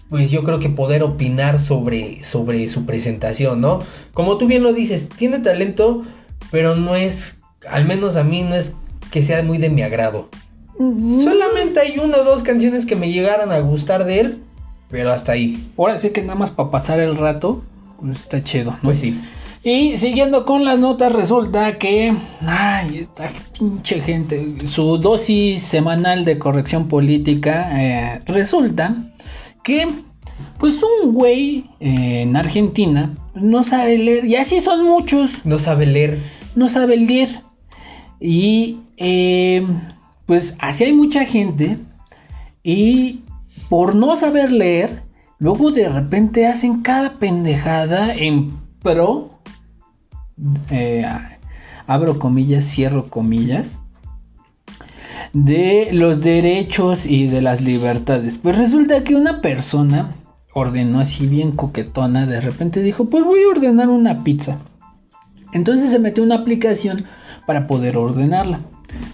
pues 0.09 0.31
yo 0.31 0.45
creo 0.45 0.61
que 0.61 0.69
poder 0.69 1.03
opinar 1.03 1.59
sobre, 1.59 2.23
sobre 2.23 2.69
su 2.69 2.87
presentación, 2.87 3.61
¿no? 3.61 3.81
Como 4.13 4.37
tú 4.37 4.47
bien 4.47 4.63
lo 4.63 4.73
dices, 4.73 5.09
tiene 5.09 5.41
talento, 5.41 6.05
pero 6.53 6.77
no 6.77 6.95
es, 6.95 7.39
al 7.69 7.87
menos 7.87 8.17
a 8.17 8.25
mí 8.25 8.43
no 8.43 8.55
es 8.55 8.73
que 9.11 9.23
sea 9.23 9.43
muy 9.43 9.59
de 9.59 9.71
mi 9.71 9.83
agrado. 9.83 10.29
Solamente 10.79 11.81
hay 11.81 11.99
una 11.99 12.19
o 12.19 12.25
dos 12.25 12.43
canciones 12.43 12.87
que 12.87 12.97
me 12.97 13.11
llegaron 13.11 13.51
a 13.51 13.59
gustar 13.59 14.05
de 14.05 14.21
él, 14.21 14.39
pero 14.91 15.11
hasta 15.11 15.33
ahí. 15.33 15.69
Ahora 15.77 15.99
sí 15.99 16.11
que 16.11 16.23
nada 16.23 16.37
más 16.39 16.51
para 16.51 16.71
pasar 16.71 17.01
el 17.01 17.17
rato, 17.17 17.63
pues 18.01 18.21
está 18.21 18.43
chido, 18.45 18.71
¿no? 18.73 18.79
Pues 18.83 19.01
sí. 19.01 19.21
Y 19.65 19.97
siguiendo 19.97 20.45
con 20.47 20.65
las 20.65 20.79
notas, 20.79 21.13
resulta 21.13 21.79
que. 21.79 22.15
Ay, 22.47 22.99
esta 23.01 23.29
pinche 23.59 24.01
gente. 24.01 24.57
Su 24.69 24.99
dosis 24.99 25.63
semanal 25.63 26.25
de 26.25 26.39
corrección 26.39 26.89
política. 26.89 27.69
eh, 27.83 28.23
resulta 28.27 28.97
que. 29.65 29.89
Pues 30.61 30.77
un 30.77 31.13
güey 31.13 31.67
eh, 31.81 32.23
en 32.23 32.37
Argentina 32.37 33.15
no 33.35 33.65
sabe 33.65 33.99
leer. 33.99 34.25
Y 34.25 34.37
así 34.37 34.61
son 34.61 34.85
muchos. 34.85 35.45
No 35.45 35.59
sabe 35.59 35.87
leer. 35.87 36.19
No 36.55 36.69
sabe 36.69 36.97
leer. 36.97 37.41
Y. 38.21 38.79
eh, 38.97 39.67
pues 40.29 40.55
así 40.61 40.85
hay 40.85 40.93
mucha 40.93 41.25
gente. 41.25 41.79
Y 42.63 43.23
por 43.69 43.97
no 43.97 44.15
saber 44.15 44.53
leer. 44.53 45.03
Luego 45.41 45.71
de 45.71 45.89
repente 45.89 46.47
hacen 46.47 46.83
cada 46.83 47.15
pendejada 47.15 48.15
en 48.15 48.59
pro 48.83 49.39
eh, 50.71 51.07
abro 51.87 52.19
comillas, 52.19 52.65
cierro 52.67 53.07
comillas, 53.07 53.79
de 55.33 55.89
los 55.93 56.21
derechos 56.21 57.07
y 57.07 57.27
de 57.29 57.41
las 57.41 57.61
libertades. 57.61 58.37
Pues 58.37 58.57
resulta 58.59 59.05
que 59.05 59.15
una 59.15 59.41
persona 59.41 60.15
ordenó 60.53 61.01
así 61.01 61.27
bien 61.27 61.53
coquetona, 61.53 62.27
de 62.27 62.41
repente 62.41 62.83
dijo, 62.83 63.07
pues 63.07 63.25
voy 63.25 63.43
a 63.43 63.49
ordenar 63.49 63.89
una 63.89 64.25
pizza. 64.25 64.59
Entonces 65.53 65.91
se 65.91 65.99
metió 65.99 66.23
una 66.23 66.37
aplicación 66.37 67.05
para 67.47 67.67
poder 67.67 67.97
ordenarla. 67.97 68.61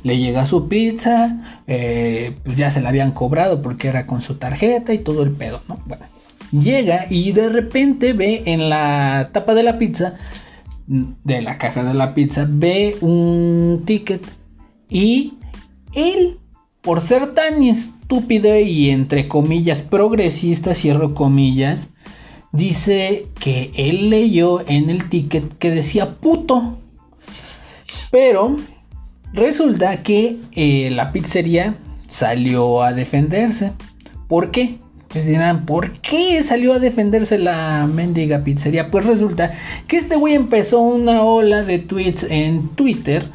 Le 0.02 0.18
llega 0.18 0.46
su 0.46 0.68
pizza, 0.68 1.60
eh, 1.66 2.36
pues 2.44 2.56
ya 2.56 2.70
se 2.70 2.80
la 2.80 2.90
habían 2.90 3.12
cobrado 3.12 3.62
porque 3.62 3.88
era 3.88 4.06
con 4.06 4.22
su 4.22 4.36
tarjeta 4.36 4.94
y 4.94 4.98
todo 4.98 5.22
el 5.22 5.30
pedo, 5.30 5.62
¿no? 5.68 5.78
Bueno, 5.86 6.04
llega 6.52 7.06
y 7.10 7.32
de 7.32 7.48
repente 7.48 8.12
ve 8.12 8.42
en 8.46 8.68
la 8.68 9.30
tapa 9.32 9.54
de 9.54 9.62
la 9.62 9.78
pizza 9.78 10.14
de 10.86 11.40
la 11.40 11.56
caja 11.58 11.82
de 11.82 11.94
la 11.94 12.14
pizza 12.14 12.46
ve 12.48 12.96
un 13.00 13.84
ticket 13.86 14.22
y 14.90 15.34
él 15.94 16.38
por 16.82 17.00
ser 17.00 17.34
tan 17.34 17.62
estúpido 17.62 18.58
y 18.58 18.90
entre 18.90 19.26
comillas 19.26 19.80
progresista 19.82 20.74
cierro 20.74 21.14
comillas 21.14 21.88
dice 22.52 23.28
que 23.40 23.72
él 23.74 24.10
leyó 24.10 24.68
en 24.68 24.90
el 24.90 25.08
ticket 25.08 25.56
que 25.56 25.70
decía 25.70 26.16
puto 26.16 26.78
pero 28.10 28.56
resulta 29.34 30.02
que 30.02 30.38
eh, 30.52 30.88
la 30.90 31.12
pizzería 31.12 31.74
salió 32.08 32.82
a 32.82 32.94
defenderse 32.94 33.72
¿por 34.28 34.50
qué? 34.50 34.78
Ustedes 35.02 35.26
dirán, 35.26 35.64
¿por 35.64 35.92
qué 35.92 36.42
salió 36.42 36.72
a 36.72 36.80
defenderse 36.80 37.38
la 37.38 37.86
mendiga 37.86 38.42
pizzería? 38.42 38.90
Pues 38.90 39.06
resulta 39.06 39.52
que 39.86 39.96
este 39.96 40.16
güey 40.16 40.34
empezó 40.34 40.80
una 40.80 41.22
ola 41.22 41.62
de 41.62 41.78
tweets 41.78 42.26
en 42.28 42.68
Twitter, 42.70 43.28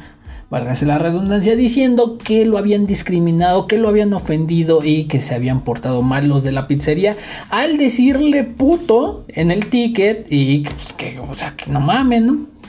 válgase 0.50 0.84
la 0.84 0.98
redundancia, 0.98 1.56
diciendo 1.56 2.18
que 2.22 2.44
lo 2.44 2.58
habían 2.58 2.84
discriminado, 2.84 3.66
que 3.66 3.78
lo 3.78 3.88
habían 3.88 4.12
ofendido 4.12 4.80
y 4.84 5.04
que 5.04 5.22
se 5.22 5.34
habían 5.34 5.62
portado 5.62 6.02
mal 6.02 6.28
los 6.28 6.42
de 6.42 6.52
la 6.52 6.66
pizzería 6.66 7.16
al 7.48 7.78
decirle 7.78 8.44
puto 8.44 9.24
en 9.28 9.50
el 9.50 9.70
ticket 9.70 10.26
y 10.28 10.64
pues, 10.64 10.92
que, 10.98 11.18
o 11.18 11.32
sea, 11.32 11.54
que 11.56 11.70
no 11.70 11.80
mamen, 11.80 12.26
¿no? 12.26 12.59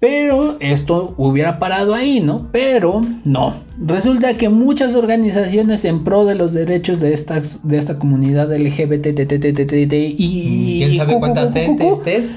Pero 0.00 0.56
esto 0.60 1.14
hubiera 1.16 1.58
parado 1.58 1.92
ahí, 1.94 2.20
¿no? 2.20 2.48
Pero 2.52 3.00
no. 3.24 3.54
Resulta 3.84 4.34
que 4.34 4.48
muchas 4.48 4.94
organizaciones 4.94 5.84
en 5.84 6.04
pro 6.04 6.24
de 6.24 6.36
los 6.36 6.52
derechos 6.52 7.00
de 7.00 7.12
esta, 7.14 7.42
de 7.64 7.78
esta 7.78 7.98
comunidad 7.98 8.52
LGBT 8.56 9.92
y 9.92 10.78
¿Quién 10.78 10.96
sabe 10.96 11.18
cuántas 11.18 11.50
cu- 11.50 11.54
cu- 11.54 11.76
cu- 11.76 11.76
cu- 11.76 12.04
gentes? 12.04 12.36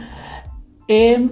eh, 0.87 1.27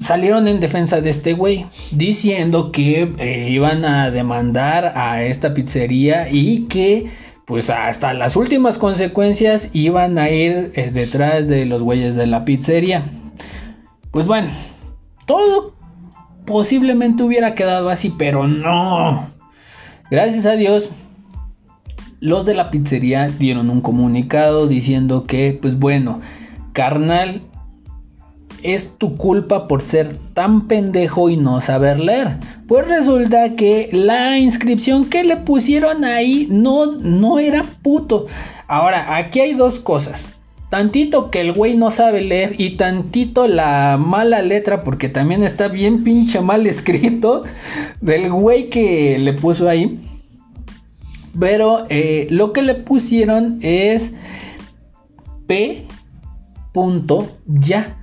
salieron 0.00 0.46
en 0.48 0.60
defensa 0.60 1.00
de 1.00 1.10
este 1.10 1.32
güey, 1.32 1.66
diciendo 1.90 2.70
que 2.72 3.12
eh, 3.18 3.48
iban 3.50 3.84
a 3.84 4.10
demandar 4.10 4.92
a 4.96 5.22
esta 5.24 5.52
pizzería 5.54 6.28
y 6.30 6.64
que 6.68 7.06
pues 7.46 7.70
hasta 7.70 8.14
las 8.14 8.36
últimas 8.36 8.78
consecuencias 8.78 9.68
iban 9.72 10.16
a 10.18 10.30
ir 10.30 10.70
eh, 10.74 10.90
detrás 10.92 11.48
de 11.48 11.66
los 11.66 11.82
güeyes 11.82 12.14
de 12.16 12.26
la 12.26 12.44
pizzería. 12.44 13.02
Pues 14.12 14.26
bueno, 14.26 14.48
todo 15.26 15.74
posiblemente 16.46 17.22
hubiera 17.22 17.54
quedado 17.54 17.88
así, 17.88 18.14
pero 18.16 18.46
no. 18.46 19.28
Gracias 20.10 20.46
a 20.46 20.52
Dios, 20.52 20.90
los 22.20 22.44
de 22.44 22.54
la 22.54 22.70
pizzería 22.70 23.28
dieron 23.28 23.70
un 23.70 23.80
comunicado 23.80 24.68
diciendo 24.68 25.24
que, 25.24 25.58
pues 25.60 25.78
bueno, 25.78 26.20
carnal, 26.72 27.42
es 28.62 28.96
tu 28.96 29.16
culpa 29.16 29.66
por 29.66 29.82
ser 29.82 30.16
tan 30.34 30.68
pendejo 30.68 31.28
y 31.28 31.36
no 31.36 31.60
saber 31.60 31.98
leer. 31.98 32.36
Pues 32.68 32.86
resulta 32.86 33.56
que 33.56 33.88
la 33.92 34.38
inscripción 34.38 35.06
que 35.06 35.24
le 35.24 35.36
pusieron 35.36 36.04
ahí 36.04 36.46
no, 36.50 36.86
no 36.86 37.38
era 37.38 37.64
puto. 37.82 38.26
Ahora, 38.68 39.16
aquí 39.16 39.40
hay 39.40 39.54
dos 39.54 39.80
cosas. 39.80 40.31
Tantito 40.72 41.30
que 41.30 41.42
el 41.42 41.52
güey 41.52 41.76
no 41.76 41.90
sabe 41.90 42.22
leer 42.22 42.54
y 42.56 42.78
tantito 42.78 43.46
la 43.46 43.98
mala 44.00 44.40
letra, 44.40 44.82
porque 44.84 45.10
también 45.10 45.44
está 45.44 45.68
bien 45.68 46.02
pinche 46.02 46.40
mal 46.40 46.66
escrito, 46.66 47.44
del 48.00 48.32
güey 48.32 48.70
que 48.70 49.18
le 49.18 49.34
puso 49.34 49.68
ahí. 49.68 50.00
Pero 51.38 51.84
eh, 51.90 52.26
lo 52.30 52.54
que 52.54 52.62
le 52.62 52.74
pusieron 52.74 53.58
es 53.60 54.14
P. 55.46 55.84
ya 57.44 57.98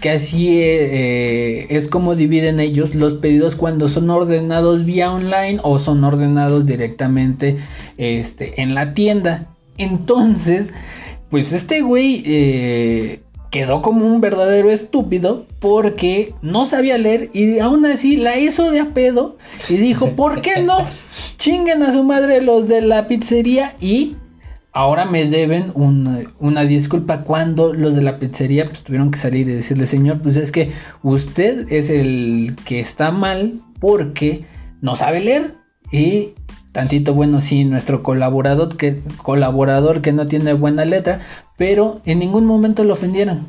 que 0.00 0.10
así 0.10 0.58
eh, 0.60 1.68
es 1.70 1.86
como 1.86 2.16
dividen 2.16 2.58
ellos 2.58 2.96
los 2.96 3.14
pedidos 3.14 3.54
cuando 3.54 3.88
son 3.88 4.10
ordenados 4.10 4.84
vía 4.84 5.12
online 5.12 5.60
o 5.62 5.78
son 5.78 6.02
ordenados 6.02 6.66
directamente 6.66 7.58
este, 7.96 8.60
en 8.60 8.74
la 8.74 8.92
tienda. 8.92 9.46
Entonces, 9.76 10.72
pues 11.30 11.52
este 11.52 11.82
güey 11.82 12.22
eh, 12.26 13.20
quedó 13.50 13.82
como 13.82 14.06
un 14.06 14.20
verdadero 14.20 14.70
estúpido 14.70 15.46
porque 15.58 16.34
no 16.42 16.66
sabía 16.66 16.98
leer 16.98 17.30
y 17.32 17.58
aún 17.58 17.84
así 17.86 18.16
la 18.16 18.38
hizo 18.38 18.70
de 18.70 18.80
a 18.80 18.88
pedo 18.88 19.36
y 19.68 19.76
dijo, 19.76 20.10
¿por 20.16 20.42
qué 20.42 20.62
no? 20.62 20.78
Chinguen 21.36 21.82
a 21.82 21.92
su 21.92 22.04
madre 22.04 22.40
los 22.42 22.68
de 22.68 22.82
la 22.82 23.08
pizzería 23.08 23.74
y 23.80 24.16
ahora 24.72 25.06
me 25.06 25.26
deben 25.26 25.72
una, 25.74 26.64
disculpa 26.64 27.22
cuando 27.22 27.72
los 27.72 27.94
de 27.94 28.02
la 28.02 28.18
pizzería 28.18 28.64
pues 28.66 28.82
tuvieron 28.82 29.10
que 29.10 29.18
salir 29.18 29.48
y 29.48 29.52
decirle, 29.52 29.86
señor, 29.86 30.20
pues 30.20 30.36
es 30.36 30.52
que 30.52 30.72
usted 31.02 31.66
es 31.72 31.90
el 31.90 32.54
que 32.64 32.80
está 32.80 33.10
mal 33.10 33.60
porque 33.80 34.44
no 34.80 34.96
sabe 34.96 35.20
leer 35.20 35.54
y 35.90 36.34
tantito 36.78 37.12
bueno 37.12 37.40
sí 37.40 37.64
nuestro 37.64 38.04
colaborador 38.04 38.76
que 38.76 39.02
colaborador 39.24 40.00
que 40.00 40.12
no 40.12 40.28
tiene 40.28 40.52
buena 40.52 40.84
letra, 40.84 41.18
pero 41.56 42.00
en 42.04 42.20
ningún 42.20 42.46
momento 42.46 42.84
lo 42.84 42.92
ofendieron. 42.92 43.48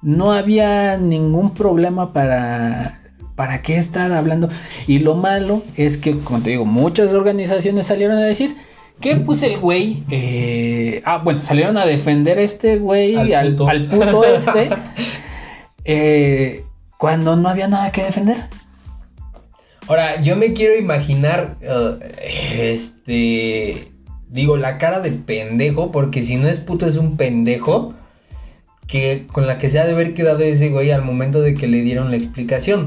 No 0.00 0.32
había 0.32 0.96
ningún 0.96 1.52
problema 1.52 2.14
para 2.14 2.98
¿Para 3.36 3.60
qué 3.60 3.76
estar 3.76 4.10
hablando? 4.12 4.48
Y 4.86 5.00
lo 5.00 5.16
malo 5.16 5.62
es 5.76 5.98
que, 5.98 6.18
como 6.20 6.40
te 6.40 6.50
digo, 6.50 6.64
muchas 6.64 7.12
organizaciones 7.12 7.86
salieron 7.86 8.18
a 8.18 8.22
decir, 8.22 8.56
que 9.00 9.16
pues 9.16 9.42
el 9.42 9.58
güey, 9.58 10.04
eh, 10.10 11.02
ah, 11.04 11.18
bueno, 11.18 11.40
salieron 11.40 11.76
a 11.76 11.84
defender 11.86 12.38
a 12.38 12.42
este 12.42 12.78
güey, 12.78 13.34
al, 13.34 13.54
puto 13.54 14.24
este, 14.24 14.70
eh, 15.84 16.64
cuando 16.98 17.36
no 17.36 17.48
había 17.48 17.68
nada 17.68 17.90
que 17.90 18.04
defender. 18.04 18.36
Ahora, 19.88 20.20
yo 20.22 20.36
me 20.36 20.52
quiero 20.52 20.76
imaginar, 20.76 21.56
uh, 21.62 21.96
este, 22.56 23.88
digo, 24.30 24.56
la 24.56 24.78
cara 24.78 25.00
de 25.00 25.10
pendejo, 25.10 25.90
porque 25.90 26.22
si 26.22 26.36
no 26.36 26.48
es 26.48 26.60
puto 26.60 26.86
es 26.86 26.96
un 26.96 27.16
pendejo, 27.16 27.94
que 28.86 29.26
con 29.26 29.46
la 29.46 29.58
que 29.58 29.68
se 29.68 29.80
ha 29.80 29.86
de 29.86 29.92
haber 29.92 30.14
quedado 30.14 30.40
ese 30.40 30.68
güey 30.68 30.90
al 30.90 31.02
momento 31.02 31.40
de 31.40 31.54
que 31.54 31.66
le 31.66 31.82
dieron 31.82 32.10
la 32.10 32.16
explicación. 32.16 32.86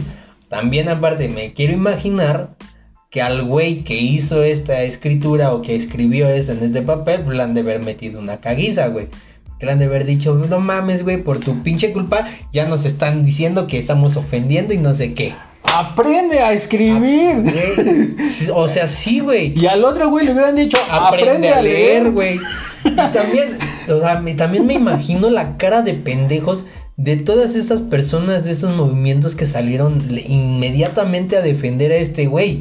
También 0.50 0.88
aparte, 0.88 1.28
me 1.30 1.54
quiero 1.54 1.74
imaginar 1.74 2.56
que 3.10 3.22
al 3.22 3.44
güey 3.44 3.84
que 3.84 3.96
hizo 3.96 4.44
esta 4.44 4.84
escritura 4.84 5.54
o 5.54 5.62
que 5.62 5.76
escribió 5.76 6.30
eso 6.30 6.52
en 6.52 6.64
este 6.64 6.82
papel, 6.82 7.22
pues 7.24 7.36
le 7.36 7.44
han 7.44 7.54
de 7.54 7.62
haber 7.62 7.82
metido 7.82 8.20
una 8.20 8.40
caguiza, 8.40 8.88
güey. 8.88 9.08
Que 9.60 9.66
le 9.66 9.72
han 9.72 9.80
de 9.80 9.86
haber 9.86 10.06
dicho, 10.06 10.36
no 10.36 10.60
mames, 10.60 11.04
güey, 11.04 11.24
por 11.24 11.40
tu 11.40 11.64
pinche 11.64 11.92
culpa 11.92 12.28
ya 12.52 12.68
nos 12.68 12.86
están 12.86 13.26
diciendo 13.26 13.68
que 13.68 13.80
estamos 13.80 14.16
ofendiendo 14.16 14.74
y 14.74 14.78
no 14.78 14.94
sé 14.96 15.14
qué. 15.14 15.34
Aprende 15.74 16.40
a 16.40 16.54
escribir. 16.54 17.44
o 18.54 18.68
sea, 18.68 18.88
sí, 18.88 19.20
güey. 19.20 19.54
Y 19.58 19.66
al 19.68 19.84
otro 19.84 20.10
güey 20.10 20.26
le 20.26 20.34
hubieran 20.34 20.56
dicho, 20.56 20.78
aprende, 20.90 21.50
a 21.50 21.62
leer, 21.62 22.12
güey. 22.12 22.40
Y 22.84 22.96
también, 22.96 23.58
o 23.90 24.00
sea, 24.00 24.24
también 24.38 24.66
me 24.66 24.74
imagino 24.74 25.30
la 25.30 25.58
cara 25.58 25.82
de 25.82 25.94
pendejos 25.94 26.66
de 26.98 27.18
todas 27.18 27.56
estas 27.56 27.82
personas 27.82 28.46
de 28.46 28.52
estos 28.52 28.76
movimientos 28.76 29.36
que 29.36 29.46
salieron 29.46 30.02
inmediatamente 30.26 31.36
a 31.36 31.42
defender 31.42 31.92
a 31.92 31.96
este 31.96 32.28
güey. 32.28 32.60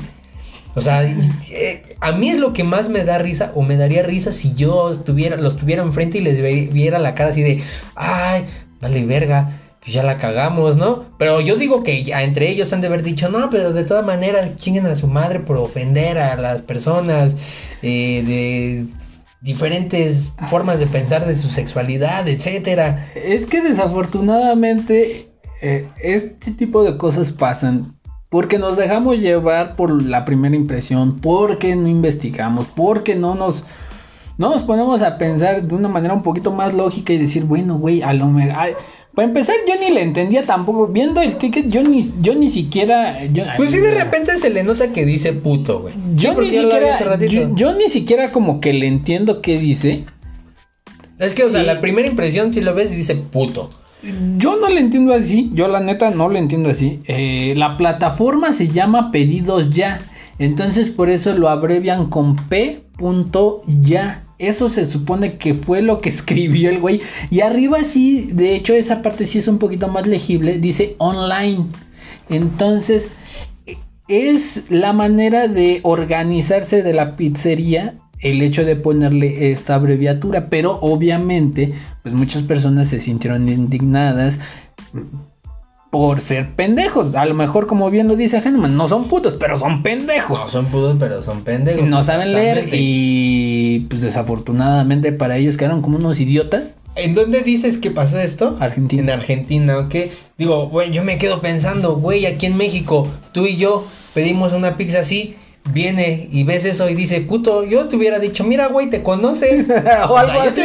O 0.74 0.80
sea, 0.80 1.04
eh, 1.04 1.82
a 2.00 2.12
mí 2.12 2.30
es 2.30 2.40
lo 2.40 2.52
que 2.52 2.64
más 2.64 2.88
me 2.88 3.04
da 3.04 3.18
risa 3.18 3.52
o 3.54 3.62
me 3.62 3.76
daría 3.76 4.02
risa 4.02 4.32
si 4.32 4.54
yo 4.54 4.90
estuviera, 4.90 5.36
los 5.36 5.56
tuviera 5.56 5.82
enfrente 5.82 6.18
y 6.18 6.20
les 6.20 6.72
viera 6.72 6.98
la 6.98 7.14
cara 7.14 7.30
así 7.30 7.42
de, 7.42 7.62
ay, 7.94 8.44
vale 8.80 9.04
verga, 9.04 9.60
pues 9.84 9.92
ya 9.92 10.02
la 10.02 10.16
cagamos, 10.16 10.78
¿no? 10.78 11.04
Pero 11.18 11.42
yo 11.42 11.56
digo 11.56 11.82
que 11.82 12.02
entre 12.10 12.48
ellos 12.48 12.72
han 12.72 12.80
de 12.80 12.86
haber 12.86 13.02
dicho, 13.02 13.28
no, 13.28 13.50
pero 13.50 13.74
de 13.74 13.84
todas 13.84 14.04
maneras 14.04 14.56
chinguen 14.56 14.86
a 14.86 14.96
su 14.96 15.08
madre 15.08 15.40
por 15.40 15.58
ofender 15.58 16.16
a 16.16 16.36
las 16.36 16.62
personas 16.62 17.36
eh, 17.82 18.22
de 18.26 18.86
diferentes 19.42 20.32
formas 20.48 20.80
de 20.80 20.86
pensar 20.86 21.26
de 21.26 21.36
su 21.36 21.50
sexualidad, 21.50 22.26
etcétera. 22.26 23.10
Es 23.14 23.44
que 23.44 23.60
desafortunadamente 23.60 25.28
eh, 25.60 25.86
este 26.02 26.52
tipo 26.52 26.82
de 26.82 26.96
cosas 26.96 27.30
pasan 27.30 27.94
porque 28.30 28.58
nos 28.58 28.78
dejamos 28.78 29.18
llevar 29.18 29.76
por 29.76 30.02
la 30.02 30.24
primera 30.24 30.56
impresión, 30.56 31.20
porque 31.20 31.76
no 31.76 31.88
investigamos, 31.88 32.66
porque 32.74 33.16
no 33.16 33.34
nos, 33.34 33.64
no 34.38 34.48
nos 34.48 34.62
ponemos 34.62 35.02
a 35.02 35.18
pensar 35.18 35.62
de 35.62 35.74
una 35.74 35.88
manera 35.88 36.14
un 36.14 36.22
poquito 36.22 36.52
más 36.52 36.72
lógica 36.72 37.12
y 37.12 37.18
decir, 37.18 37.44
bueno, 37.44 37.76
güey, 37.76 38.00
a 38.00 38.14
lo 38.14 38.28
mejor... 38.28 38.76
Para 39.14 39.28
empezar, 39.28 39.54
yo 39.68 39.74
ni 39.80 39.94
le 39.94 40.02
entendía 40.02 40.42
tampoco. 40.42 40.88
Viendo 40.88 41.20
el 41.20 41.36
ticket, 41.36 41.68
yo 41.68 41.82
ni, 41.82 42.12
yo 42.20 42.34
ni 42.34 42.50
siquiera. 42.50 43.20
pues 43.56 43.70
sí, 43.70 43.78
de 43.78 43.92
repente 43.92 44.36
se 44.38 44.50
le 44.50 44.64
nota 44.64 44.92
que 44.92 45.04
dice 45.04 45.32
puto, 45.32 45.82
güey. 45.82 45.94
Yo 46.16 46.34
ni 46.40 46.50
siquiera. 46.50 47.18
Yo, 47.54 47.74
ni 47.74 47.88
siquiera 47.88 48.32
como 48.32 48.60
que 48.60 48.72
le 48.72 48.88
entiendo 48.88 49.40
qué 49.40 49.58
dice. 49.58 50.04
Es 51.20 51.34
que, 51.34 51.44
o 51.44 51.50
sea, 51.50 51.62
la 51.62 51.80
primera 51.80 52.08
impresión, 52.08 52.52
si 52.52 52.60
lo 52.60 52.74
ves, 52.74 52.90
dice 52.90 53.14
puto. 53.14 53.70
Yo 54.36 54.56
no 54.56 54.68
le 54.68 54.80
entiendo 54.80 55.14
así, 55.14 55.50
yo 55.54 55.66
la 55.68 55.80
neta 55.80 56.10
no 56.10 56.28
le 56.28 56.38
entiendo 56.38 56.68
así. 56.68 57.00
Eh, 57.06 57.54
la 57.56 57.78
plataforma 57.78 58.52
se 58.52 58.68
llama 58.68 59.10
Pedidos 59.10 59.70
Ya, 59.70 60.00
entonces 60.38 60.90
por 60.90 61.08
eso 61.08 61.32
lo 61.32 61.48
abrevian 61.48 62.10
con 62.10 62.36
P.ya. 62.36 64.23
Eso 64.38 64.68
se 64.68 64.86
supone 64.86 65.36
que 65.36 65.54
fue 65.54 65.82
lo 65.82 66.00
que 66.00 66.10
escribió 66.10 66.70
el 66.70 66.80
güey. 66.80 67.00
Y 67.30 67.40
arriba 67.40 67.80
sí, 67.80 68.30
de 68.32 68.54
hecho 68.54 68.74
esa 68.74 69.02
parte 69.02 69.26
sí 69.26 69.38
es 69.38 69.48
un 69.48 69.58
poquito 69.58 69.88
más 69.88 70.06
legible, 70.06 70.58
dice 70.58 70.96
online. 70.98 71.66
Entonces 72.28 73.08
es 74.08 74.64
la 74.68 74.92
manera 74.92 75.48
de 75.48 75.80
organizarse 75.82 76.82
de 76.82 76.92
la 76.92 77.16
pizzería 77.16 77.94
el 78.20 78.40
hecho 78.42 78.64
de 78.64 78.76
ponerle 78.76 79.52
esta 79.52 79.74
abreviatura, 79.74 80.48
pero 80.48 80.78
obviamente 80.80 81.74
pues 82.02 82.14
muchas 82.14 82.42
personas 82.42 82.88
se 82.88 83.00
sintieron 83.00 83.48
indignadas 83.48 84.40
por 85.94 86.20
ser 86.20 86.56
pendejos. 86.56 87.14
A 87.14 87.24
lo 87.24 87.34
mejor, 87.34 87.68
como 87.68 87.88
bien 87.88 88.08
lo 88.08 88.16
dice 88.16 88.38
Henneman, 88.38 88.76
no 88.76 88.88
son 88.88 89.04
putos, 89.04 89.34
pero 89.38 89.56
son 89.56 89.84
pendejos. 89.84 90.40
No 90.40 90.48
son 90.48 90.66
putos, 90.66 90.96
pero 90.98 91.22
son 91.22 91.44
pendejos. 91.44 91.86
No 91.86 92.02
saben 92.02 92.32
leer 92.32 92.68
y 92.72 93.86
pues 93.88 94.00
desafortunadamente 94.00 95.12
para 95.12 95.36
ellos 95.36 95.56
quedaron 95.56 95.82
como 95.82 95.98
unos 95.98 96.18
idiotas. 96.18 96.74
¿En 96.96 97.14
dónde 97.14 97.42
dices 97.42 97.78
que 97.78 97.92
pasó 97.92 98.18
esto? 98.18 98.56
Argentina. 98.58 99.02
En 99.02 99.10
Argentina, 99.20 99.78
ok. 99.78 99.94
Digo, 100.36 100.68
güey, 100.68 100.90
yo 100.90 101.04
me 101.04 101.16
quedo 101.16 101.40
pensando, 101.40 101.94
güey, 101.94 102.26
aquí 102.26 102.46
en 102.46 102.56
México, 102.56 103.06
tú 103.30 103.46
y 103.46 103.56
yo 103.56 103.86
pedimos 104.14 104.52
una 104.52 104.76
pizza 104.76 104.98
así 104.98 105.36
viene 105.72 106.28
y 106.30 106.44
ves 106.44 106.64
eso 106.64 106.88
y 106.88 106.94
dice, 106.94 107.20
puto, 107.20 107.64
yo 107.64 107.86
te 107.86 107.96
hubiera 107.96 108.18
dicho, 108.18 108.44
mira, 108.44 108.66
güey, 108.66 108.90
te 108.90 109.02
conocen. 109.02 109.68
o 110.08 110.16
algo 110.16 110.40
así. 110.40 110.60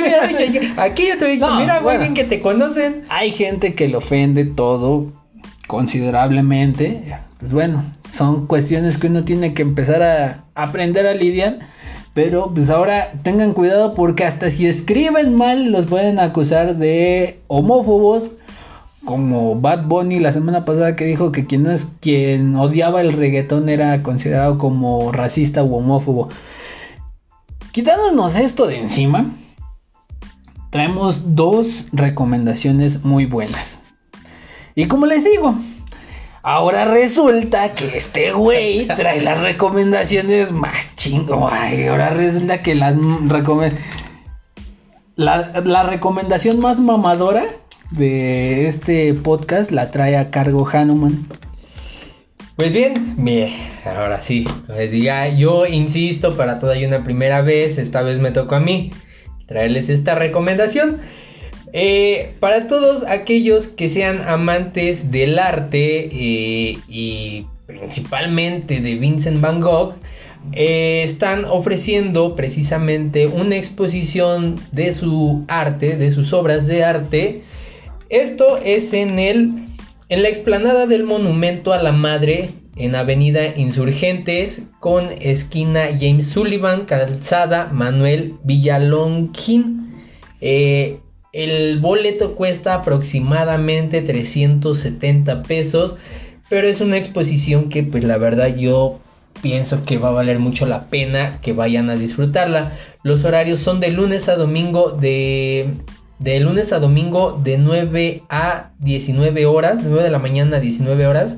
aquí 0.75 1.07
yo 1.07 1.17
te 1.17 1.25
hubiera 1.25 1.31
dicho, 1.31 1.55
mira, 1.55 1.79
güey, 1.81 1.99
bien 1.99 2.13
que 2.15 2.23
te 2.23 2.41
conocen. 2.41 3.03
Hay 3.09 3.31
gente 3.31 3.75
que 3.75 3.87
le 3.87 3.97
ofende 3.97 4.45
todo 4.45 5.18
considerablemente. 5.69 7.15
Pues 7.39 7.53
bueno, 7.53 7.83
son 8.11 8.47
cuestiones 8.47 8.97
que 8.97 9.05
uno 9.05 9.23
tiene 9.23 9.53
que 9.53 9.61
empezar 9.61 10.01
a 10.01 10.45
aprender 10.55 11.05
a 11.05 11.13
lidiar. 11.13 11.59
Pero 12.15 12.51
pues 12.53 12.71
ahora 12.71 13.11
tengan 13.21 13.53
cuidado 13.53 13.93
porque 13.93 14.25
hasta 14.25 14.49
si 14.49 14.65
escriben 14.65 15.35
mal 15.35 15.71
los 15.71 15.85
pueden 15.85 16.19
acusar 16.19 16.77
de 16.77 17.39
homófobos, 17.47 18.31
como 19.05 19.61
Bad 19.61 19.85
Bunny 19.85 20.19
la 20.19 20.31
semana 20.31 20.65
pasada 20.65 20.95
que 20.95 21.05
dijo 21.05 21.31
que 21.31 21.45
quien 21.45 21.63
no 21.63 21.71
es 21.71 21.87
quien 22.01 22.55
odiaba 22.55 23.01
el 23.01 23.13
reggaetón 23.13 23.69
era 23.69 24.01
considerado 24.01 24.57
como 24.57 25.11
racista 25.11 25.63
u 25.63 25.75
homófobo. 25.75 26.29
Quitándonos 27.71 28.35
esto 28.35 28.65
de 28.65 28.79
encima, 28.79 29.27
traemos 30.71 31.35
dos 31.35 31.85
recomendaciones 31.93 33.05
muy 33.05 33.27
buenas. 33.27 33.78
Y 34.79 34.87
como 34.87 35.05
les 35.05 35.25
digo, 35.25 35.55
Ahora 36.41 36.85
resulta 36.85 37.73
que 37.73 37.97
este 37.97 38.31
güey 38.31 38.87
trae 38.87 39.19
las 39.19 39.41
recomendaciones 39.41 40.53
más 40.53 40.95
chingo. 40.95 41.49
Ay, 41.51 41.87
ahora 41.87 42.11
resulta 42.11 42.61
que 42.61 42.75
las 42.75 42.95
la, 45.17 45.83
recomendación 45.83 46.61
más 46.61 46.79
mamadora 46.79 47.45
de 47.91 48.69
este 48.69 49.13
podcast 49.15 49.71
la 49.71 49.91
trae 49.91 50.15
a 50.15 50.31
cargo 50.31 50.65
Hanuman. 50.65 51.27
Pues 52.55 52.71
bien, 52.71 53.15
bien, 53.17 53.49
ahora 53.83 54.21
sí, 54.21 54.47
diga, 54.89 55.27
yo 55.27 55.65
insisto 55.65 56.37
para 56.37 56.59
toda 56.59 56.77
una 56.87 57.03
primera 57.03 57.41
vez, 57.41 57.77
esta 57.77 58.01
vez 58.01 58.19
me 58.19 58.31
tocó 58.31 58.55
a 58.55 58.59
mí 58.61 58.91
traerles 59.45 59.89
esta 59.89 60.15
recomendación. 60.15 60.99
Eh, 61.71 62.33
para 62.39 62.67
todos 62.67 63.03
aquellos 63.03 63.67
que 63.67 63.89
sean 63.89 64.21
amantes 64.27 65.11
del 65.11 65.37
arte 65.37 66.09
eh, 66.11 66.77
y 66.87 67.45
principalmente 67.67 68.79
de 68.81 68.95
Vincent 68.95 69.39
Van 69.39 69.61
Gogh, 69.61 69.93
eh, 70.53 71.03
están 71.03 71.45
ofreciendo 71.45 72.35
precisamente 72.35 73.27
una 73.27 73.57
exposición 73.57 74.55
de 74.71 74.93
su 74.93 75.45
arte, 75.47 75.97
de 75.97 76.11
sus 76.11 76.33
obras 76.33 76.65
de 76.65 76.83
arte. 76.83 77.43
Esto 78.09 78.57
es 78.57 78.93
en 78.93 79.19
el 79.19 79.65
en 80.09 80.23
la 80.23 80.29
explanada 80.29 80.87
del 80.87 81.03
Monumento 81.03 81.71
a 81.71 81.83
la 81.83 81.91
Madre 81.91 82.49
en 82.75 82.95
Avenida 82.95 83.55
Insurgentes 83.55 84.63
con 84.79 85.05
esquina 85.21 85.89
James 85.99 86.25
Sullivan, 86.29 86.85
calzada 86.85 87.69
Manuel 87.71 88.33
Villalongín. 88.43 89.93
El 91.33 91.79
boleto 91.79 92.35
cuesta 92.35 92.73
aproximadamente 92.73 94.01
370 94.01 95.43
pesos, 95.43 95.95
pero 96.49 96.67
es 96.67 96.81
una 96.81 96.97
exposición 96.97 97.69
que 97.69 97.83
pues 97.83 98.03
la 98.03 98.17
verdad 98.17 98.55
yo 98.55 98.99
pienso 99.41 99.83
que 99.85 99.97
va 99.97 100.09
a 100.09 100.13
valer 100.13 100.39
mucho 100.39 100.65
la 100.65 100.87
pena 100.87 101.39
que 101.41 101.53
vayan 101.53 101.89
a 101.89 101.95
disfrutarla. 101.95 102.73
Los 103.03 103.23
horarios 103.23 103.59
son 103.59 103.79
de 103.79 103.91
lunes 103.91 104.27
a 104.29 104.35
domingo 104.35 104.91
de 104.91 105.73
lunes 106.19 106.73
a 106.73 106.79
domingo 106.79 107.39
de 107.41 107.57
9 107.57 108.23
a 108.29 108.71
19 108.79 109.45
horas, 109.45 109.83
de 109.83 109.89
9 109.89 110.03
de 110.03 110.09
la 110.11 110.19
mañana 110.19 110.57
a 110.57 110.59
19 110.59 111.07
horas. 111.07 111.37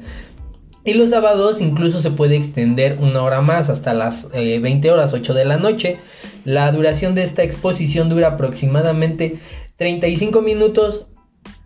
Y 0.83 0.95
los 0.95 1.11
sábados 1.11 1.61
incluso 1.61 2.01
se 2.01 2.09
puede 2.09 2.35
extender 2.35 2.97
una 2.99 3.21
hora 3.21 3.41
más 3.41 3.69
hasta 3.69 3.93
las 3.93 4.27
20 4.31 4.87
eh, 4.87 4.91
horas 4.91 5.13
8 5.13 5.35
de 5.35 5.45
la 5.45 5.57
noche. 5.57 5.99
La 6.43 6.71
duración 6.71 7.13
de 7.13 7.21
esta 7.21 7.43
exposición 7.43 8.09
dura 8.09 8.29
aproximadamente 8.29 9.37
35 9.81 10.43
minutos. 10.43 11.07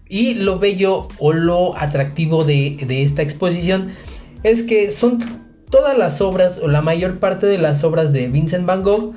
Y 0.07 0.35
lo 0.35 0.57
bello 0.57 1.09
o 1.19 1.33
lo 1.33 1.77
atractivo 1.77 2.45
de, 2.45 2.77
de 2.87 3.03
esta 3.03 3.21
exposición 3.21 3.89
es 4.43 4.63
que 4.63 4.89
son 4.89 5.19
todas 5.69 5.97
las 5.97 6.21
obras 6.21 6.59
o 6.59 6.69
la 6.69 6.81
mayor 6.81 7.19
parte 7.19 7.45
de 7.45 7.57
las 7.57 7.83
obras 7.83 8.13
de 8.13 8.29
Vincent 8.29 8.65
Van 8.65 8.83
Gogh 8.83 9.15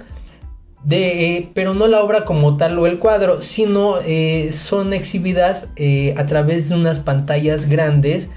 de, 0.83 1.49
pero 1.55 1.75
no 1.75 1.87
la 1.87 2.03
obra 2.03 2.25
como 2.25 2.57
tal 2.57 2.77
o 2.77 2.89
el 2.89 2.99
cuadro, 2.99 3.41
sino 3.41 3.99
eh, 4.01 4.51
son 4.51 4.93
exhibidas 4.93 5.69
eh, 5.77 6.15
a 6.17 6.27
través 6.27 6.69
de 6.69 6.75
unas 6.75 6.99
pantallas 6.99 7.69
grandes 7.69 8.29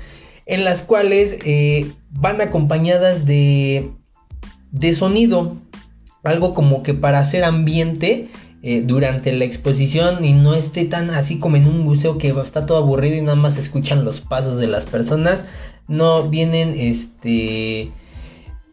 en 0.45 0.63
las 0.63 0.83
cuales 0.83 1.39
eh, 1.43 1.91
van 2.11 2.39
acompañadas 2.39 3.25
de, 3.25 3.89
de 4.69 4.93
sonido, 4.93 5.57
algo 6.23 6.53
como 6.53 6.83
que 6.83 6.93
para 6.93 7.17
hacer 7.17 7.43
ambiente 7.43 8.29
durante 8.61 9.31
la 9.31 9.45
exposición 9.45 10.23
y 10.23 10.33
no 10.33 10.53
esté 10.53 10.85
tan 10.85 11.09
así 11.09 11.39
como 11.39 11.57
en 11.57 11.65
un 11.65 11.79
museo 11.79 12.19
que 12.19 12.29
está 12.43 12.67
todo 12.67 12.77
aburrido 12.77 13.15
y 13.15 13.21
nada 13.21 13.35
más 13.35 13.57
escuchan 13.57 14.05
los 14.05 14.21
pasos 14.21 14.57
de 14.57 14.67
las 14.67 14.85
personas, 14.85 15.47
no 15.87 16.29
vienen 16.29 16.75
este 16.77 17.91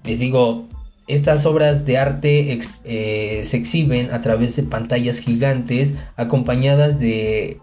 les 0.05 0.20
digo 0.20 0.68
estas 1.07 1.47
obras 1.47 1.86
de 1.86 1.97
arte 1.97 2.59
eh, 2.84 3.43
se 3.45 3.57
exhiben 3.57 4.11
a 4.12 4.20
través 4.20 4.57
de 4.57 4.62
pantallas 4.62 5.20
gigantes 5.20 5.95
acompañadas 6.16 6.99
de 7.01 7.59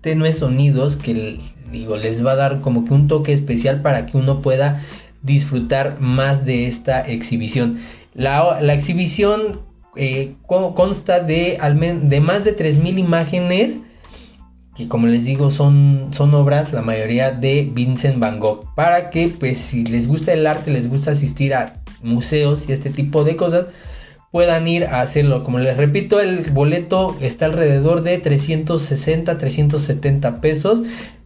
tenues 0.00 0.38
sonidos 0.38 0.96
que 0.96 1.38
digo 1.70 1.96
les 1.96 2.24
va 2.24 2.32
a 2.32 2.36
dar 2.36 2.60
como 2.60 2.84
que 2.84 2.94
un 2.94 3.06
toque 3.06 3.32
especial 3.32 3.80
para 3.80 4.06
que 4.06 4.16
uno 4.16 4.42
pueda 4.42 4.82
disfrutar 5.22 6.00
más 6.00 6.44
de 6.44 6.66
esta 6.66 7.00
exhibición. 7.00 7.78
La, 8.14 8.58
exhibición 8.72 9.60
eh, 9.96 10.34
consta 10.46 11.20
de, 11.20 11.58
de 12.02 12.20
más 12.20 12.44
de 12.44 12.56
3.000 12.56 12.98
imágenes 12.98 13.78
que 14.76 14.88
como 14.88 15.08
les 15.08 15.24
digo 15.24 15.50
son, 15.50 16.10
son 16.12 16.32
obras 16.34 16.72
la 16.72 16.80
mayoría 16.80 17.32
de 17.32 17.68
Vincent 17.72 18.18
Van 18.18 18.38
Gogh 18.38 18.72
para 18.74 19.10
que 19.10 19.28
pues 19.28 19.58
si 19.58 19.84
les 19.84 20.06
gusta 20.06 20.32
el 20.32 20.46
arte 20.46 20.70
les 20.70 20.88
gusta 20.88 21.10
asistir 21.10 21.54
a 21.54 21.82
museos 22.02 22.68
y 22.68 22.72
este 22.72 22.90
tipo 22.90 23.24
de 23.24 23.36
cosas 23.36 23.66
puedan 24.30 24.68
ir 24.68 24.84
a 24.84 25.00
hacerlo. 25.00 25.44
Como 25.44 25.58
les 25.58 25.76
repito, 25.76 26.20
el 26.20 26.50
boleto 26.50 27.16
está 27.20 27.46
alrededor 27.46 28.02
de 28.02 28.18
360, 28.18 29.38
370 29.38 30.40
pesos 30.40 30.82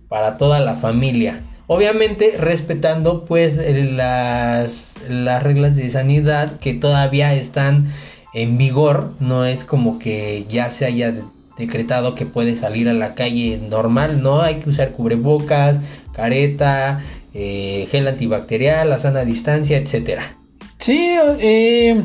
para 0.08 0.36
toda 0.36 0.60
la 0.60 0.74
familia. 0.74 1.42
Obviamente 1.66 2.34
respetando 2.38 3.24
pues 3.24 3.56
las, 3.56 4.96
las 5.08 5.42
reglas 5.42 5.76
de 5.76 5.90
sanidad 5.90 6.58
que 6.58 6.74
todavía 6.74 7.34
están 7.34 7.86
en 8.34 8.58
vigor. 8.58 9.12
No 9.20 9.44
es 9.46 9.64
como 9.64 9.98
que 9.98 10.44
ya 10.48 10.70
se 10.70 10.84
haya 10.84 11.14
decretado 11.56 12.14
que 12.14 12.26
puede 12.26 12.56
salir 12.56 12.88
a 12.88 12.92
la 12.92 13.14
calle 13.14 13.60
normal. 13.70 14.22
No, 14.22 14.42
hay 14.42 14.56
que 14.56 14.70
usar 14.70 14.92
cubrebocas, 14.92 15.80
careta, 16.12 17.00
eh, 17.32 17.86
gel 17.90 18.06
antibacterial, 18.08 18.90
la 18.90 18.98
sana 18.98 19.24
distancia, 19.24 19.78
etcétera. 19.78 20.36
Sí, 20.78 21.16
eh, 21.40 22.04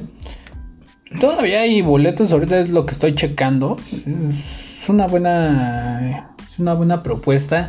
todavía 1.19 1.61
hay 1.61 1.81
boletos, 1.81 2.31
ahorita 2.31 2.59
es 2.61 2.69
lo 2.69 2.85
que 2.85 2.93
estoy 2.93 3.15
checando. 3.15 3.75
Es 4.81 4.87
una 4.87 5.07
buena, 5.07 6.35
es 6.51 6.59
una 6.59 6.73
buena 6.73 7.03
propuesta. 7.03 7.67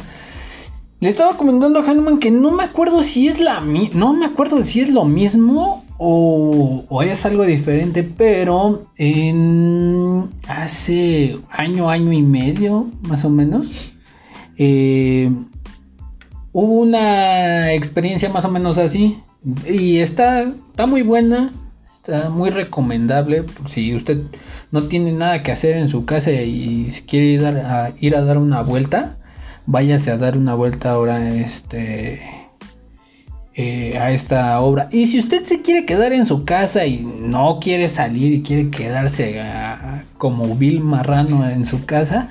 Le 1.00 1.08
estaba 1.08 1.36
comentando 1.36 1.78
a 1.78 1.90
Hanuman 1.90 2.18
que 2.18 2.30
no 2.30 2.50
me 2.50 2.62
acuerdo 2.62 3.02
si 3.02 3.26
es 3.26 3.40
la 3.40 3.60
no 3.60 4.12
me 4.12 4.26
acuerdo 4.26 4.62
si 4.62 4.82
es 4.82 4.90
lo 4.90 5.06
mismo 5.06 5.82
o, 6.02 6.86
o 6.88 7.02
es 7.02 7.26
algo 7.26 7.44
diferente, 7.44 8.02
pero 8.02 8.86
en 8.96 10.30
hace 10.48 11.38
año, 11.50 11.90
año 11.90 12.10
y 12.10 12.22
medio, 12.22 12.88
más 13.02 13.26
o 13.26 13.28
menos, 13.28 13.92
eh, 14.56 15.30
hubo 16.52 16.80
una 16.80 17.74
experiencia 17.74 18.30
más 18.30 18.46
o 18.46 18.50
menos 18.50 18.78
así. 18.78 19.18
Y 19.68 19.98
está, 19.98 20.44
está 20.44 20.86
muy 20.86 21.02
buena, 21.02 21.52
está 21.96 22.30
muy 22.30 22.48
recomendable. 22.48 23.44
Si 23.68 23.94
usted 23.94 24.22
no 24.70 24.84
tiene 24.84 25.12
nada 25.12 25.42
que 25.42 25.52
hacer 25.52 25.76
en 25.76 25.90
su 25.90 26.06
casa 26.06 26.32
y 26.32 26.90
quiere 27.06 27.26
ir 27.26 27.44
a, 27.44 27.92
ir 28.00 28.16
a 28.16 28.22
dar 28.22 28.38
una 28.38 28.62
vuelta, 28.62 29.18
váyase 29.66 30.12
a 30.12 30.16
dar 30.16 30.38
una 30.38 30.54
vuelta 30.54 30.92
ahora 30.92 31.28
este, 31.28 32.39
eh, 33.62 33.98
a 33.98 34.10
esta 34.12 34.58
obra. 34.60 34.88
Y 34.90 35.06
si 35.06 35.18
usted 35.18 35.44
se 35.44 35.60
quiere 35.60 35.84
quedar 35.84 36.14
en 36.14 36.24
su 36.24 36.46
casa 36.46 36.86
y 36.86 37.00
no 37.00 37.58
quiere 37.60 37.90
salir 37.90 38.32
y 38.32 38.42
quiere 38.42 38.70
quedarse 38.70 39.38
como 40.16 40.56
Bill 40.56 40.80
Marrano 40.80 41.46
en 41.46 41.66
su 41.66 41.84
casa, 41.84 42.30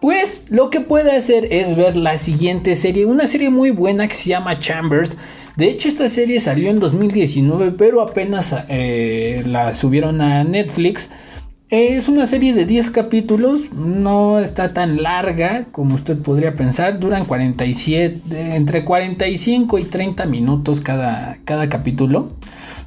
pues 0.00 0.46
lo 0.48 0.70
que 0.70 0.80
puede 0.80 1.14
hacer 1.14 1.52
es 1.52 1.76
ver 1.76 1.96
la 1.96 2.16
siguiente 2.16 2.76
serie, 2.76 3.04
una 3.04 3.26
serie 3.26 3.50
muy 3.50 3.70
buena 3.72 4.08
que 4.08 4.14
se 4.14 4.30
llama 4.30 4.58
Chambers. 4.58 5.18
De 5.56 5.68
hecho, 5.68 5.88
esta 5.88 6.08
serie 6.08 6.40
salió 6.40 6.70
en 6.70 6.80
2019, 6.80 7.72
pero 7.72 8.00
apenas 8.00 8.54
eh, 8.70 9.42
la 9.46 9.74
subieron 9.74 10.22
a 10.22 10.44
Netflix. 10.44 11.10
Es 11.70 12.08
una 12.08 12.26
serie 12.26 12.52
de 12.52 12.66
10 12.66 12.90
capítulos, 12.90 13.72
no 13.72 14.40
está 14.40 14.74
tan 14.74 15.04
larga 15.04 15.66
como 15.70 15.94
usted 15.94 16.18
podría 16.18 16.54
pensar, 16.54 16.98
duran 16.98 17.26
47, 17.26 18.56
entre 18.56 18.84
45 18.84 19.78
y 19.78 19.84
30 19.84 20.26
minutos 20.26 20.80
cada 20.80 21.68
capítulo. 21.68 22.32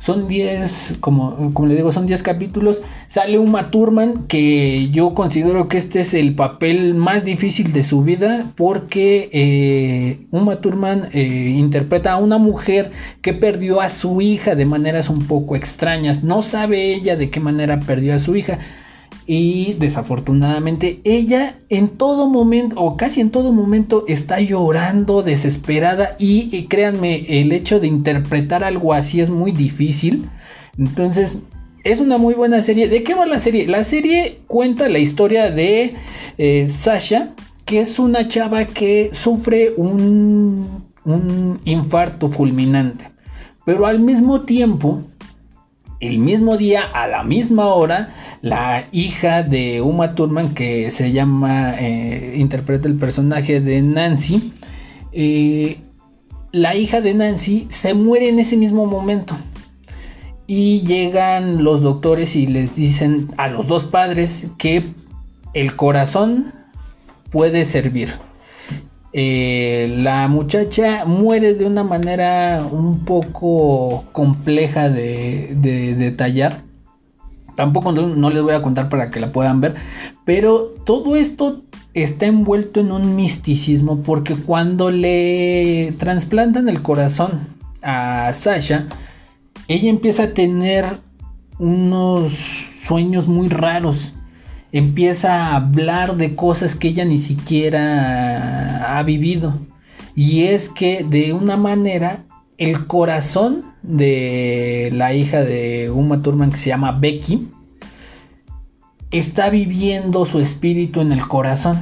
Son 0.04 0.28
10, 0.28 0.98
como, 1.00 1.54
como 1.54 1.70
le 1.70 1.76
digo, 1.76 1.94
son 1.94 2.08
10 2.08 2.24
capítulos. 2.24 2.82
Sale 3.08 3.40
Uma 3.40 3.72
Thurman, 3.72 4.28
que 4.28 4.90
yo 4.90 5.14
considero 5.14 5.70
que 5.70 5.78
este 5.78 6.02
es 6.02 6.14
el 6.14 6.36
papel 6.36 6.94
más 6.94 7.24
difícil 7.24 7.72
de 7.72 7.86
su 7.86 8.02
vida, 8.02 8.52
porque 8.58 9.30
eh, 9.32 10.26
Uma 10.30 10.58
Thurman 10.58 11.08
eh, 11.14 11.56
interpreta 11.56 12.12
a 12.12 12.18
una 12.18 12.38
mujer 12.38 12.92
que 13.22 13.32
perdió 13.32 13.80
a 13.80 13.88
su 13.88 14.20
hija 14.20 14.56
de 14.56 14.66
maneras 14.66 15.08
un 15.08 15.26
poco 15.26 15.56
extrañas. 15.56 16.22
No 16.22 16.42
sabe 16.42 16.94
ella 16.94 17.16
de 17.16 17.30
qué 17.30 17.40
manera 17.40 17.80
perdió 17.80 18.14
a 18.14 18.20
su 18.20 18.36
hija. 18.36 18.60
Y 19.26 19.74
desafortunadamente 19.80 21.00
ella 21.04 21.56
en 21.70 21.90
todo 21.90 22.30
momento 22.30 22.80
o 22.80 22.98
casi 22.98 23.22
en 23.22 23.30
todo 23.30 23.52
momento 23.52 24.04
está 24.08 24.40
llorando 24.40 25.24
desesperada 25.24 26.16
y, 26.20 26.64
créanme 26.66 27.42
el 27.42 27.52
hecho 27.52 27.80
de 27.80 27.88
interpretar 27.88 28.64
algo 28.64 28.94
así 28.94 29.22
es 29.22 29.30
muy 29.30 29.52
difícil. 29.52 30.30
Entonces 30.78 31.38
es 31.84 32.00
una 32.00 32.18
muy 32.18 32.34
buena 32.34 32.62
serie. 32.62 32.88
¿De 32.88 33.04
qué 33.04 33.14
va 33.14 33.26
la 33.26 33.40
serie? 33.40 33.68
La 33.68 33.84
serie 33.84 34.40
cuenta 34.48 34.90
la 34.90 35.00
historia 35.00 35.52
de 35.52 35.96
eh, 36.38 36.68
Sasha 36.70 37.34
que 37.66 37.80
es 37.80 37.98
una 37.98 38.28
chava 38.28 38.66
que 38.66 39.12
sufre 39.14 39.74
un 39.78 40.84
un 41.06 41.60
infarto 41.66 42.30
fulminante. 42.30 43.12
Pero 43.66 43.86
al 43.86 44.00
mismo 44.00 44.42
tiempo, 44.42 45.04
el 46.08 46.20
mismo 46.20 46.58
día, 46.58 46.84
a 46.84 47.08
la 47.08 47.24
misma 47.24 47.68
hora, 47.68 48.14
la 48.42 48.88
hija 48.92 49.42
de 49.42 49.82
Uma 49.82 50.16
Thurman, 50.16 50.54
que 50.54 50.92
se 50.92 51.14
llama, 51.14 51.76
eh, 51.80 52.36
interpreta 52.38 52.90
el 52.90 52.96
personaje 52.96 53.62
de 53.62 53.82
Nancy, 53.82 54.52
eh, 55.14 55.78
la 56.52 56.76
hija 56.76 57.00
de 57.00 57.14
Nancy 57.14 57.68
se 57.70 57.94
muere 57.94 58.28
en 58.28 58.40
ese 58.40 58.58
mismo 58.58 58.86
momento. 58.86 59.38
Y 60.46 60.82
llegan 60.82 61.64
los 61.64 61.82
doctores 61.82 62.36
y 62.36 62.48
les 62.48 62.76
dicen 62.76 63.30
a 63.38 63.48
los 63.48 63.68
dos 63.68 63.86
padres 63.86 64.48
que 64.58 64.84
el 65.54 65.78
corazón 65.78 66.54
puede 67.32 67.64
servir. 67.64 68.12
Eh, 69.16 69.96
la 70.00 70.28
muchacha 70.28 71.06
muere 71.06 71.54
de 71.54 71.66
una 71.66 71.84
manera 71.84 72.66
un 72.70 73.06
poco 73.06 74.06
compleja 74.12 74.90
de, 74.90 75.54
detallar. 75.98 76.64
Tampoco 77.56 77.92
no, 77.92 78.30
les 78.32 78.42
voy 78.42 78.54
a 78.54 78.64
contar 78.64 78.90
para 78.90 79.12
que 79.12 79.20
la 79.20 79.32
puedan 79.32 79.62
ver. 79.62 79.76
Pero 80.26 80.74
todo 80.84 81.16
esto 81.16 81.62
está 81.94 82.26
envuelto 82.26 82.80
en 82.80 82.92
un 82.92 83.16
misticismo 83.16 84.02
porque 84.02 84.36
cuando 84.36 84.90
le 84.90 85.94
trasplantan 86.00 86.68
el 86.68 86.82
corazón 86.82 87.48
a 87.84 88.34
Sasha, 88.34 88.88
ella 89.68 89.90
empieza 89.92 90.24
a 90.24 90.34
tener 90.34 90.86
unos 91.60 92.34
sueños 92.88 93.28
muy 93.28 93.48
raros 93.48 94.14
empieza 94.74 95.36
a 95.36 95.56
hablar 95.56 96.18
de 96.18 96.36
cosas 96.36 96.76
que 96.76 96.90
ella 96.90 97.06
ni 97.06 97.20
siquiera 97.20 98.98
ha 98.98 99.04
vivido. 99.04 99.54
Y 100.16 100.44
es 100.44 100.68
que 100.68 101.06
de 101.08 101.32
una 101.32 101.56
manera 101.56 102.26
el 102.58 102.86
corazón 102.88 103.66
de 103.84 104.90
la 104.94 105.14
hija 105.14 105.44
de 105.44 105.92
Uma 105.92 106.22
Thurman 106.22 106.52
que 106.52 106.58
se 106.58 106.70
llama 106.70 106.92
Becky 106.92 107.48
está 109.12 109.50
viviendo 109.50 110.26
su 110.26 110.40
espíritu 110.40 111.02
en 111.02 111.12
el 111.12 111.28
corazón. 111.28 111.78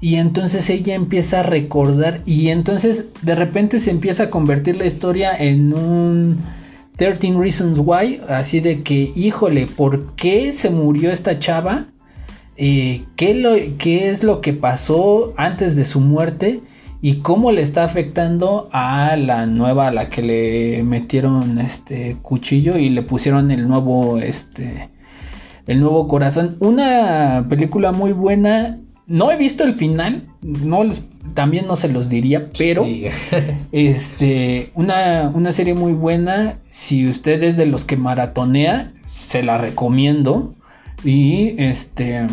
Y 0.00 0.16
entonces 0.16 0.68
ella 0.70 0.94
empieza 0.94 1.40
a 1.40 1.42
recordar 1.42 2.22
y 2.24 2.48
entonces 2.48 3.06
de 3.22 3.34
repente 3.34 3.80
se 3.80 3.90
empieza 3.90 4.24
a 4.24 4.30
convertir 4.30 4.76
la 4.76 4.86
historia 4.86 5.36
en 5.36 5.74
un 5.74 6.38
13 6.96 7.34
Reasons 7.38 7.78
Why, 7.82 8.20
así 8.28 8.60
de 8.60 8.82
que, 8.82 9.12
híjole, 9.14 9.66
¿por 9.66 10.14
qué 10.14 10.52
se 10.52 10.70
murió 10.70 11.10
esta 11.10 11.38
chava? 11.38 11.88
Eh, 12.56 13.04
¿qué, 13.16 13.34
lo, 13.34 13.54
qué 13.78 14.10
es 14.10 14.22
lo 14.22 14.40
que 14.40 14.52
pasó 14.52 15.34
antes 15.36 15.74
de 15.74 15.84
su 15.84 16.00
muerte 16.00 16.60
y 17.04 17.16
cómo 17.16 17.50
le 17.50 17.62
está 17.62 17.84
afectando 17.84 18.68
a 18.72 19.16
la 19.16 19.46
nueva 19.46 19.88
a 19.88 19.90
la 19.92 20.08
que 20.08 20.22
le 20.22 20.82
metieron 20.84 21.58
este 21.58 22.16
cuchillo 22.22 22.78
y 22.78 22.88
le 22.90 23.02
pusieron 23.02 23.50
el 23.50 23.68
nuevo 23.68 24.18
este 24.18 24.88
el 25.66 25.80
nuevo 25.80 26.08
corazón. 26.08 26.56
Una 26.60 27.46
película 27.48 27.92
muy 27.92 28.12
buena. 28.12 28.78
No 29.06 29.30
he 29.30 29.36
visto 29.36 29.64
el 29.64 29.74
final 29.74 30.22
no 30.40 30.82
también 31.34 31.66
no 31.66 31.76
se 31.76 31.88
los 31.88 32.08
diría 32.08 32.50
pero 32.56 32.86
este 33.72 34.70
una, 34.74 35.30
una 35.34 35.52
serie 35.52 35.74
muy 35.74 35.92
buena. 35.92 36.60
Si 36.70 37.06
usted 37.06 37.42
es 37.42 37.56
de 37.56 37.66
los 37.66 37.84
que 37.84 37.96
maratonea 37.96 38.92
se 39.06 39.42
la 39.42 39.58
recomiendo 39.58 40.52
y 41.04 41.54
este, 41.58 42.26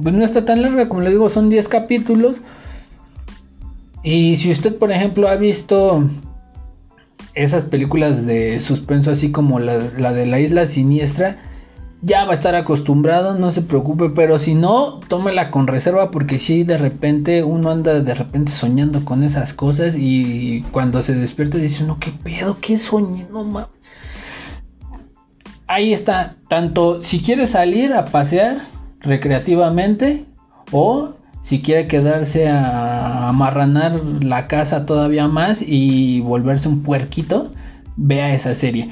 pues 0.00 0.14
no 0.14 0.24
está 0.24 0.44
tan 0.44 0.62
larga, 0.62 0.88
como 0.88 1.00
le 1.00 1.10
digo, 1.10 1.30
son 1.30 1.48
10 1.48 1.68
capítulos. 1.68 2.40
Y 4.02 4.36
si 4.36 4.50
usted, 4.50 4.78
por 4.78 4.90
ejemplo, 4.90 5.28
ha 5.28 5.36
visto 5.36 6.08
esas 7.34 7.64
películas 7.64 8.26
de 8.26 8.60
suspenso, 8.60 9.10
así 9.10 9.30
como 9.30 9.58
la, 9.58 9.78
de 9.78 10.26
la 10.26 10.40
isla 10.40 10.66
siniestra, 10.66 11.38
ya 12.02 12.24
va 12.24 12.32
a 12.32 12.34
estar 12.34 12.56
acostumbrado, 12.56 13.34
no 13.34 13.52
se 13.52 13.62
preocupe, 13.62 14.10
pero 14.10 14.40
si 14.40 14.56
no, 14.56 14.98
tómela 15.06 15.52
con 15.52 15.68
reserva 15.68 16.10
porque 16.10 16.40
si 16.40 16.64
de 16.64 16.76
repente 16.76 17.44
uno 17.44 17.70
anda 17.70 18.00
de 18.00 18.14
repente 18.14 18.50
soñando 18.50 19.04
con 19.04 19.22
esas 19.22 19.54
cosas 19.54 19.94
y 19.96 20.62
cuando 20.72 21.00
se 21.02 21.14
despierta 21.14 21.58
dice, 21.58 21.84
no, 21.84 22.00
qué 22.00 22.10
pedo, 22.10 22.58
qué 22.60 22.76
sueño, 22.76 23.28
no 23.30 23.44
mames 23.44 23.68
ahí 25.72 25.92
está, 25.92 26.36
tanto 26.48 27.02
si 27.02 27.20
quiere 27.22 27.46
salir 27.46 27.94
a 27.94 28.04
pasear 28.04 28.58
recreativamente 29.00 30.26
o 30.70 31.14
si 31.40 31.62
quiere 31.62 31.88
quedarse 31.88 32.48
a 32.48 33.28
amarranar 33.28 33.96
la 34.22 34.46
casa 34.48 34.86
todavía 34.86 35.28
más 35.28 35.62
y 35.66 36.20
volverse 36.20 36.68
un 36.68 36.82
puerquito, 36.82 37.52
vea 37.96 38.34
esa 38.34 38.54
serie. 38.54 38.90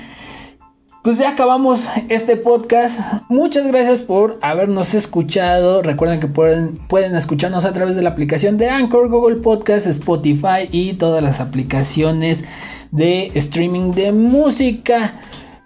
Pues 1.04 1.16
ya 1.16 1.30
acabamos 1.30 1.86
este 2.08 2.36
podcast. 2.36 3.00
Muchas 3.28 3.66
gracias 3.66 4.00
por 4.00 4.38
habernos 4.42 4.92
escuchado. 4.94 5.80
Recuerden 5.82 6.20
que 6.20 6.26
pueden, 6.26 7.14
escucharnos 7.14 7.64
a 7.64 7.72
través 7.72 7.96
de 7.96 8.02
la 8.02 8.10
aplicación 8.10 8.58
de 8.58 8.68
Anchor, 8.68 9.08
Google 9.08 9.36
Podcast, 9.36 9.86
Spotify 9.86 10.68
y 10.70 10.94
todas 10.94 11.22
las 11.22 11.40
aplicaciones 11.40 12.44
de 12.90 13.30
streaming 13.34 13.92
de 13.92 14.12
música. 14.12 15.20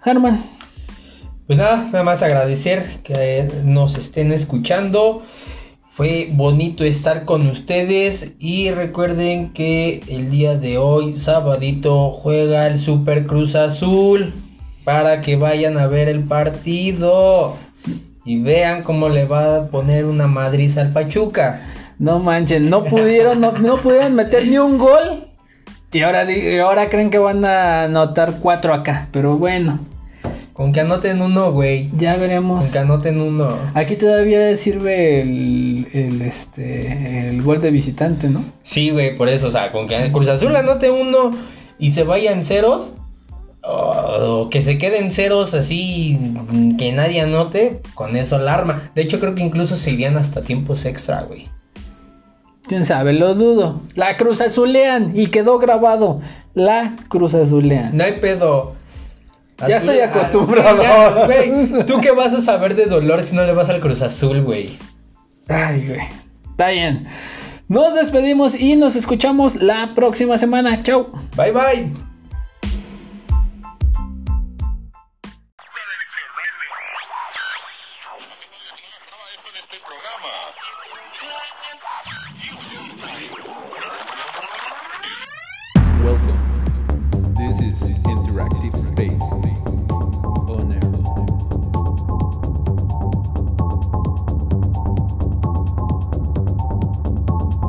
Herman, 0.05 0.54
pues 1.47 1.59
nada, 1.59 1.85
nada 1.91 2.03
más 2.03 2.23
agradecer 2.23 3.01
que 3.03 3.47
nos 3.63 3.97
estén 3.97 4.31
escuchando. 4.31 5.23
Fue 5.89 6.29
bonito 6.33 6.83
estar 6.83 7.23
con 7.23 7.47
ustedes 7.47 8.33
y 8.39 8.71
recuerden 8.71 9.53
que 9.53 10.01
el 10.09 10.29
día 10.29 10.57
de 10.57 10.77
hoy, 10.77 11.13
sabadito, 11.13 12.11
juega 12.11 12.67
el 12.67 12.79
Super 12.79 13.25
Cruz 13.25 13.55
Azul 13.55 14.33
para 14.83 15.21
que 15.21 15.35
vayan 15.35 15.77
a 15.77 15.87
ver 15.87 16.09
el 16.09 16.23
partido 16.23 17.55
y 18.25 18.41
vean 18.41 18.83
cómo 18.83 19.07
le 19.07 19.25
va 19.25 19.55
a 19.55 19.67
poner 19.67 20.05
una 20.05 20.27
madriz 20.27 20.77
al 20.77 20.91
Pachuca. 20.91 21.61
No 21.97 22.19
manchen, 22.19 22.69
no 22.69 22.83
pudieron, 22.83 23.39
no, 23.39 23.77
pudieron 23.77 24.15
meter 24.15 24.47
ni 24.47 24.57
un 24.57 24.77
gol 24.77 25.27
y 25.93 26.01
ahora, 26.01 26.29
y 26.29 26.57
ahora 26.57 26.89
creen 26.89 27.09
que 27.09 27.19
van 27.19 27.45
a 27.45 27.83
anotar 27.83 28.39
cuatro 28.41 28.73
acá, 28.73 29.07
pero 29.13 29.37
bueno. 29.37 29.79
Con 30.55 30.71
que 30.71 30.79
anoten 30.79 31.21
uno, 31.21 31.51
güey. 31.51 31.89
Ya 31.97 32.15
veremos. 32.15 32.63
Con 32.63 32.71
que 32.71 32.79
anoten 32.79 33.19
uno. 33.19 33.49
Aquí 33.73 33.97
todavía 33.97 34.55
sirve 34.55 35.19
el, 35.21 35.85
el, 35.91 36.21
este, 36.21 37.27
el 37.27 37.41
gol 37.41 37.61
de 37.61 37.71
visitante, 37.71 38.29
¿no? 38.29 38.41
Sí, 38.61 38.89
güey, 38.89 39.17
por 39.17 39.27
eso. 39.27 39.47
O 39.47 39.51
sea, 39.51 39.73
con 39.73 39.85
que 39.85 40.09
Cruz 40.13 40.29
Azul 40.29 40.55
anote 40.55 40.89
uno 40.89 41.31
y 41.77 41.91
se 41.91 42.05
vayan 42.05 42.45
ceros. 42.45 42.93
O 43.67 44.47
que 44.49 44.63
se 44.63 44.77
queden 44.77 45.11
ceros 45.11 45.53
así, 45.53 46.17
que 46.77 46.93
nadie 46.93 47.19
anote, 47.19 47.81
con 47.93 48.15
eso 48.15 48.37
alarma. 48.37 48.91
De 48.95 49.01
hecho, 49.01 49.19
creo 49.19 49.35
que 49.35 49.43
incluso 49.43 49.75
se 49.75 49.91
irían 49.91 50.15
hasta 50.15 50.41
tiempos 50.41 50.85
extra, 50.85 51.23
güey. 51.23 51.49
Quién 52.65 52.85
sabe, 52.85 53.11
lo 53.11 53.35
dudo. 53.35 53.81
La 53.93 54.15
Cruz 54.15 54.39
Azulean 54.39 55.11
y 55.15 55.27
quedó 55.27 55.59
grabado. 55.59 56.21
La 56.53 56.95
Cruz 57.09 57.33
Azulean. 57.33 57.89
No 57.97 58.05
hay 58.05 58.13
pedo. 58.21 58.75
Ya 59.67 59.77
estoy 59.77 59.99
acostumbrado. 59.99 60.83
¿Tú 61.85 61.99
qué 62.01 62.11
vas 62.11 62.33
a 62.33 62.41
saber 62.41 62.75
de 62.75 62.85
dolor 62.85 63.23
si 63.23 63.35
no 63.35 63.43
le 63.43 63.53
vas 63.53 63.69
al 63.69 63.79
Cruz 63.79 64.01
Azul, 64.01 64.41
güey? 64.41 64.77
Ay, 65.47 65.87
güey. 65.87 66.01
Está 66.51 66.69
bien. 66.69 67.07
Nos 67.67 67.95
despedimos 67.95 68.53
y 68.53 68.75
nos 68.75 68.95
escuchamos 68.95 69.55
la 69.55 69.93
próxima 69.95 70.37
semana. 70.37 70.83
Chau. 70.83 71.11
Bye, 71.35 71.51
bye. 71.51 72.14